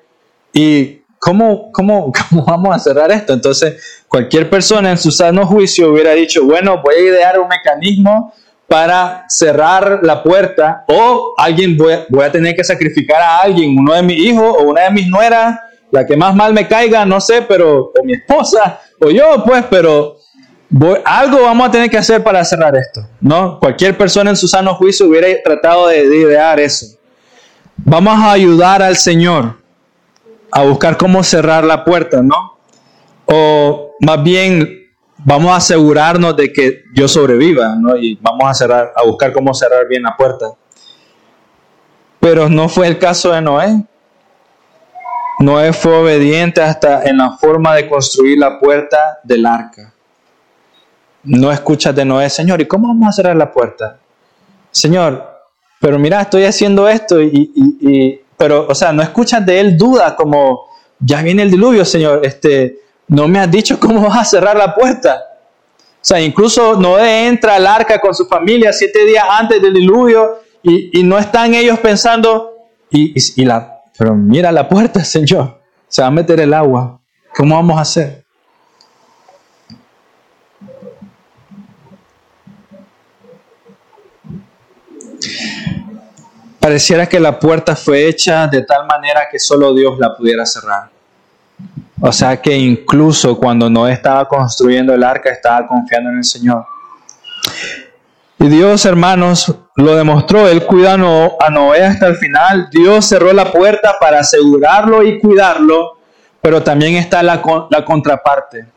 ¿Y 0.52 1.04
cómo, 1.20 1.72
cómo, 1.72 2.12
cómo 2.30 2.44
vamos 2.44 2.76
a 2.76 2.80
cerrar 2.80 3.12
esto? 3.12 3.32
Entonces, 3.32 4.04
cualquier 4.08 4.50
persona 4.50 4.90
en 4.90 4.98
su 4.98 5.12
sano 5.12 5.46
juicio 5.46 5.92
hubiera 5.92 6.14
dicho, 6.14 6.44
bueno, 6.46 6.82
voy 6.84 6.96
a 6.96 7.00
idear 7.00 7.40
un 7.40 7.48
mecanismo 7.48 8.34
para 8.68 9.26
cerrar 9.30 10.00
la 10.02 10.24
puerta 10.24 10.84
o 10.88 11.36
alguien 11.38 11.78
voy, 11.78 12.24
a 12.24 12.32
tener 12.32 12.56
que 12.56 12.64
sacrificar 12.64 13.22
a 13.22 13.42
alguien, 13.42 13.78
uno 13.78 13.94
de 13.94 14.02
mis 14.02 14.18
hijos 14.18 14.56
o 14.58 14.64
una 14.64 14.86
de 14.86 14.90
mis 14.90 15.08
nueras, 15.08 15.60
la 15.92 16.08
que 16.08 16.18
más 16.18 16.34
mal 16.34 16.56
me 16.56 16.68
caiga, 16.68 17.06
no 17.06 17.22
sé, 17.22 17.44
pero 17.44 17.92
o 17.96 18.04
mi 18.04 18.14
esposa 18.14 18.80
o 19.00 19.12
yo, 19.12 19.44
pues, 19.46 19.64
pero 19.70 20.18
algo 21.06 21.44
vamos 21.44 21.68
a 21.68 21.72
tener 21.72 21.90
que 21.92 22.00
hacer 22.00 22.24
para 22.24 22.44
cerrar 22.44 22.76
esto, 22.76 23.08
¿no? 23.22 23.60
Cualquier 23.60 23.96
persona 23.96 24.32
en 24.32 24.38
su 24.38 24.48
sano 24.48 24.74
juicio 24.74 25.06
hubiera 25.06 25.28
tratado 25.44 25.88
de 25.88 26.04
idear 26.04 26.60
eso. 26.60 26.99
Vamos 27.86 28.20
a 28.20 28.32
ayudar 28.32 28.82
al 28.82 28.98
Señor 28.98 29.56
a 30.52 30.64
buscar 30.64 30.98
cómo 30.98 31.24
cerrar 31.24 31.64
la 31.64 31.84
puerta, 31.86 32.22
¿no? 32.22 32.58
O 33.26 33.96
más 34.02 34.22
bien 34.24 34.90
vamos 35.18 35.52
a 35.52 35.58
asegurarnos 35.58 36.36
de 36.36 36.52
que 36.52 36.84
yo 36.94 37.08
sobreviva, 37.08 37.76
¿no? 37.80 37.96
Y 37.96 38.16
vamos 38.22 38.50
a 38.50 38.54
cerrar, 38.54 38.92
a 38.96 39.04
buscar 39.06 39.32
cómo 39.32 39.54
cerrar 39.54 39.88
bien 39.88 40.04
la 40.04 40.16
puerta. 40.16 40.52
Pero 42.20 42.50
no 42.50 42.68
fue 42.68 42.88
el 42.88 43.00
caso 43.00 43.32
de 43.32 43.42
Noé. 43.42 43.86
Noé 45.40 45.72
fue 45.72 45.96
obediente 45.96 46.62
hasta 46.62 47.04
en 47.04 47.18
la 47.18 47.38
forma 47.38 47.76
de 47.76 47.88
construir 47.88 48.38
la 48.38 48.60
puerta 48.60 49.20
del 49.24 49.46
arca. 49.46 49.94
No 51.24 51.52
escuchas 51.52 51.96
de 51.96 52.04
Noé, 52.04 52.30
Señor, 52.30 52.60
¿y 52.62 52.68
cómo 52.68 52.90
vamos 52.90 53.08
a 53.08 53.12
cerrar 53.14 53.36
la 53.36 53.52
puerta? 53.52 53.98
Señor, 54.72 55.39
pero 55.80 55.98
mira, 55.98 56.22
estoy 56.22 56.44
haciendo 56.44 56.88
esto 56.88 57.22
y, 57.22 58.22
pero, 58.38 58.68
o 58.68 58.76
sea, 58.76 58.92
no 58.92 59.02
escuchas 59.02 59.46
de 59.46 59.60
él 59.60 59.78
duda 59.78 60.16
como, 60.16 60.68
ya 61.00 61.22
viene 61.22 61.44
el 61.44 61.52
diluvio, 61.52 61.86
Señor, 61.86 62.22
este, 62.24 62.80
no 63.08 63.28
me 63.28 63.40
has 63.40 63.50
dicho 63.50 63.80
cómo 63.80 64.08
vas 64.08 64.18
a 64.20 64.26
cerrar 64.26 64.58
la 64.58 64.76
puerta. 64.76 65.24
O 66.02 66.06
sea, 66.10 66.22
incluso 66.22 66.76
Noé 66.80 67.28
entra 67.28 67.56
al 67.56 67.68
arca 67.68 68.00
con 68.00 68.14
su 68.14 68.26
familia 68.26 68.72
siete 68.72 69.06
días 69.06 69.26
antes 69.30 69.62
del 69.62 69.74
diluvio 69.74 70.40
y, 70.64 71.04
no 71.04 71.18
están 71.18 71.54
ellos 71.54 71.80
pensando, 71.80 72.54
y, 72.90 73.14
y, 73.42 73.46
la, 73.46 73.82
pero 73.98 74.16
mira 74.16 74.52
la 74.52 74.68
puerta, 74.68 75.04
Señor, 75.04 75.62
se 75.88 76.02
va 76.02 76.08
a 76.08 76.12
meter 76.12 76.40
el 76.40 76.54
agua, 76.54 77.00
¿cómo 77.36 77.56
vamos 77.56 77.78
a 77.78 77.82
hacer? 77.82 78.26
Pareciera 86.70 87.08
que 87.08 87.20
la 87.20 87.40
puerta 87.40 87.76
fue 87.76 88.08
hecha 88.08 88.46
de 88.46 88.62
tal 88.62 88.86
manera 88.86 89.22
que 89.32 89.40
solo 89.40 89.74
Dios 89.74 89.98
la 89.98 90.16
pudiera 90.16 90.46
cerrar. 90.46 90.88
O 92.00 92.12
sea 92.12 92.40
que 92.40 92.56
incluso 92.56 93.36
cuando 93.40 93.72
no 93.72 93.88
estaba 93.88 94.28
construyendo 94.28 94.94
el 94.94 95.04
arca, 95.04 95.32
estaba 95.32 95.66
confiando 95.66 96.12
en 96.12 96.18
el 96.18 96.24
Señor. 96.24 96.64
Y 98.38 98.50
Dios, 98.50 98.86
hermanos, 98.86 99.52
lo 99.78 99.96
demostró. 99.96 100.48
Él 100.48 100.64
cuidó 100.64 100.92
a 101.42 101.50
Noé 101.50 101.84
hasta 101.84 102.06
el 102.06 102.18
final. 102.18 102.70
Dios 102.70 103.04
cerró 103.04 103.34
la 103.34 103.52
puerta 103.52 103.96
para 104.00 104.20
asegurarlo 104.20 105.02
y 105.02 105.20
cuidarlo, 105.20 105.98
pero 106.40 106.62
también 106.62 106.98
está 106.98 107.24
la, 107.24 107.42
la 107.72 107.84
contraparte. 107.84 108.68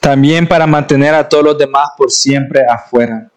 También 0.00 0.48
para 0.48 0.66
mantener 0.66 1.14
a 1.14 1.28
todos 1.28 1.44
los 1.44 1.58
demás 1.58 1.90
por 1.98 2.10
siempre 2.10 2.64
afuera. 2.66 3.28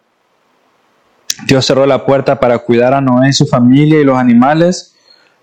Dios 1.46 1.66
cerró 1.66 1.86
la 1.86 2.04
puerta 2.04 2.38
para 2.38 2.58
cuidar 2.58 2.94
a 2.94 3.00
Noé 3.00 3.30
y 3.30 3.32
su 3.32 3.46
familia 3.46 4.00
y 4.00 4.04
los 4.04 4.18
animales, 4.18 4.94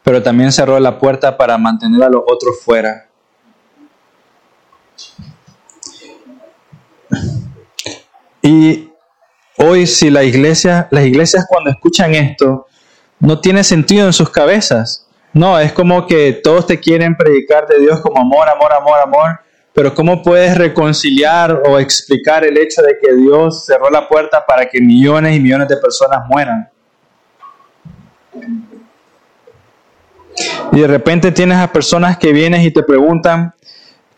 pero 0.03 0.23
también 0.23 0.51
cerró 0.51 0.79
la 0.79 0.99
puerta 0.99 1.37
para 1.37 1.57
mantener 1.57 2.03
a 2.03 2.09
los 2.09 2.23
otros 2.27 2.59
fuera. 2.63 3.07
Y 8.41 8.87
Hoy 9.59 9.87
si 9.87 10.11
la 10.11 10.23
iglesia, 10.23 10.87
las 10.91 11.03
iglesias 11.05 11.47
cuando 11.49 11.71
escuchan 11.71 12.13
esto, 12.13 12.67
no 13.19 13.41
tiene 13.41 13.63
sentido 13.63 14.05
en 14.05 14.13
sus 14.13 14.29
cabezas. 14.29 15.07
No, 15.33 15.57
es 15.57 15.73
como 15.73 16.05
que 16.05 16.31
todos 16.31 16.67
te 16.67 16.79
quieren 16.79 17.17
predicar 17.17 17.65
de 17.67 17.79
Dios 17.79 17.99
como 18.01 18.21
amor, 18.21 18.47
amor, 18.47 18.71
amor, 18.71 18.99
amor, 18.99 19.39
pero 19.78 19.93
¿cómo 19.93 20.23
puedes 20.23 20.57
reconciliar 20.57 21.61
o 21.67 21.78
explicar 21.78 22.43
el 22.43 22.57
hecho 22.57 22.82
de 22.82 22.97
que 22.99 23.13
Dios 23.13 23.63
cerró 23.63 23.91
la 23.91 24.09
puerta 24.09 24.43
para 24.43 24.67
que 24.67 24.82
millones 24.82 25.36
y 25.36 25.39
millones 25.39 25.67
de 25.67 25.78
personas 25.78 26.21
mueran? 26.28 26.67
Y 30.71 30.80
de 30.80 30.88
repente 30.88 31.32
tienes 31.32 31.59
a 31.59 31.71
personas 31.71 32.17
que 32.17 32.32
vienen 32.34 32.63
y 32.63 32.71
te 32.71 32.82
preguntan, 32.82 33.53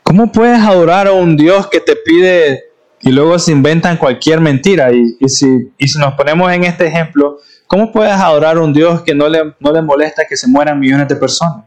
¿cómo 0.01 0.31
puedes 0.31 0.61
adorar 0.61 1.07
a 1.07 1.11
un 1.11 1.35
Dios 1.35 1.67
que 1.67 1.81
te 1.81 1.97
pide 1.97 2.69
y 3.01 3.11
luego 3.11 3.37
se 3.37 3.51
inventan 3.51 3.97
cualquier 3.97 4.39
mentira. 4.39 4.93
Y, 4.93 5.17
si, 5.27 5.73
y 5.77 5.87
si 5.89 5.99
nos 5.99 6.13
ponemos 6.13 6.49
en 6.53 6.63
este 6.63 6.87
ejemplo, 6.87 7.39
¿cómo 7.67 7.91
puedes 7.91 8.13
adorar 8.13 8.55
a 8.55 8.61
un 8.61 8.71
Dios 8.71 9.01
que 9.01 9.13
no 9.13 9.27
le, 9.27 9.55
no 9.59 9.73
le 9.73 9.81
molesta 9.81 10.23
que 10.25 10.37
se 10.37 10.47
mueran 10.47 10.79
millones 10.79 11.09
de 11.09 11.17
personas? 11.17 11.65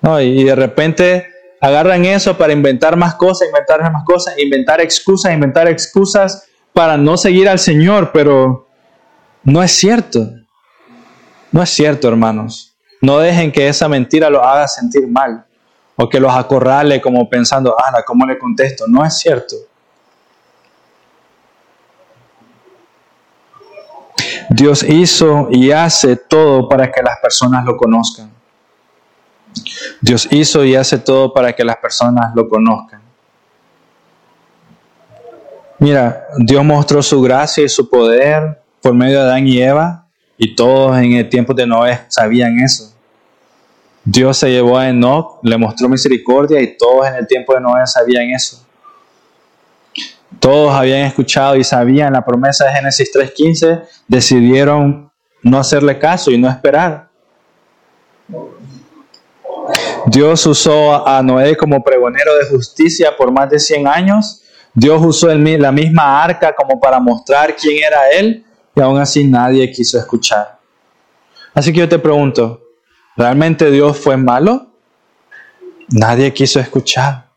No, 0.00 0.20
y, 0.20 0.44
de 0.44 0.54
repente 0.54 1.26
agarran 1.62 2.04
eso 2.04 2.36
para 2.36 2.52
inventar 2.52 2.96
más 2.96 3.14
cosas, 3.14 3.46
inventar 3.46 3.90
más 3.92 4.04
cosas, 4.04 4.36
inventar 4.36 4.80
excusas, 4.80 5.32
inventar 5.32 5.68
excusas 5.68 6.44
para 6.72 6.96
no 6.96 7.16
seguir 7.16 7.48
al 7.48 7.60
Señor, 7.60 8.10
pero 8.12 8.66
no 9.44 9.62
es 9.62 9.70
cierto. 9.70 10.28
No 11.52 11.62
es 11.62 11.70
cierto, 11.70 12.08
hermanos. 12.08 12.74
No 13.00 13.18
dejen 13.18 13.52
que 13.52 13.68
esa 13.68 13.88
mentira 13.88 14.28
los 14.28 14.42
haga 14.44 14.66
sentir 14.66 15.06
mal 15.06 15.46
o 15.94 16.08
que 16.08 16.18
los 16.18 16.34
acorrale 16.34 17.00
como 17.00 17.28
pensando, 17.30 17.76
ah, 17.78 18.02
¿cómo 18.04 18.26
le 18.26 18.38
contesto? 18.38 18.86
No 18.88 19.04
es 19.04 19.18
cierto. 19.18 19.54
Dios 24.50 24.82
hizo 24.82 25.46
y 25.50 25.70
hace 25.70 26.16
todo 26.16 26.68
para 26.68 26.90
que 26.90 27.02
las 27.02 27.20
personas 27.20 27.64
lo 27.64 27.76
conozcan. 27.76 28.41
Dios 30.00 30.28
hizo 30.30 30.64
y 30.64 30.74
hace 30.74 30.98
todo 30.98 31.32
para 31.32 31.52
que 31.52 31.64
las 31.64 31.76
personas 31.76 32.34
lo 32.34 32.48
conozcan. 32.48 33.00
Mira, 35.78 36.28
Dios 36.38 36.64
mostró 36.64 37.02
su 37.02 37.20
gracia 37.20 37.64
y 37.64 37.68
su 37.68 37.88
poder 37.90 38.62
por 38.80 38.94
medio 38.94 39.18
de 39.18 39.24
Adán 39.24 39.46
y 39.46 39.60
Eva 39.60 40.06
y 40.38 40.54
todos 40.54 40.96
en 40.98 41.12
el 41.12 41.28
tiempo 41.28 41.54
de 41.54 41.66
Noé 41.66 42.00
sabían 42.08 42.58
eso. 42.60 42.92
Dios 44.04 44.36
se 44.36 44.50
llevó 44.50 44.78
a 44.78 44.88
Enoch, 44.88 45.38
le 45.42 45.56
mostró 45.56 45.88
misericordia 45.88 46.60
y 46.60 46.76
todos 46.76 47.06
en 47.06 47.14
el 47.14 47.26
tiempo 47.26 47.54
de 47.54 47.60
Noé 47.60 47.86
sabían 47.86 48.30
eso. 48.30 48.64
Todos 50.40 50.74
habían 50.74 51.00
escuchado 51.00 51.56
y 51.56 51.64
sabían 51.64 52.12
la 52.12 52.24
promesa 52.24 52.64
de 52.64 52.72
Génesis 52.72 53.12
3.15, 53.14 53.82
decidieron 54.08 55.10
no 55.42 55.58
hacerle 55.58 55.98
caso 55.98 56.30
y 56.30 56.38
no 56.38 56.48
esperar. 56.48 57.08
Dios 60.06 60.44
usó 60.46 61.06
a 61.06 61.22
Noé 61.22 61.56
como 61.56 61.82
pregonero 61.82 62.34
de 62.36 62.46
justicia 62.46 63.16
por 63.16 63.30
más 63.30 63.50
de 63.50 63.58
100 63.58 63.86
años. 63.86 64.42
Dios 64.74 65.00
usó 65.04 65.28
la 65.28 65.72
misma 65.72 66.22
arca 66.22 66.54
como 66.54 66.80
para 66.80 66.98
mostrar 66.98 67.54
quién 67.54 67.84
era 67.84 68.10
Él 68.10 68.44
y 68.74 68.80
aún 68.80 68.98
así 68.98 69.24
nadie 69.24 69.70
quiso 69.70 69.98
escuchar. 69.98 70.58
Así 71.54 71.72
que 71.72 71.80
yo 71.80 71.88
te 71.88 71.98
pregunto, 71.98 72.62
¿realmente 73.16 73.70
Dios 73.70 73.98
fue 73.98 74.16
malo? 74.16 74.68
Nadie 75.90 76.32
quiso 76.32 76.58
escuchar. 76.58 77.28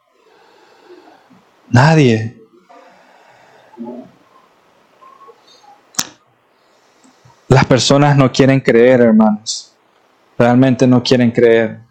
Nadie. 1.69 2.37
Las 7.47 7.65
personas 7.65 8.15
no 8.15 8.31
quieren 8.31 8.61
creer, 8.61 9.01
hermanos. 9.01 9.73
Realmente 10.37 10.87
no 10.87 11.03
quieren 11.03 11.31
creer. 11.31 11.84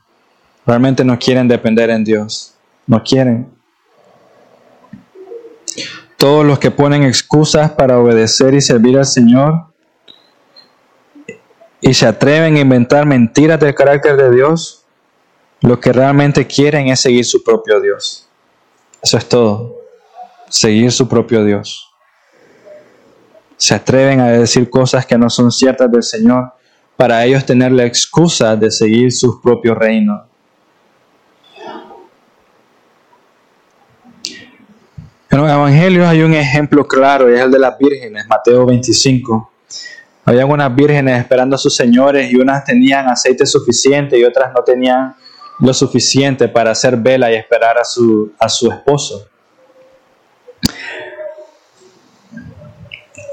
Realmente 0.66 1.04
no 1.04 1.18
quieren 1.18 1.48
depender 1.48 1.90
en 1.90 2.04
Dios. 2.04 2.54
No 2.86 3.02
quieren. 3.02 3.48
Todos 6.16 6.44
los 6.44 6.58
que 6.58 6.70
ponen 6.70 7.02
excusas 7.02 7.70
para 7.72 7.98
obedecer 7.98 8.54
y 8.54 8.60
servir 8.60 8.96
al 8.98 9.04
Señor 9.04 9.66
y 11.80 11.92
se 11.92 12.06
atreven 12.06 12.56
a 12.56 12.60
inventar 12.60 13.04
mentiras 13.04 13.60
del 13.60 13.74
carácter 13.74 14.16
de 14.16 14.30
Dios, 14.30 14.86
lo 15.60 15.78
que 15.80 15.92
realmente 15.92 16.46
quieren 16.46 16.88
es 16.88 17.00
seguir 17.00 17.26
su 17.26 17.44
propio 17.44 17.80
Dios. 17.80 18.26
Eso 19.02 19.18
es 19.18 19.28
todo. 19.28 19.76
Seguir 20.48 20.92
su 20.92 21.06
propio 21.08 21.44
Dios 21.44 21.94
se 23.56 23.74
atreven 23.74 24.20
a 24.20 24.28
decir 24.28 24.68
cosas 24.68 25.06
que 25.06 25.16
no 25.16 25.30
son 25.30 25.50
ciertas 25.50 25.90
del 25.90 26.02
Señor 26.02 26.52
para 26.96 27.24
ellos 27.24 27.46
tener 27.46 27.72
la 27.72 27.84
excusa 27.84 28.56
de 28.56 28.70
seguir 28.70 29.10
sus 29.10 29.40
propios 29.40 29.76
reinos. 29.76 30.22
En 35.35 35.41
los 35.41 35.51
evangelios 35.51 36.07
hay 36.07 36.22
un 36.22 36.32
ejemplo 36.32 36.87
claro 36.87 37.28
y 37.28 37.35
es 37.35 37.41
el 37.41 37.51
de 37.51 37.59
las 37.59 37.76
vírgenes, 37.76 38.24
Mateo 38.28 38.66
25. 38.66 39.51
Había 40.26 40.43
algunas 40.43 40.72
vírgenes 40.72 41.18
esperando 41.18 41.57
a 41.57 41.59
sus 41.59 41.74
señores 41.74 42.30
y 42.30 42.37
unas 42.37 42.64
tenían 42.64 43.09
aceite 43.09 43.45
suficiente 43.45 44.16
y 44.16 44.22
otras 44.22 44.53
no 44.55 44.62
tenían 44.62 45.16
lo 45.59 45.74
suficiente 45.74 46.47
para 46.47 46.70
hacer 46.70 46.97
vela 46.99 47.32
y 47.32 47.35
esperar 47.35 47.76
a 47.78 47.85
su, 47.85 48.32
a 48.39 48.49
su 48.49 48.70
esposo. 48.70 49.26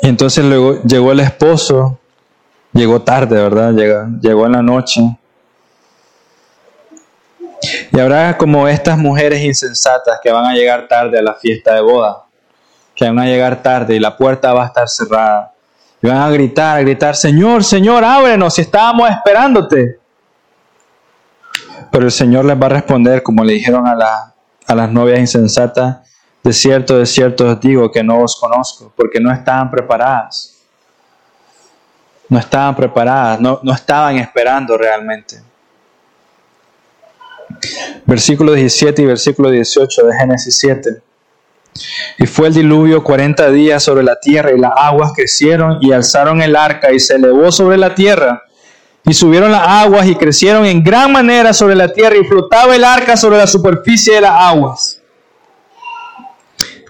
Y 0.02 0.08
entonces 0.08 0.43
luego 0.43 0.82
llegó 0.82 1.12
el 1.12 1.20
esposo, 1.20 1.99
llegó 2.74 3.04
tarde, 3.04 3.36
¿verdad? 3.36 3.76
Llegó 4.20 4.47
en 4.47 4.54
la 4.54 4.64
noche. 4.64 5.20
Y 7.91 7.99
habrá 7.99 8.38
como 8.38 8.68
estas 8.68 8.97
mujeres 8.97 9.41
insensatas 9.41 10.20
que 10.22 10.32
van 10.32 10.45
a 10.45 10.53
llegar 10.53 10.88
tarde 10.88 11.20
a 11.20 11.22
la 11.22 11.36
fiesta 11.36 11.76
de 11.76 11.82
boda, 11.82 12.24
que 12.95 13.05
van 13.05 13.20
a 13.20 13.26
llegar 13.26 13.62
tarde 13.62 13.95
y 13.95 13.99
la 13.99 14.18
puerta 14.18 14.53
va 14.53 14.64
a 14.64 14.68
estar 14.68 14.89
cerrada. 14.89 15.53
Y 16.01 16.07
van 16.07 16.18
a 16.18 16.30
gritar, 16.30 16.78
a 16.78 16.82
gritar, 16.82 17.16
Señor, 17.16 17.64
Señor, 17.64 18.03
ábrenos, 18.03 18.57
estábamos 18.57 19.09
esperándote. 19.09 19.99
Pero 21.91 22.05
el 22.05 22.12
Señor 22.12 22.45
les 22.45 22.59
va 22.59 22.66
a 22.66 22.70
responder 22.70 23.22
como 23.22 23.43
le 23.43 23.53
dijeron 23.53 23.86
a, 23.88 24.34
a 24.68 24.76
las 24.76 24.91
novias 24.91 25.20
insensatas, 25.20 25.97
de 26.43 26.53
cierto, 26.53 26.97
de 26.97 27.05
cierto 27.05 27.47
os 27.47 27.59
digo 27.59 27.91
que 27.91 28.03
no 28.03 28.20
os 28.20 28.36
conozco, 28.36 28.91
porque 28.95 29.20
no 29.20 29.32
estaban 29.32 29.70
preparadas. 29.70 30.57
No 32.28 32.39
estaban 32.39 32.76
preparadas, 32.76 33.39
no, 33.41 33.59
no 33.62 33.74
estaban 33.74 34.18
esperando 34.18 34.78
realmente. 34.78 35.51
Versículo 38.05 38.53
17 38.53 39.01
y 39.01 39.05
versículo 39.05 39.49
18 39.51 40.05
de 40.05 40.18
Génesis 40.18 40.57
7. 40.57 41.01
Y 42.18 42.26
fue 42.26 42.47
el 42.47 42.53
diluvio 42.53 43.03
cuarenta 43.03 43.49
días 43.49 43.84
sobre 43.84 44.03
la 44.03 44.20
tierra 44.20 44.51
y 44.51 44.59
las 44.59 44.74
aguas 44.76 45.14
crecieron 45.16 45.78
y 45.82 45.91
alzaron 45.91 46.41
el 46.41 46.55
arca 46.55 46.91
y 46.91 46.99
se 46.99 47.16
elevó 47.16 47.51
sobre 47.51 47.78
la 47.78 47.95
tierra. 47.95 48.43
Y 49.03 49.14
subieron 49.14 49.51
las 49.51 49.68
aguas 49.68 50.05
y 50.07 50.16
crecieron 50.16 50.66
en 50.66 50.84
gran 50.84 51.12
manera 51.12 51.53
sobre 51.53 51.76
la 51.76 51.91
tierra 51.91 52.18
y 52.18 52.26
flotaba 52.26 52.76
el 52.76 52.84
arca 52.84 53.18
sobre 53.18 53.38
la 53.38 53.47
superficie 53.47 54.16
de 54.16 54.22
las 54.22 54.34
aguas. 54.34 55.01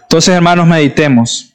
Entonces, 0.02 0.36
hermanos, 0.36 0.68
meditemos. 0.68 1.54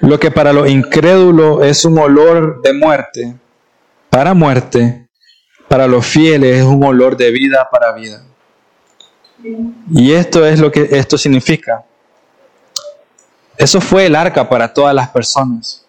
Lo 0.00 0.18
que 0.18 0.30
para 0.30 0.52
los 0.52 0.68
incrédulos 0.68 1.64
es 1.64 1.84
un 1.84 1.98
olor 1.98 2.62
de 2.62 2.72
muerte, 2.72 3.34
para 4.08 4.32
muerte, 4.32 5.01
para 5.72 5.86
los 5.86 6.04
fieles 6.04 6.58
es 6.58 6.64
un 6.64 6.84
olor 6.84 7.16
de 7.16 7.30
vida 7.30 7.66
para 7.72 7.92
vida. 7.92 8.22
Y 9.90 10.12
esto 10.12 10.44
es 10.44 10.60
lo 10.60 10.70
que 10.70 10.86
esto 10.90 11.16
significa. 11.16 11.82
Eso 13.56 13.80
fue 13.80 14.04
el 14.04 14.14
arca 14.14 14.46
para 14.46 14.74
todas 14.74 14.94
las 14.94 15.08
personas. 15.08 15.86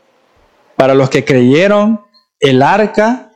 Para 0.78 0.94
los 0.96 1.10
que 1.10 1.26
creyeron, 1.26 2.00
el 2.40 2.62
arca, 2.62 3.34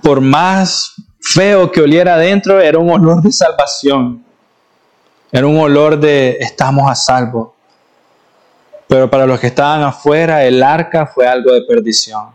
por 0.00 0.20
más 0.20 0.94
feo 1.20 1.72
que 1.72 1.80
oliera 1.80 2.14
adentro, 2.14 2.60
era 2.60 2.78
un 2.78 2.90
olor 2.90 3.20
de 3.20 3.32
salvación. 3.32 4.24
Era 5.32 5.44
un 5.44 5.58
olor 5.58 5.98
de 5.98 6.36
estamos 6.38 6.88
a 6.88 6.94
salvo. 6.94 7.56
Pero 8.86 9.10
para 9.10 9.26
los 9.26 9.40
que 9.40 9.48
estaban 9.48 9.82
afuera, 9.82 10.44
el 10.44 10.62
arca 10.62 11.04
fue 11.04 11.26
algo 11.26 11.52
de 11.52 11.62
perdición. 11.62 12.28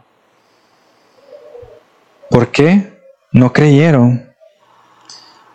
¿Por 2.30 2.52
qué? 2.52 2.93
No 3.34 3.52
creyeron. 3.52 4.32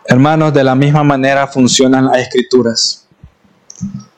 Hermanos, 0.05 0.53
de 0.53 0.65
la 0.65 0.75
misma 0.75 1.01
manera 1.05 1.47
funcionan 1.47 2.07
las 2.07 2.17
escrituras. 2.17 3.07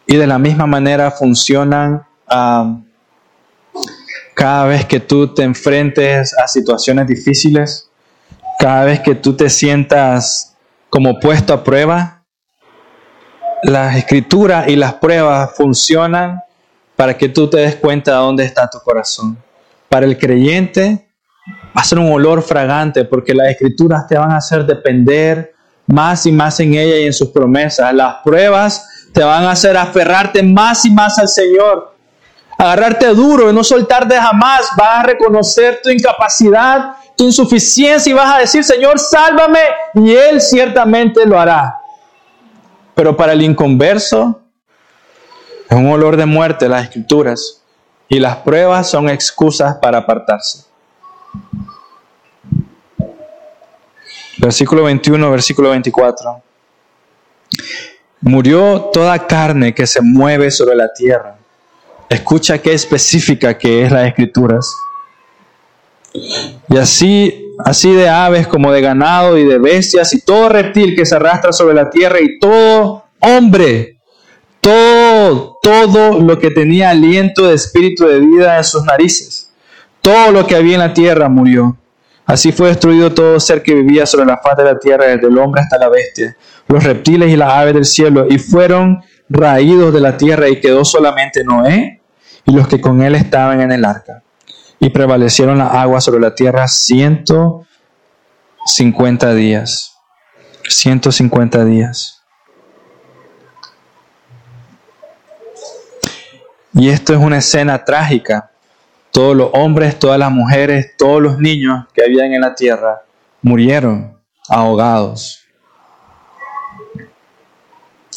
Y 0.08 0.18
de 0.18 0.26
la 0.26 0.40
misma 0.40 0.66
manera 0.66 1.12
funcionan 1.12 2.04
ah, 2.28 2.80
cada 4.34 4.66
vez 4.66 4.86
que 4.86 5.00
tú 5.00 5.32
te 5.32 5.44
enfrentes 5.44 6.36
a 6.40 6.48
situaciones 6.48 7.06
difíciles, 7.06 7.88
cada 8.58 8.84
vez 8.86 9.00
que 9.00 9.14
tú 9.14 9.36
te 9.38 9.48
sientas 9.48 10.56
como 10.90 11.20
puesto 11.20 11.54
a 11.54 11.64
prueba. 11.64 12.24
Las 13.62 13.96
escrituras 13.96 14.70
y 14.70 14.76
las 14.76 14.96
pruebas 14.96 15.52
funcionan 15.56 16.42
para 16.96 17.16
que 17.16 17.30
tú 17.30 17.48
te 17.48 17.58
des 17.58 17.76
cuenta 17.76 18.14
de 18.14 18.18
dónde 18.18 18.44
está 18.44 18.68
tu 18.68 18.80
corazón. 18.80 19.38
Para 19.88 20.08
el 20.08 20.18
creyente 20.18 21.11
va 21.76 21.82
a 21.82 21.84
ser 21.84 22.00
un 22.00 22.12
olor 22.12 22.42
fragante 22.42 23.06
porque 23.06 23.34
las 23.34 23.50
escrituras 23.50 24.08
te 24.08 24.18
van 24.18 24.32
a 24.32 24.38
hacer 24.38 24.66
depender 24.66 25.54
más 25.88 26.26
y 26.26 26.32
más 26.32 26.60
en 26.60 26.74
ella 26.74 26.98
y 26.98 27.06
en 27.06 27.14
sus 27.14 27.30
promesas. 27.30 27.94
Las 27.94 28.16
pruebas 28.24 29.10
te 29.14 29.24
van 29.24 29.44
a 29.44 29.52
hacer 29.52 29.78
aferrarte 29.78 30.44
más 30.44 30.86
y 30.86 30.92
más 30.92 31.18
al 31.18 31.28
Señor. 31.28 31.96
Agarrarte 32.58 33.08
duro 33.08 33.50
y 33.50 33.54
no 33.54 33.64
soltarte 33.64 34.16
jamás. 34.16 34.70
Vas 34.78 35.00
a 35.00 35.04
reconocer 35.04 35.80
tu 35.82 35.90
incapacidad, 35.90 36.94
tu 37.16 37.26
insuficiencia 37.26 38.10
y 38.10 38.14
vas 38.14 38.36
a 38.36 38.40
decir, 38.40 38.64
Señor, 38.64 39.00
sálvame. 39.00 39.60
Y 39.96 40.12
Él 40.12 40.42
ciertamente 40.42 41.26
lo 41.26 41.40
hará. 41.40 41.78
Pero 42.94 43.16
para 43.16 43.34
el 43.34 43.42
inconverso 43.42 44.42
es 45.70 45.78
un 45.78 45.90
olor 45.90 46.18
de 46.18 46.26
muerte 46.26 46.68
las 46.68 46.84
escrituras. 46.84 47.64
Y 48.08 48.20
las 48.20 48.38
pruebas 48.38 48.90
son 48.90 49.10
excusas 49.10 49.78
para 49.82 50.00
apartarse. 50.00 50.71
Versículo 54.38 54.84
21, 54.84 55.32
versículo 55.32 55.70
24. 55.70 56.42
Murió 58.22 58.90
toda 58.94 59.28
carne 59.28 59.74
que 59.74 59.86
se 59.86 60.02
mueve 60.02 60.52
sobre 60.52 60.76
la 60.76 60.92
tierra. 60.94 61.38
Escucha 62.10 62.58
qué 62.60 62.74
específica 62.74 63.58
que 63.58 63.84
es 63.84 63.92
las 63.92 64.08
escrituras. 64.08 64.76
Y 66.70 66.78
así, 66.78 67.54
así 67.64 67.94
de 67.94 68.10
aves 68.10 68.48
como 68.48 68.72
de 68.72 68.82
ganado 68.82 69.38
y 69.38 69.46
de 69.46 69.58
bestias 69.58 70.14
y 70.14 70.22
todo 70.22 70.50
reptil 70.50 70.96
que 70.96 71.06
se 71.06 71.16
arrastra 71.16 71.54
sobre 71.54 71.74
la 71.74 71.90
tierra 71.90 72.20
y 72.20 72.38
todo 72.40 73.06
hombre, 73.22 74.00
todo, 74.60 75.58
todo 75.62 76.20
lo 76.20 76.38
que 76.40 76.52
tenía 76.52 76.90
aliento 76.90 77.48
de 77.48 77.56
espíritu 77.56 78.06
de 78.06 78.20
vida 78.20 78.58
en 78.58 78.64
sus 78.64 78.84
narices, 78.84 79.41
todo 80.02 80.32
lo 80.32 80.48
que 80.48 80.56
había 80.56 80.74
en 80.74 80.80
la 80.80 80.94
tierra 80.94 81.30
murió. 81.30 81.78
Así 82.26 82.52
fue 82.52 82.70
destruido 82.70 83.14
todo 83.14 83.40
ser 83.40 83.62
que 83.62 83.74
vivía 83.74 84.06
sobre 84.06 84.26
la 84.26 84.38
faz 84.38 84.56
de 84.58 84.64
la 84.64 84.80
tierra, 84.80 85.06
desde 85.06 85.28
el 85.28 85.38
hombre 85.38 85.62
hasta 85.62 85.78
la 85.78 85.90
bestia, 85.90 86.38
los 86.68 86.84
reptiles 86.84 87.30
y 87.30 87.36
las 87.36 87.52
aves 87.52 87.74
del 87.74 87.86
cielo, 87.86 88.26
y 88.30 88.38
fueron 88.38 89.04
raídos 89.30 89.94
de 89.94 90.00
la 90.00 90.18
tierra, 90.18 90.48
y 90.48 90.62
quedó 90.62 90.86
solamente 90.86 91.44
Noé 91.44 92.02
y 92.46 92.54
los 92.54 92.68
que 92.68 92.80
con 92.80 93.02
él 93.02 93.16
estaban 93.16 93.62
en 93.62 93.72
el 93.72 93.86
arca. 93.86 94.24
Y 94.80 94.90
prevalecieron 94.90 95.58
las 95.58 95.74
aguas 95.74 96.04
sobre 96.04 96.22
la 96.22 96.34
tierra 96.34 96.68
ciento 96.68 97.66
cincuenta 98.66 99.34
días. 99.34 99.98
Ciento 100.68 101.12
cincuenta 101.12 101.66
días. 101.66 102.24
Y 106.74 106.90
esto 106.90 107.14
es 107.14 107.20
una 107.20 107.40
escena 107.40 107.84
trágica 107.84 108.51
todos 109.12 109.36
los 109.36 109.50
hombres, 109.54 110.00
todas 110.00 110.18
las 110.18 110.32
mujeres, 110.32 110.96
todos 110.98 111.22
los 111.22 111.38
niños 111.38 111.86
que 111.94 112.04
habían 112.04 112.34
en 112.34 112.42
la 112.42 112.56
tierra 112.56 113.02
murieron 113.42 114.18
ahogados, 114.48 115.46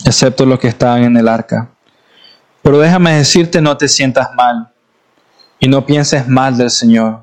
excepto 0.05 0.47
los 0.47 0.59
que 0.59 0.69
estaban 0.69 1.05
en 1.05 1.17
el 1.17 1.29
arca. 1.29 1.69
Pero 2.63 2.79
déjame 2.79 3.15
decirte, 3.15 3.61
no 3.61 3.77
te 3.77 3.89
sientas 3.89 4.29
mal 4.35 4.73
y 5.59 5.69
no 5.69 5.85
pienses 5.85 6.27
mal 6.29 6.57
del 6.57 6.71
Señor. 6.71 7.21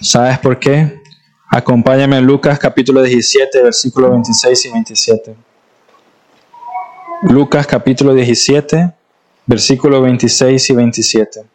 ¿Sabes 0.00 0.38
por 0.38 0.58
qué? 0.58 1.00
Acompáñame 1.50 2.20
Lucas 2.20 2.58
capítulo 2.58 3.02
17, 3.02 3.62
versículos 3.62 4.10
26 4.10 4.64
y 4.66 4.72
27. 4.72 5.36
Lucas 7.22 7.66
capítulo 7.66 8.12
17, 8.12 8.92
versículos 9.46 10.02
26 10.02 10.70
y 10.70 10.74
27. 10.74 11.53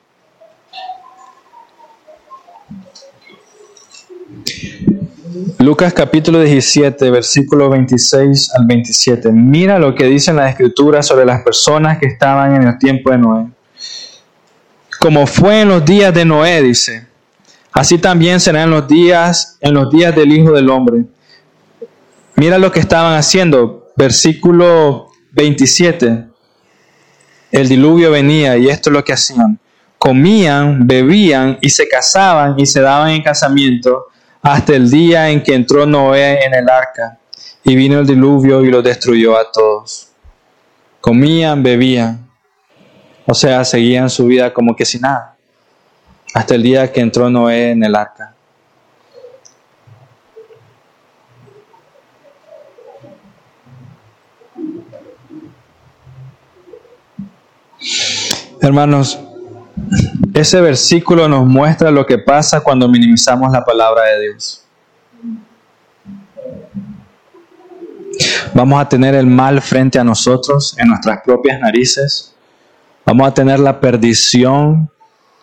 Lucas 5.62 5.94
capítulo 5.94 6.40
17, 6.40 7.12
versículo 7.12 7.70
26 7.70 8.56
al 8.56 8.66
27. 8.66 9.30
Mira 9.34 9.78
lo 9.78 9.94
que 9.94 10.06
dicen 10.06 10.38
las 10.38 10.52
escrituras 10.52 11.06
sobre 11.06 11.26
las 11.26 11.44
personas 11.44 11.98
que 12.00 12.06
estaban 12.06 12.56
en 12.56 12.64
el 12.64 12.78
tiempo 12.78 13.12
de 13.12 13.18
Noé. 13.18 13.46
Como 15.02 15.28
fue 15.28 15.60
en 15.60 15.68
los 15.68 15.84
días 15.84 16.14
de 16.14 16.24
Noé, 16.24 16.62
dice, 16.62 17.08
así 17.74 17.98
también 17.98 18.40
serán 18.40 18.70
los 18.70 18.88
días, 18.88 19.58
en 19.60 19.74
los 19.74 19.92
días 19.92 20.16
del 20.16 20.32
Hijo 20.32 20.54
del 20.54 20.70
Hombre. 20.70 21.04
Mira 22.36 22.58
lo 22.58 22.72
que 22.72 22.80
estaban 22.80 23.18
haciendo. 23.18 23.90
Versículo 23.98 25.10
27. 25.32 26.26
El 27.52 27.68
diluvio 27.68 28.12
venía 28.12 28.56
y 28.56 28.70
esto 28.70 28.92
es 28.92 28.94
lo 28.94 29.04
que 29.04 29.12
hacían. 29.12 29.60
Comían, 29.98 30.88
bebían 30.88 31.58
y 31.60 31.70
se 31.70 31.90
casaban 31.90 32.58
y 32.58 32.66
se 32.66 32.80
daban 32.80 33.10
en 33.10 33.24
casamiento 33.24 34.09
hasta 34.42 34.76
el 34.76 34.90
día 34.90 35.30
en 35.30 35.44
que 35.44 35.54
entró 35.54 35.86
Noé 35.86 36.44
en 36.46 36.54
el 36.54 36.70
arca 36.70 37.18
y 37.64 37.76
vino 37.76 38.00
el 38.00 38.08
diluvio 38.08 38.64
y 38.64 38.70
lo 38.70 38.82
destruyó 38.82 39.38
a 39.38 39.52
todos. 39.52 40.10
Comían, 41.02 41.64
bebían, 41.64 42.30
o 43.26 43.34
sea, 43.34 43.64
seguían 43.64 44.10
su 44.10 44.26
vida 44.26 44.54
como 44.54 44.76
que 44.76 44.86
sin 44.86 45.02
nada, 45.02 45.38
hasta 46.34 46.56
el 46.56 46.64
día 46.64 46.92
que 46.92 47.02
entró 47.02 47.30
Noé 47.30 47.72
en 47.72 47.84
el 47.84 47.96
arca. 47.96 48.34
Hermanos, 58.62 59.18
ese 60.40 60.62
versículo 60.62 61.28
nos 61.28 61.46
muestra 61.46 61.92
lo 61.92 62.06
que 62.06 62.18
pasa 62.18 62.62
cuando 62.62 62.88
minimizamos 62.88 63.52
la 63.52 63.64
palabra 63.64 64.04
de 64.04 64.22
Dios. 64.22 64.66
Vamos 68.54 68.82
a 68.82 68.90
tener 68.90 69.16
el 69.16 69.28
mal 69.28 69.62
frente 69.62 70.00
a 70.00 70.04
nosotros, 70.04 70.76
en 70.78 70.88
nuestras 70.88 71.22
propias 71.22 71.60
narices. 71.60 72.36
Vamos 73.06 73.28
a 73.28 73.34
tener 73.34 73.60
la 73.60 73.80
perdición, 73.80 74.90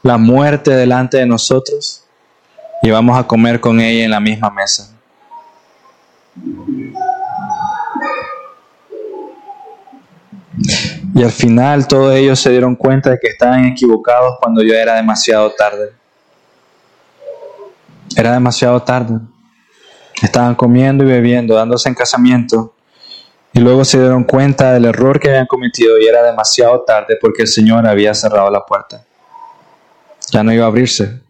la 0.02 0.18
muerte 0.18 0.72
delante 0.72 1.16
de 1.18 1.26
nosotros. 1.26 2.04
Y 2.82 2.90
vamos 2.90 3.18
a 3.18 3.26
comer 3.26 3.60
con 3.60 3.80
ella 3.80 4.04
en 4.04 4.10
la 4.10 4.20
misma 4.20 4.50
mesa. 4.50 4.94
Y 11.16 11.22
al 11.22 11.30
final 11.30 11.88
todos 11.88 12.14
ellos 12.14 12.38
se 12.38 12.50
dieron 12.50 12.76
cuenta 12.76 13.08
de 13.08 13.18
que 13.18 13.28
estaban 13.28 13.64
equivocados 13.64 14.36
cuando 14.38 14.62
ya 14.62 14.74
era 14.74 14.96
demasiado 14.96 15.50
tarde. 15.50 15.92
Era 18.14 18.32
demasiado 18.32 18.82
tarde. 18.82 19.20
Estaban 20.22 20.54
comiendo 20.54 21.04
y 21.04 21.06
bebiendo, 21.06 21.54
dándose 21.54 21.88
en 21.88 21.94
casamiento. 21.94 22.74
Y 23.54 23.60
luego 23.60 23.82
se 23.86 23.98
dieron 23.98 24.24
cuenta 24.24 24.74
del 24.74 24.84
error 24.84 25.18
que 25.18 25.30
habían 25.30 25.46
cometido 25.46 25.98
y 25.98 26.06
era 26.06 26.22
demasiado 26.22 26.82
tarde 26.82 27.16
porque 27.18 27.44
el 27.44 27.48
Señor 27.48 27.86
había 27.86 28.12
cerrado 28.12 28.50
la 28.50 28.66
puerta. 28.66 29.02
Ya 30.30 30.42
no 30.42 30.52
iba 30.52 30.66
a 30.66 30.68
abrirse. 30.68 31.22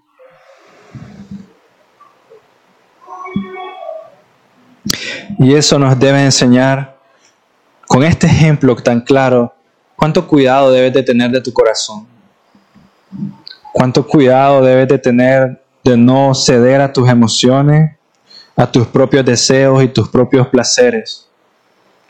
Y 5.38 5.54
eso 5.54 5.78
nos 5.78 5.96
debe 5.96 6.24
enseñar 6.24 6.98
con 7.86 8.02
este 8.02 8.26
ejemplo 8.26 8.74
tan 8.74 9.02
claro 9.02 9.52
¿Cuánto 9.96 10.26
cuidado 10.26 10.70
debes 10.70 10.92
de 10.92 11.02
tener 11.02 11.30
de 11.30 11.40
tu 11.40 11.52
corazón? 11.52 12.06
¿Cuánto 13.72 14.06
cuidado 14.06 14.62
debes 14.62 14.88
de 14.88 14.98
tener 14.98 15.62
de 15.82 15.96
no 15.96 16.34
ceder 16.34 16.80
a 16.80 16.92
tus 16.92 17.08
emociones, 17.08 17.96
a 18.54 18.70
tus 18.70 18.86
propios 18.86 19.24
deseos 19.24 19.82
y 19.82 19.88
tus 19.88 20.08
propios 20.08 20.48
placeres? 20.48 21.28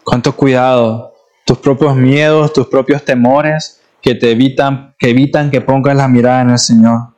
¿Cuánto 0.03 0.35
cuidado? 0.35 1.15
Tus 1.45 1.59
propios 1.59 1.95
miedos, 1.95 2.53
tus 2.53 2.67
propios 2.67 3.05
temores 3.05 3.81
que 4.01 4.15
te 4.15 4.31
evitan 4.33 4.95
que 4.99 5.11
evitan 5.11 5.51
que 5.51 5.61
pongas 5.61 5.97
la 5.97 6.09
mirada 6.09 6.43
en 6.43 6.51
el 6.51 6.59
Señor. 6.59 7.09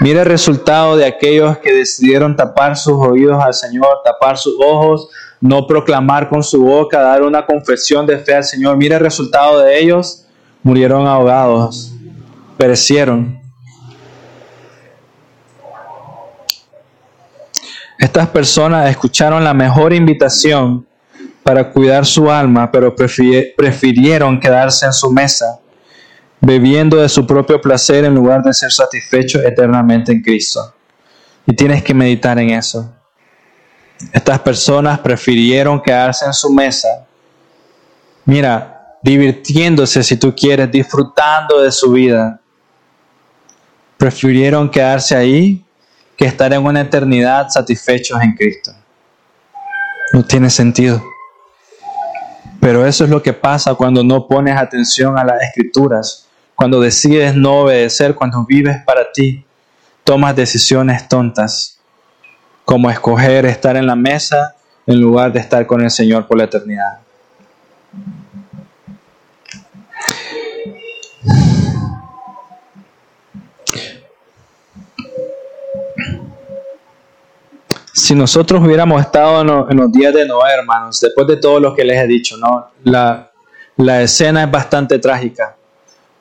Mira 0.00 0.22
el 0.22 0.26
resultado 0.26 0.96
de 0.96 1.06
aquellos 1.06 1.58
que 1.58 1.72
decidieron 1.72 2.36
tapar 2.36 2.76
sus 2.76 2.94
oídos 2.94 3.42
al 3.42 3.54
Señor, 3.54 4.00
tapar 4.04 4.36
sus 4.36 4.54
ojos, 4.64 5.08
no 5.42 5.66
proclamar 5.66 6.28
con 6.28 6.42
su 6.44 6.62
boca, 6.62 7.00
dar 7.00 7.22
una 7.22 7.44
confesión 7.44 8.06
de 8.06 8.16
fe 8.18 8.36
al 8.36 8.44
Señor. 8.44 8.76
Mira 8.76 8.96
el 8.96 9.02
resultado 9.02 9.58
de 9.58 9.76
ellos. 9.76 10.24
Murieron 10.62 11.04
ahogados, 11.04 11.92
perecieron. 12.56 13.40
Estas 17.98 18.28
personas 18.28 18.88
escucharon 18.88 19.42
la 19.42 19.52
mejor 19.52 19.92
invitación 19.92 20.86
para 21.42 21.72
cuidar 21.72 22.06
su 22.06 22.30
alma, 22.30 22.70
pero 22.70 22.94
prefirieron 22.94 24.38
quedarse 24.38 24.86
en 24.86 24.92
su 24.92 25.10
mesa, 25.10 25.58
bebiendo 26.40 26.98
de 26.98 27.08
su 27.08 27.26
propio 27.26 27.60
placer 27.60 28.04
en 28.04 28.14
lugar 28.14 28.44
de 28.44 28.54
ser 28.54 28.70
satisfechos 28.70 29.42
eternamente 29.44 30.12
en 30.12 30.22
Cristo. 30.22 30.72
Y 31.44 31.56
tienes 31.56 31.82
que 31.82 31.94
meditar 31.94 32.38
en 32.38 32.50
eso. 32.50 33.01
Estas 34.12 34.40
personas 34.40 34.98
prefirieron 35.00 35.80
quedarse 35.80 36.24
en 36.24 36.32
su 36.32 36.50
mesa. 36.50 37.06
Mira, 38.24 38.96
divirtiéndose 39.02 40.02
si 40.02 40.16
tú 40.16 40.34
quieres, 40.34 40.70
disfrutando 40.70 41.60
de 41.60 41.70
su 41.70 41.92
vida. 41.92 42.40
Prefirieron 43.98 44.70
quedarse 44.70 45.14
ahí 45.14 45.64
que 46.16 46.24
estar 46.24 46.52
en 46.52 46.64
una 46.64 46.80
eternidad 46.80 47.48
satisfechos 47.48 48.20
en 48.22 48.34
Cristo. 48.34 48.72
No 50.12 50.24
tiene 50.24 50.50
sentido. 50.50 51.02
Pero 52.60 52.86
eso 52.86 53.04
es 53.04 53.10
lo 53.10 53.22
que 53.22 53.32
pasa 53.32 53.74
cuando 53.74 54.04
no 54.04 54.28
pones 54.28 54.56
atención 54.56 55.18
a 55.18 55.24
las 55.24 55.42
escrituras, 55.42 56.28
cuando 56.54 56.80
decides 56.80 57.34
no 57.34 57.62
obedecer, 57.62 58.14
cuando 58.14 58.44
vives 58.44 58.76
para 58.84 59.10
ti, 59.10 59.44
tomas 60.04 60.36
decisiones 60.36 61.08
tontas, 61.08 61.80
como 62.64 62.90
escoger 62.90 63.46
estar 63.46 63.76
en 63.76 63.86
la 63.86 63.96
mesa 63.96 64.54
en 64.86 65.00
lugar 65.00 65.32
de 65.32 65.40
estar 65.40 65.66
con 65.66 65.80
el 65.80 65.90
Señor 65.90 66.26
por 66.26 66.38
la 66.38 66.44
eternidad. 66.44 67.02
si 78.02 78.16
nosotros 78.16 78.60
hubiéramos 78.64 79.00
estado 79.00 79.42
en 79.70 79.76
los, 79.76 79.92
días 79.92 80.12
de 80.12 80.26
Noé, 80.26 80.52
hermanos, 80.58 80.98
después 81.00 81.26
de 81.28 81.36
todo 81.36 81.60
lo 81.60 81.72
que 81.72 81.84
les 81.84 82.00
he 82.00 82.06
dicho, 82.08 82.36
¿no? 82.36 82.68
La, 82.82 83.30
la 83.76 84.02
escena 84.02 84.42
es 84.42 84.50
bastante 84.50 84.98
trágica. 84.98 85.54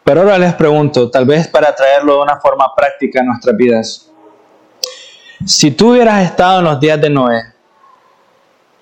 Pero 0.04 0.22
ahora 0.22 0.38
les 0.38 0.54
pregunto, 0.54 1.10
tal 1.10 1.26
vez 1.26 1.48
para 1.48 1.74
traerlo 1.74 2.18
de 2.18 2.22
una 2.22 2.40
forma 2.40 2.68
práctica 2.76 3.22
a 3.22 3.24
nuestras 3.24 3.58
vidas. 3.58 4.11
Si 5.46 5.72
tú 5.72 5.92
hubieras 5.92 6.24
estado 6.24 6.60
en 6.60 6.66
los 6.66 6.80
días 6.80 7.02
de 7.02 7.10
Noé 7.10 7.42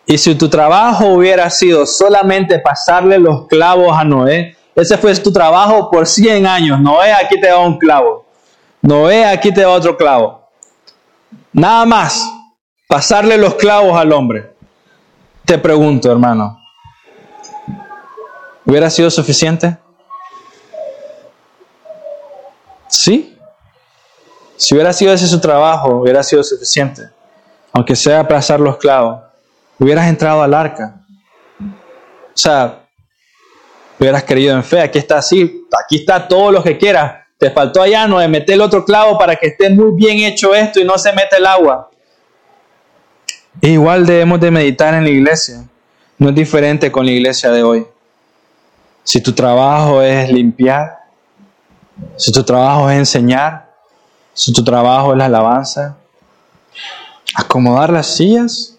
y 0.06 0.18
si 0.18 0.36
tu 0.36 0.50
trabajo 0.50 1.06
hubiera 1.08 1.50
sido 1.50 1.86
solamente 1.86 2.60
pasarle 2.60 3.18
los 3.18 3.48
clavos 3.48 3.98
a 3.98 4.04
Noé, 4.04 4.58
ese 4.76 4.98
fue 4.98 5.16
tu 5.16 5.32
trabajo 5.32 5.90
por 5.90 6.08
100 6.08 6.46
años. 6.46 6.80
Noé, 6.80 7.14
aquí 7.14 7.40
te 7.40 7.52
va 7.52 7.60
un 7.60 7.78
clavo. 7.78 8.26
Noé, 8.82 9.26
aquí 9.26 9.54
te 9.54 9.64
va 9.64 9.74
otro 9.74 9.96
clavo. 9.96 10.50
Nada 11.54 11.86
más 11.86 12.30
pasarle 12.88 13.38
los 13.38 13.56
clavos 13.56 13.98
al 13.98 14.12
hombre. 14.12 14.54
Te 15.46 15.58
pregunto, 15.58 16.12
hermano, 16.12 16.60
¿hubiera 18.66 18.90
sido 18.90 19.10
suficiente? 19.10 19.78
¿Sí? 22.88 23.39
Si 24.60 24.76
hubiera 24.76 24.92
sido 24.92 25.14
ese 25.14 25.26
su 25.26 25.40
trabajo, 25.40 26.02
hubiera 26.02 26.22
sido 26.22 26.44
suficiente. 26.44 27.04
Aunque 27.72 27.96
sea 27.96 28.28
pasar 28.28 28.60
los 28.60 28.76
clavos, 28.76 29.22
hubieras 29.80 30.10
entrado 30.10 30.44
al 30.44 30.54
arca. 30.54 31.00
O 31.62 32.38
sea, 32.38 32.82
hubieras 33.98 34.24
creído 34.24 34.54
en 34.54 34.64
fe. 34.66 34.82
Aquí 34.82 35.00
está 35.00 35.20
así, 35.20 35.66
aquí 35.82 35.96
está 35.96 36.28
todo 36.28 36.52
lo 36.52 36.62
que 36.62 36.78
quieras. 36.78 37.26
Te 37.38 37.52
faltó 37.52 37.82
allá 37.82 38.06
no 38.06 38.20
de 38.20 38.28
meter 38.28 38.56
el 38.56 38.62
otro 38.62 38.84
clavo 38.84 39.18
para 39.18 39.38
que 39.38 39.48
esté 39.48 39.70
muy 39.70 39.96
bien 39.96 40.20
hecho 40.20 40.54
esto 40.54 40.82
y 40.82 40.84
no 40.84 40.98
se 40.98 41.14
mete 41.14 41.38
el 41.38 41.46
agua. 41.46 41.90
Igual 43.62 44.06
debemos 44.06 44.42
de 44.42 44.52
meditar 44.52 44.94
en 44.94 45.06
la 45.06 45.10
iglesia. 45.10 45.64
No 46.18 46.30
es 46.30 46.36
diferente 46.36 46.92
con 46.92 47.06
la 47.06 47.14
iglesia 47.14 47.50
de 47.50 47.64
hoy. 47.64 47.88
Si 49.06 49.24
tu 49.24 49.32
trabajo 49.32 50.02
es 50.02 50.30
limpiar, 50.30 50.98
si 52.18 52.34
tu 52.34 52.44
trabajo 52.44 52.90
es 52.90 52.98
enseñar, 52.98 53.69
si 54.40 54.54
tu 54.54 54.64
trabajo 54.64 55.12
es 55.12 55.18
la 55.18 55.26
alabanza, 55.26 55.98
acomodar 57.36 57.90
las 57.92 58.08
sillas, 58.08 58.78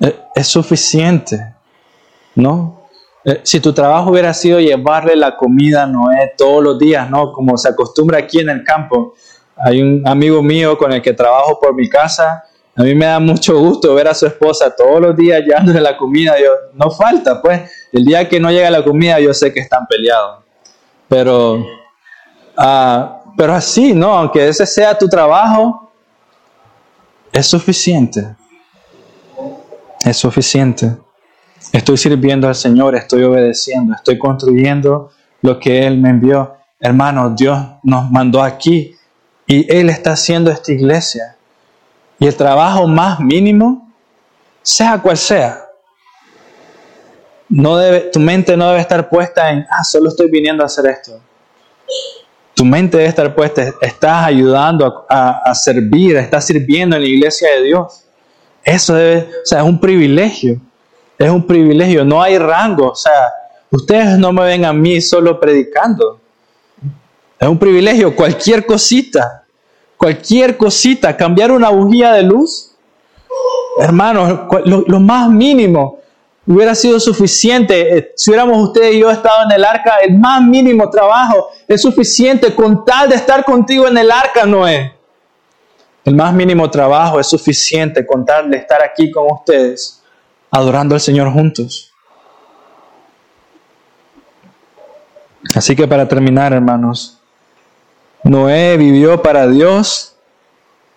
eh, 0.00 0.18
es 0.34 0.46
suficiente, 0.46 1.54
¿no? 2.34 2.82
Eh, 3.24 3.40
si 3.44 3.60
tu 3.60 3.72
trabajo 3.72 4.10
hubiera 4.10 4.34
sido 4.34 4.58
llevarle 4.60 5.14
la 5.16 5.36
comida 5.36 5.84
a 5.84 5.86
Noé 5.86 6.32
todos 6.36 6.62
los 6.62 6.78
días, 6.78 7.08
¿no? 7.08 7.32
Como 7.32 7.56
se 7.56 7.68
acostumbra 7.68 8.18
aquí 8.18 8.40
en 8.40 8.50
el 8.50 8.64
campo. 8.64 9.14
Hay 9.56 9.80
un 9.80 10.06
amigo 10.06 10.42
mío 10.42 10.76
con 10.76 10.92
el 10.92 11.00
que 11.00 11.12
trabajo 11.12 11.58
por 11.60 11.74
mi 11.74 11.88
casa 11.88 12.44
a 12.78 12.82
mí 12.82 12.94
me 12.94 13.06
da 13.06 13.18
mucho 13.18 13.58
gusto 13.58 13.94
ver 13.94 14.06
a 14.06 14.14
su 14.14 14.26
esposa 14.26 14.74
todos 14.76 15.00
los 15.00 15.16
días 15.16 15.42
llevándole 15.42 15.80
la 15.80 15.96
comida. 15.96 16.38
Yo, 16.38 16.50
no 16.74 16.90
falta, 16.90 17.40
pues. 17.40 17.70
El 17.90 18.04
día 18.04 18.28
que 18.28 18.38
no 18.38 18.50
llega 18.50 18.70
la 18.70 18.84
comida, 18.84 19.18
yo 19.18 19.32
sé 19.32 19.50
que 19.50 19.60
están 19.60 19.86
peleados. 19.86 20.44
Pero, 21.08 21.64
ah, 22.54 23.15
pero 23.36 23.54
así, 23.54 23.92
¿no? 23.92 24.12
Aunque 24.14 24.48
ese 24.48 24.66
sea 24.66 24.96
tu 24.96 25.08
trabajo, 25.08 25.90
es 27.32 27.46
suficiente. 27.46 28.34
Es 30.04 30.16
suficiente. 30.16 30.96
Estoy 31.72 31.96
sirviendo 31.96 32.48
al 32.48 32.54
Señor, 32.54 32.94
estoy 32.94 33.24
obedeciendo, 33.24 33.94
estoy 33.94 34.18
construyendo 34.18 35.10
lo 35.42 35.58
que 35.58 35.86
Él 35.86 35.98
me 35.98 36.10
envió. 36.10 36.56
Hermano, 36.80 37.30
Dios 37.30 37.58
nos 37.82 38.10
mandó 38.10 38.42
aquí 38.42 38.94
y 39.46 39.70
Él 39.72 39.90
está 39.90 40.12
haciendo 40.12 40.50
esta 40.50 40.72
iglesia. 40.72 41.36
Y 42.18 42.26
el 42.26 42.34
trabajo 42.34 42.86
más 42.86 43.20
mínimo, 43.20 43.92
sea 44.62 45.00
cual 45.02 45.18
sea, 45.18 45.62
no 47.48 47.76
debe, 47.76 48.00
tu 48.12 48.18
mente 48.18 48.56
no 48.56 48.68
debe 48.68 48.80
estar 48.80 49.08
puesta 49.08 49.50
en, 49.50 49.66
ah, 49.70 49.84
solo 49.84 50.08
estoy 50.08 50.30
viniendo 50.30 50.62
a 50.62 50.66
hacer 50.66 50.86
esto. 50.86 51.20
Tu 52.56 52.64
mente 52.64 52.96
debe 52.96 53.08
estar 53.08 53.32
puesta, 53.34 53.74
estás 53.80 54.24
ayudando 54.24 55.06
a, 55.08 55.54
servir, 55.54 56.16
estás 56.16 56.46
sirviendo 56.46 56.96
en 56.96 57.02
la 57.02 57.08
iglesia 57.08 57.48
de 57.54 57.62
Dios. 57.62 58.04
Eso 58.64 58.94
debe, 58.94 59.28
o 59.42 59.46
sea, 59.46 59.58
es 59.60 59.64
un 59.64 59.78
privilegio. 59.78 60.58
Es 61.16 61.30
un 61.30 61.46
privilegio, 61.46 62.04
no 62.04 62.20
hay 62.20 62.38
rango. 62.38 62.90
O 62.90 62.96
sea, 62.96 63.30
ustedes 63.70 64.18
no 64.18 64.32
me 64.32 64.42
ven 64.42 64.64
a 64.64 64.72
mí 64.72 65.00
solo 65.00 65.38
predicando. 65.38 66.18
Es 67.38 67.46
un 67.46 67.58
privilegio, 67.58 68.16
cualquier 68.16 68.66
cosita 68.66 69.46
cualquier 69.96 70.56
cosita, 70.56 71.16
cambiar 71.16 71.50
una 71.50 71.70
bujía 71.70 72.12
de 72.12 72.22
luz, 72.22 72.72
hermanos, 73.78 74.40
lo, 74.64 75.00
más 75.00 75.30
mínimo 75.30 75.98
hubiera 76.46 76.74
sido 76.74 77.00
suficiente. 77.00 77.98
Eh, 77.98 78.12
si 78.16 78.30
hubiéramos 78.30 78.68
ustedes 78.68 78.94
y 78.94 79.00
yo 79.00 79.10
estado 79.10 79.44
en 79.44 79.52
el 79.52 79.64
arca, 79.64 79.96
el 80.02 80.18
más 80.18 80.42
mínimo 80.42 80.88
trabajo 80.88 81.50
es 81.66 81.82
suficiente 81.82 82.54
con 82.54 82.84
tal 82.84 83.08
de 83.08 83.16
estar 83.16 83.44
contigo 83.44 83.88
en 83.88 83.98
el 83.98 84.10
arca, 84.10 84.46
Noé. 84.46 84.94
El 86.04 86.14
más 86.14 86.32
mínimo 86.32 86.70
trabajo 86.70 87.18
es 87.18 87.26
suficiente 87.26 88.06
con 88.06 88.24
tal 88.24 88.48
de 88.48 88.58
estar 88.58 88.80
aquí 88.80 89.10
con 89.10 89.30
ustedes, 89.30 90.02
adorando 90.52 90.94
al 90.94 91.00
Señor 91.00 91.32
juntos. 91.32 91.92
Así 95.54 95.74
que 95.74 95.88
para 95.88 96.06
terminar, 96.06 96.52
hermanos, 96.52 97.20
Noé 98.22 98.76
vivió 98.76 99.20
para 99.20 99.48
Dios 99.48 100.16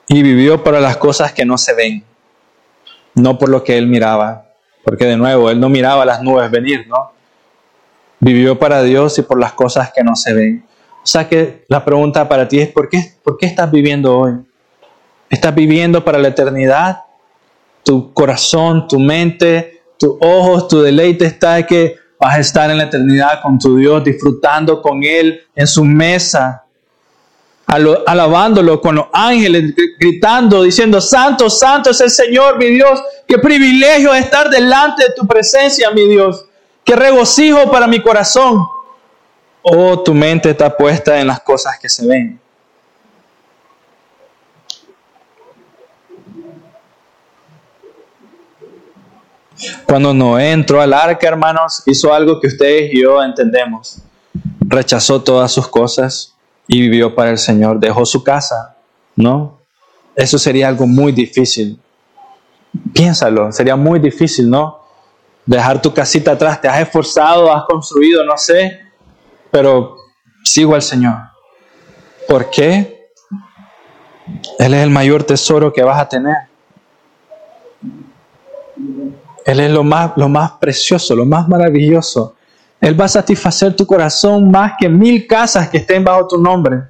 y 0.08 0.22
vivió 0.22 0.64
para 0.64 0.80
las 0.80 0.98
cosas 0.98 1.34
que 1.34 1.46
no 1.46 1.58
se 1.58 1.74
ven, 1.74 2.04
no 3.16 3.38
por 3.38 3.50
lo 3.50 3.64
que 3.64 3.78
él 3.78 3.88
miraba, 3.88 4.49
porque 4.84 5.06
de 5.06 5.18
nuevo, 5.18 5.50
él 5.50 5.60
no 5.60 5.70
miraba 5.70 6.06
las 6.06 6.22
nubes 6.22 6.50
venir, 6.52 6.88
¿no? 6.88 7.12
Vivió 8.20 8.58
para 8.58 8.82
Dios 8.82 9.18
y 9.20 9.22
por 9.22 9.40
las 9.40 9.54
cosas 9.54 9.92
que 9.96 10.04
no 10.04 10.16
se 10.16 10.34
ven. 10.34 10.66
O 11.04 11.08
sea 11.08 11.28
que 11.28 11.64
la 11.68 11.84
pregunta 11.86 12.28
para 12.28 12.48
ti 12.48 12.60
es, 12.60 12.70
¿por 12.70 12.90
qué, 12.90 13.02
¿por 13.24 13.38
qué 13.38 13.46
estás 13.46 13.72
viviendo 13.72 14.18
hoy? 14.18 14.34
¿Estás 15.30 15.56
viviendo 15.56 16.04
para 16.04 16.18
la 16.18 16.30
eternidad? 16.30 17.04
Tu 17.84 18.14
corazón, 18.14 18.88
tu 18.88 19.00
mente, 19.00 19.82
tus 19.98 20.16
ojos, 20.20 20.68
tu 20.68 20.82
deleite 20.82 21.26
está 21.26 21.60
en 21.60 21.66
que 21.66 21.96
vas 22.20 22.36
a 22.36 22.40
estar 22.40 22.70
en 22.70 22.78
la 22.78 22.84
eternidad 22.86 23.42
con 23.42 23.58
tu 23.58 23.78
Dios, 23.78 24.04
disfrutando 24.04 24.82
con 24.82 25.04
Él 25.04 25.42
en 25.56 25.68
su 25.68 25.86
mesa, 25.86 26.66
alabándolo 27.70 28.82
con 28.82 28.96
los 28.96 29.06
ángeles, 29.14 29.76
gritando, 30.00 30.64
diciendo, 30.64 31.00
Santo, 31.00 31.50
Santo 31.50 31.92
es 31.92 32.02
el 32.02 32.10
Señor, 32.10 32.58
mi 32.58 32.66
Dios, 32.66 33.00
qué 33.28 33.38
privilegio 33.38 34.14
estar 34.14 34.50
delante 34.50 35.04
de 35.04 35.14
tu 35.14 35.28
presencia, 35.28 35.92
mi 35.92 36.08
Dios, 36.08 36.46
qué 36.84 36.96
regocijo 36.96 37.70
para 37.70 37.86
mi 37.86 38.02
corazón. 38.02 38.66
Oh, 39.62 40.02
tu 40.02 40.16
mente 40.16 40.50
está 40.50 40.76
puesta 40.76 41.20
en 41.20 41.28
las 41.28 41.42
cosas 41.42 41.78
que 41.80 41.90
se 41.90 42.08
ven. 42.08 42.40
Cuando 49.86 50.14
Noé 50.14 50.52
entró 50.52 50.82
al 50.82 50.94
arca, 50.94 51.28
hermanos, 51.28 51.84
hizo 51.86 52.14
algo 52.14 52.40
que 52.40 52.48
ustedes 52.48 52.94
y 52.94 53.02
yo 53.02 53.22
entendemos. 53.22 54.02
Rechazó 54.62 55.22
todas 55.22 55.52
sus 55.52 55.68
cosas, 55.68 56.34
y 56.72 56.82
vivió 56.82 57.16
para 57.16 57.32
el 57.32 57.40
Señor. 57.40 57.80
Dejó 57.80 58.06
su 58.06 58.24
casa, 58.24 58.78
¿no? 59.16 59.60
Eso 60.16 60.38
sería 60.38 60.68
algo 60.68 60.86
muy 60.86 61.12
difícil. 61.12 61.82
Piénsalo, 62.94 63.52
sería 63.52 63.76
muy 63.76 64.00
difícil, 64.00 64.48
¿no? 64.48 64.80
Dejar 65.48 65.82
tu 65.82 65.92
casita 65.92 66.34
atrás, 66.34 66.62
te 66.62 66.68
has 66.68 66.80
esforzado, 66.80 67.52
has 67.52 67.64
construido, 67.64 68.24
no 68.24 68.38
sé, 68.38 68.80
pero 69.50 69.96
sigo 70.44 70.76
al 70.76 70.84
Señor. 70.84 71.16
¿Por 72.28 72.52
qué? 72.52 73.10
Él 74.60 74.74
es 74.76 74.84
el 74.84 74.92
mayor 74.92 75.24
tesoro 75.24 75.74
que 75.74 75.82
vas 75.82 76.00
a 76.00 76.08
tener. 76.08 76.36
Él 79.44 79.60
es 79.60 79.72
lo 79.72 79.84
más, 79.84 80.12
lo 80.18 80.30
más 80.30 80.52
precioso, 80.52 81.16
lo 81.16 81.26
más 81.26 81.48
maravilloso. 81.48 82.36
Él 82.82 83.00
va 83.00 83.06
a 83.06 83.10
satisfacer 83.10 83.76
tu 83.76 83.86
corazón 83.86 84.50
más 84.50 84.74
que 84.80 84.88
mil 84.88 85.28
casas 85.28 85.70
que 85.70 85.80
estén 85.80 86.04
bajo 86.04 86.28
tu 86.28 86.38
nombre. 86.38 86.84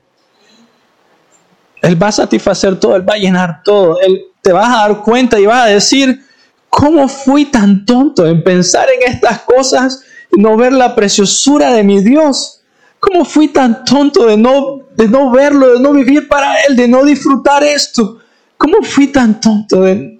Él 1.81 2.01
va 2.01 2.07
a 2.07 2.11
satisfacer 2.11 2.79
todo, 2.79 2.95
Él 2.95 3.07
va 3.07 3.13
a 3.13 3.17
llenar 3.17 3.63
todo. 3.63 3.99
Él 4.01 4.25
te 4.41 4.51
vas 4.51 4.69
a 4.69 4.87
dar 4.87 5.01
cuenta 5.01 5.39
y 5.39 5.45
vas 5.45 5.65
a 5.65 5.69
decir, 5.69 6.23
¿cómo 6.69 7.07
fui 7.07 7.45
tan 7.45 7.85
tonto 7.85 8.27
en 8.27 8.43
pensar 8.43 8.87
en 8.89 9.11
estas 9.11 9.39
cosas 9.39 10.03
y 10.31 10.39
no 10.39 10.55
ver 10.57 10.73
la 10.73 10.93
preciosura 10.95 11.71
de 11.71 11.83
mi 11.83 12.01
Dios? 12.01 12.61
¿Cómo 12.99 13.23
fui 13.25 13.47
tan 13.47 13.85
tonto 13.85 14.25
de 14.25 14.37
no, 14.37 14.81
de 14.95 15.07
no 15.07 15.31
verlo, 15.31 15.73
de 15.73 15.79
no 15.79 15.93
vivir 15.93 16.27
para 16.27 16.55
Él, 16.67 16.75
de 16.75 16.87
no 16.87 17.03
disfrutar 17.05 17.63
esto? 17.63 18.19
¿Cómo 18.57 18.83
fui 18.83 19.07
tan 19.07 19.39
tonto 19.39 19.81
de, 19.81 20.19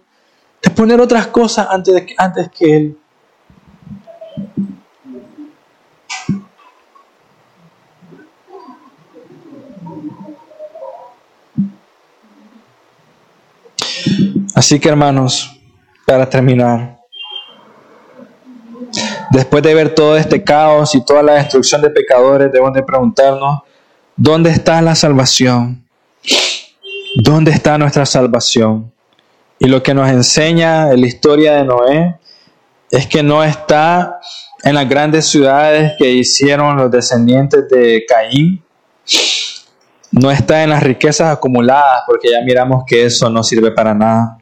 de 0.63 0.69
poner 0.71 0.99
otras 1.01 1.27
cosas 1.27 1.67
antes, 1.69 1.93
de, 1.93 2.15
antes 2.17 2.49
que 2.57 2.75
Él? 2.77 2.97
Así 14.59 14.77
que 14.77 14.89
hermanos, 14.89 15.57
para 16.05 16.29
terminar, 16.29 16.99
después 19.31 19.63
de 19.63 19.73
ver 19.73 19.95
todo 19.95 20.17
este 20.17 20.43
caos 20.43 20.93
y 20.95 21.05
toda 21.05 21.23
la 21.23 21.35
destrucción 21.35 21.81
de 21.81 21.89
pecadores, 21.89 22.51
debemos 22.51 22.73
de 22.73 22.83
preguntarnos, 22.83 23.61
¿dónde 24.17 24.49
está 24.49 24.81
la 24.81 24.95
salvación? 24.95 25.87
¿Dónde 27.23 27.51
está 27.51 27.77
nuestra 27.77 28.05
salvación? 28.05 28.91
Y 29.59 29.67
lo 29.69 29.81
que 29.81 29.93
nos 29.93 30.09
enseña 30.09 30.87
la 30.87 31.07
historia 31.07 31.53
de 31.53 31.63
Noé 31.63 32.19
es 32.91 33.07
que 33.07 33.23
no 33.23 33.41
está 33.45 34.19
en 34.61 34.75
las 34.75 34.89
grandes 34.89 35.25
ciudades 35.27 35.93
que 35.97 36.11
hicieron 36.11 36.75
los 36.75 36.91
descendientes 36.91 37.69
de 37.69 38.03
Caín, 38.05 38.61
no 40.11 40.29
está 40.29 40.63
en 40.63 40.71
las 40.71 40.83
riquezas 40.83 41.31
acumuladas, 41.31 42.03
porque 42.05 42.29
ya 42.29 42.41
miramos 42.43 42.83
que 42.85 43.05
eso 43.05 43.29
no 43.29 43.41
sirve 43.41 43.71
para 43.71 43.93
nada. 43.93 44.38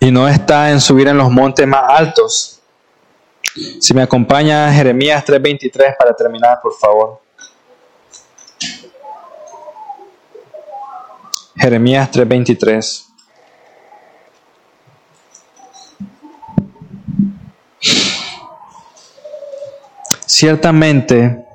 Y 0.00 0.10
no 0.10 0.28
está 0.28 0.70
en 0.70 0.80
subir 0.80 1.08
en 1.08 1.18
los 1.18 1.30
montes 1.30 1.66
más 1.66 1.82
altos. 1.88 2.60
Si 3.80 3.94
me 3.94 4.02
acompaña 4.02 4.72
Jeremías 4.72 5.24
3:23 5.24 5.96
para 5.98 6.14
terminar, 6.14 6.60
por 6.62 6.74
favor. 6.74 7.20
Jeremías 11.56 12.10
3:23. 12.10 13.06
Ciertamente, 20.26 21.46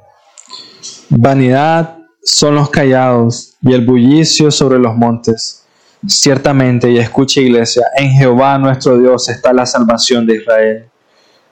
vanidad 1.09 1.99
son 2.24 2.55
los 2.55 2.69
callados 2.72 3.55
y 3.61 3.74
el 3.74 3.86
bullicio 3.86 4.49
sobre 4.49 4.80
los 4.80 4.95
montes. 4.95 5.61
Ciertamente, 6.08 6.89
y 6.89 6.97
escuche 6.97 7.41
iglesia, 7.41 7.84
en 7.95 8.12
Jehová 8.12 8.58
nuestro 8.58 8.97
Dios 8.97 9.30
está 9.30 9.54
la 9.54 9.66
salvación 9.66 10.26
de 10.26 10.38
Israel. 10.38 10.89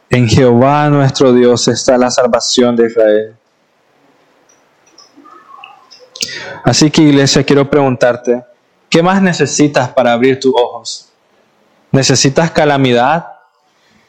En 0.09 0.27
Jehová 0.27 0.89
nuestro 0.89 1.31
Dios 1.33 1.67
está 1.67 1.97
la 1.97 2.09
salvación 2.09 2.75
de 2.75 2.87
Israel. 2.87 3.35
Así 6.63 6.89
que 6.89 7.03
iglesia, 7.03 7.43
quiero 7.43 7.69
preguntarte, 7.69 8.43
¿qué 8.89 9.03
más 9.03 9.21
necesitas 9.21 9.89
para 9.89 10.13
abrir 10.13 10.39
tus 10.39 10.53
ojos? 10.55 11.09
¿Necesitas 11.91 12.51
calamidad? 12.51 13.27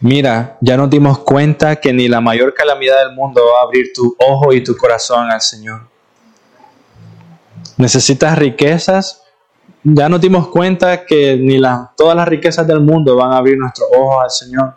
Mira, 0.00 0.56
ya 0.62 0.78
nos 0.78 0.88
dimos 0.88 1.18
cuenta 1.18 1.76
que 1.76 1.92
ni 1.92 2.08
la 2.08 2.22
mayor 2.22 2.54
calamidad 2.54 3.04
del 3.04 3.14
mundo 3.14 3.42
va 3.54 3.60
a 3.60 3.64
abrir 3.64 3.92
tu 3.94 4.16
ojo 4.18 4.54
y 4.54 4.64
tu 4.64 4.74
corazón 4.74 5.30
al 5.30 5.42
Señor. 5.42 5.82
¿Necesitas 7.76 8.38
riquezas? 8.38 9.22
Ya 9.82 10.08
nos 10.08 10.20
dimos 10.20 10.48
cuenta 10.48 11.06
que 11.06 11.36
ni 11.36 11.56
la, 11.56 11.90
todas 11.96 12.14
las 12.14 12.28
riquezas 12.28 12.66
del 12.66 12.80
mundo 12.80 13.16
van 13.16 13.32
a 13.32 13.38
abrir 13.38 13.56
nuestros 13.56 13.88
ojos 13.96 14.24
al 14.24 14.30
Señor. 14.30 14.74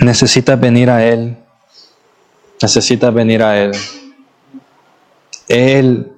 Necesitas 0.00 0.58
venir 0.58 0.88
a 0.88 1.04
Él. 1.04 1.36
Necesitas 2.62 3.12
venir 3.12 3.42
a 3.42 3.58
Él. 3.58 3.72
Él, 5.48 6.12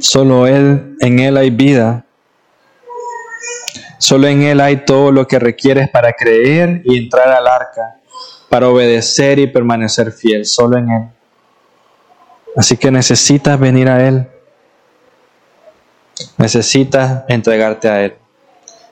solo 0.00 0.46
Él, 0.46 0.96
en 1.00 1.18
Él 1.18 1.36
hay 1.38 1.50
vida. 1.50 2.04
Solo 3.98 4.28
en 4.28 4.42
Él 4.42 4.60
hay 4.60 4.84
todo 4.84 5.12
lo 5.12 5.26
que 5.26 5.38
requieres 5.38 5.88
para 5.88 6.12
creer 6.12 6.82
y 6.84 6.98
entrar 6.98 7.28
al 7.28 7.46
arca, 7.46 8.00
para 8.50 8.68
obedecer 8.68 9.38
y 9.38 9.46
permanecer 9.46 10.12
fiel. 10.12 10.44
Solo 10.44 10.76
en 10.76 10.90
Él. 10.90 11.02
Así 12.54 12.76
que 12.76 12.90
necesitas 12.90 13.58
venir 13.58 13.88
a 13.88 14.06
Él. 14.06 14.26
Necesitas 16.38 17.24
entregarte 17.28 17.88
a 17.88 18.02
Él. 18.02 18.14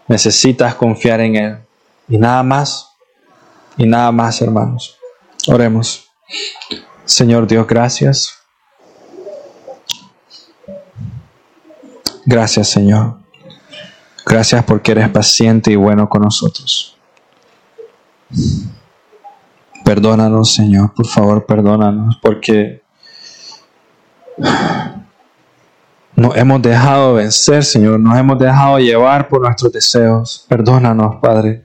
Necesitas 0.06 0.74
confiar 0.74 1.20
en 1.20 1.36
Él. 1.36 1.58
Y 2.08 2.18
nada 2.18 2.42
más. 2.42 2.90
Y 3.76 3.86
nada 3.86 4.10
más, 4.12 4.40
hermanos. 4.42 4.96
Oremos. 5.46 6.08
Señor 7.04 7.46
Dios, 7.46 7.66
gracias. 7.66 8.34
Gracias, 12.26 12.68
Señor. 12.68 13.18
Gracias 14.26 14.62
porque 14.64 14.92
eres 14.92 15.08
paciente 15.08 15.72
y 15.72 15.76
bueno 15.76 16.08
con 16.08 16.20
nosotros. 16.20 16.98
Perdónanos, 19.84 20.52
Señor, 20.52 20.92
por 20.92 21.06
favor, 21.06 21.46
perdónanos, 21.46 22.18
porque 22.20 22.82
nos 26.18 26.36
hemos 26.36 26.60
dejado 26.60 27.14
vencer, 27.14 27.64
Señor, 27.64 28.00
nos 28.00 28.18
hemos 28.18 28.40
dejado 28.40 28.80
llevar 28.80 29.28
por 29.28 29.40
nuestros 29.40 29.72
deseos. 29.72 30.44
Perdónanos, 30.48 31.16
Padre. 31.22 31.64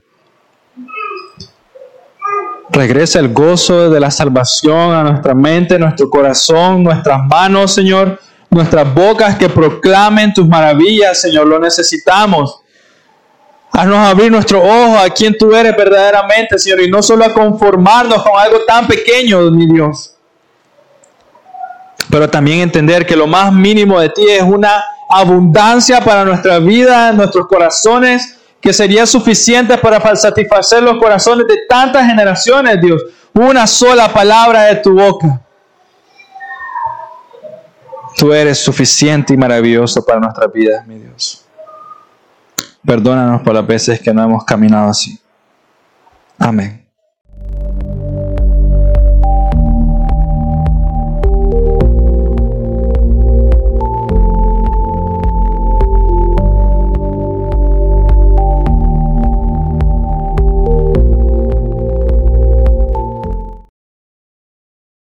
Regresa 2.70 3.18
el 3.18 3.32
gozo 3.32 3.90
de 3.90 3.98
la 3.98 4.12
salvación 4.12 4.92
a 4.92 5.02
nuestra 5.02 5.34
mente, 5.34 5.76
nuestro 5.76 6.08
corazón, 6.08 6.84
nuestras 6.84 7.26
manos, 7.26 7.74
Señor, 7.74 8.20
nuestras 8.48 8.94
bocas 8.94 9.36
que 9.36 9.48
proclamen 9.48 10.32
tus 10.32 10.46
maravillas, 10.46 11.20
Señor, 11.20 11.48
lo 11.48 11.58
necesitamos. 11.58 12.60
Haznos 13.72 13.98
abrir 13.98 14.30
nuestro 14.30 14.62
ojo 14.62 14.98
a 14.98 15.10
quien 15.10 15.36
tú 15.36 15.52
eres 15.52 15.76
verdaderamente, 15.76 16.60
Señor, 16.60 16.80
y 16.80 16.88
no 16.88 17.02
solo 17.02 17.24
a 17.24 17.32
conformarnos 17.32 18.22
con 18.22 18.38
algo 18.38 18.58
tan 18.68 18.86
pequeño, 18.86 19.50
mi 19.50 19.66
Dios 19.66 20.13
pero 22.14 22.30
también 22.30 22.60
entender 22.60 23.04
que 23.04 23.16
lo 23.16 23.26
más 23.26 23.52
mínimo 23.52 23.98
de 23.98 24.08
ti 24.08 24.22
es 24.28 24.44
una 24.44 24.84
abundancia 25.10 26.00
para 26.00 26.24
nuestra 26.24 26.60
vida, 26.60 27.10
nuestros 27.10 27.48
corazones, 27.48 28.38
que 28.60 28.72
sería 28.72 29.04
suficiente 29.04 29.76
para 29.78 30.14
satisfacer 30.14 30.80
los 30.84 30.98
corazones 30.98 31.44
de 31.48 31.66
tantas 31.68 32.06
generaciones, 32.06 32.80
Dios. 32.80 33.02
Una 33.32 33.66
sola 33.66 34.12
palabra 34.12 34.62
de 34.62 34.76
tu 34.76 34.94
boca. 34.94 35.40
Tú 38.16 38.32
eres 38.32 38.60
suficiente 38.60 39.34
y 39.34 39.36
maravilloso 39.36 40.06
para 40.06 40.20
nuestra 40.20 40.46
vida, 40.46 40.84
mi 40.86 41.00
Dios. 41.00 41.44
Perdónanos 42.86 43.42
por 43.42 43.54
las 43.54 43.66
veces 43.66 43.98
que 44.00 44.14
no 44.14 44.22
hemos 44.22 44.44
caminado 44.44 44.88
así. 44.88 45.18
Amén. 46.38 46.83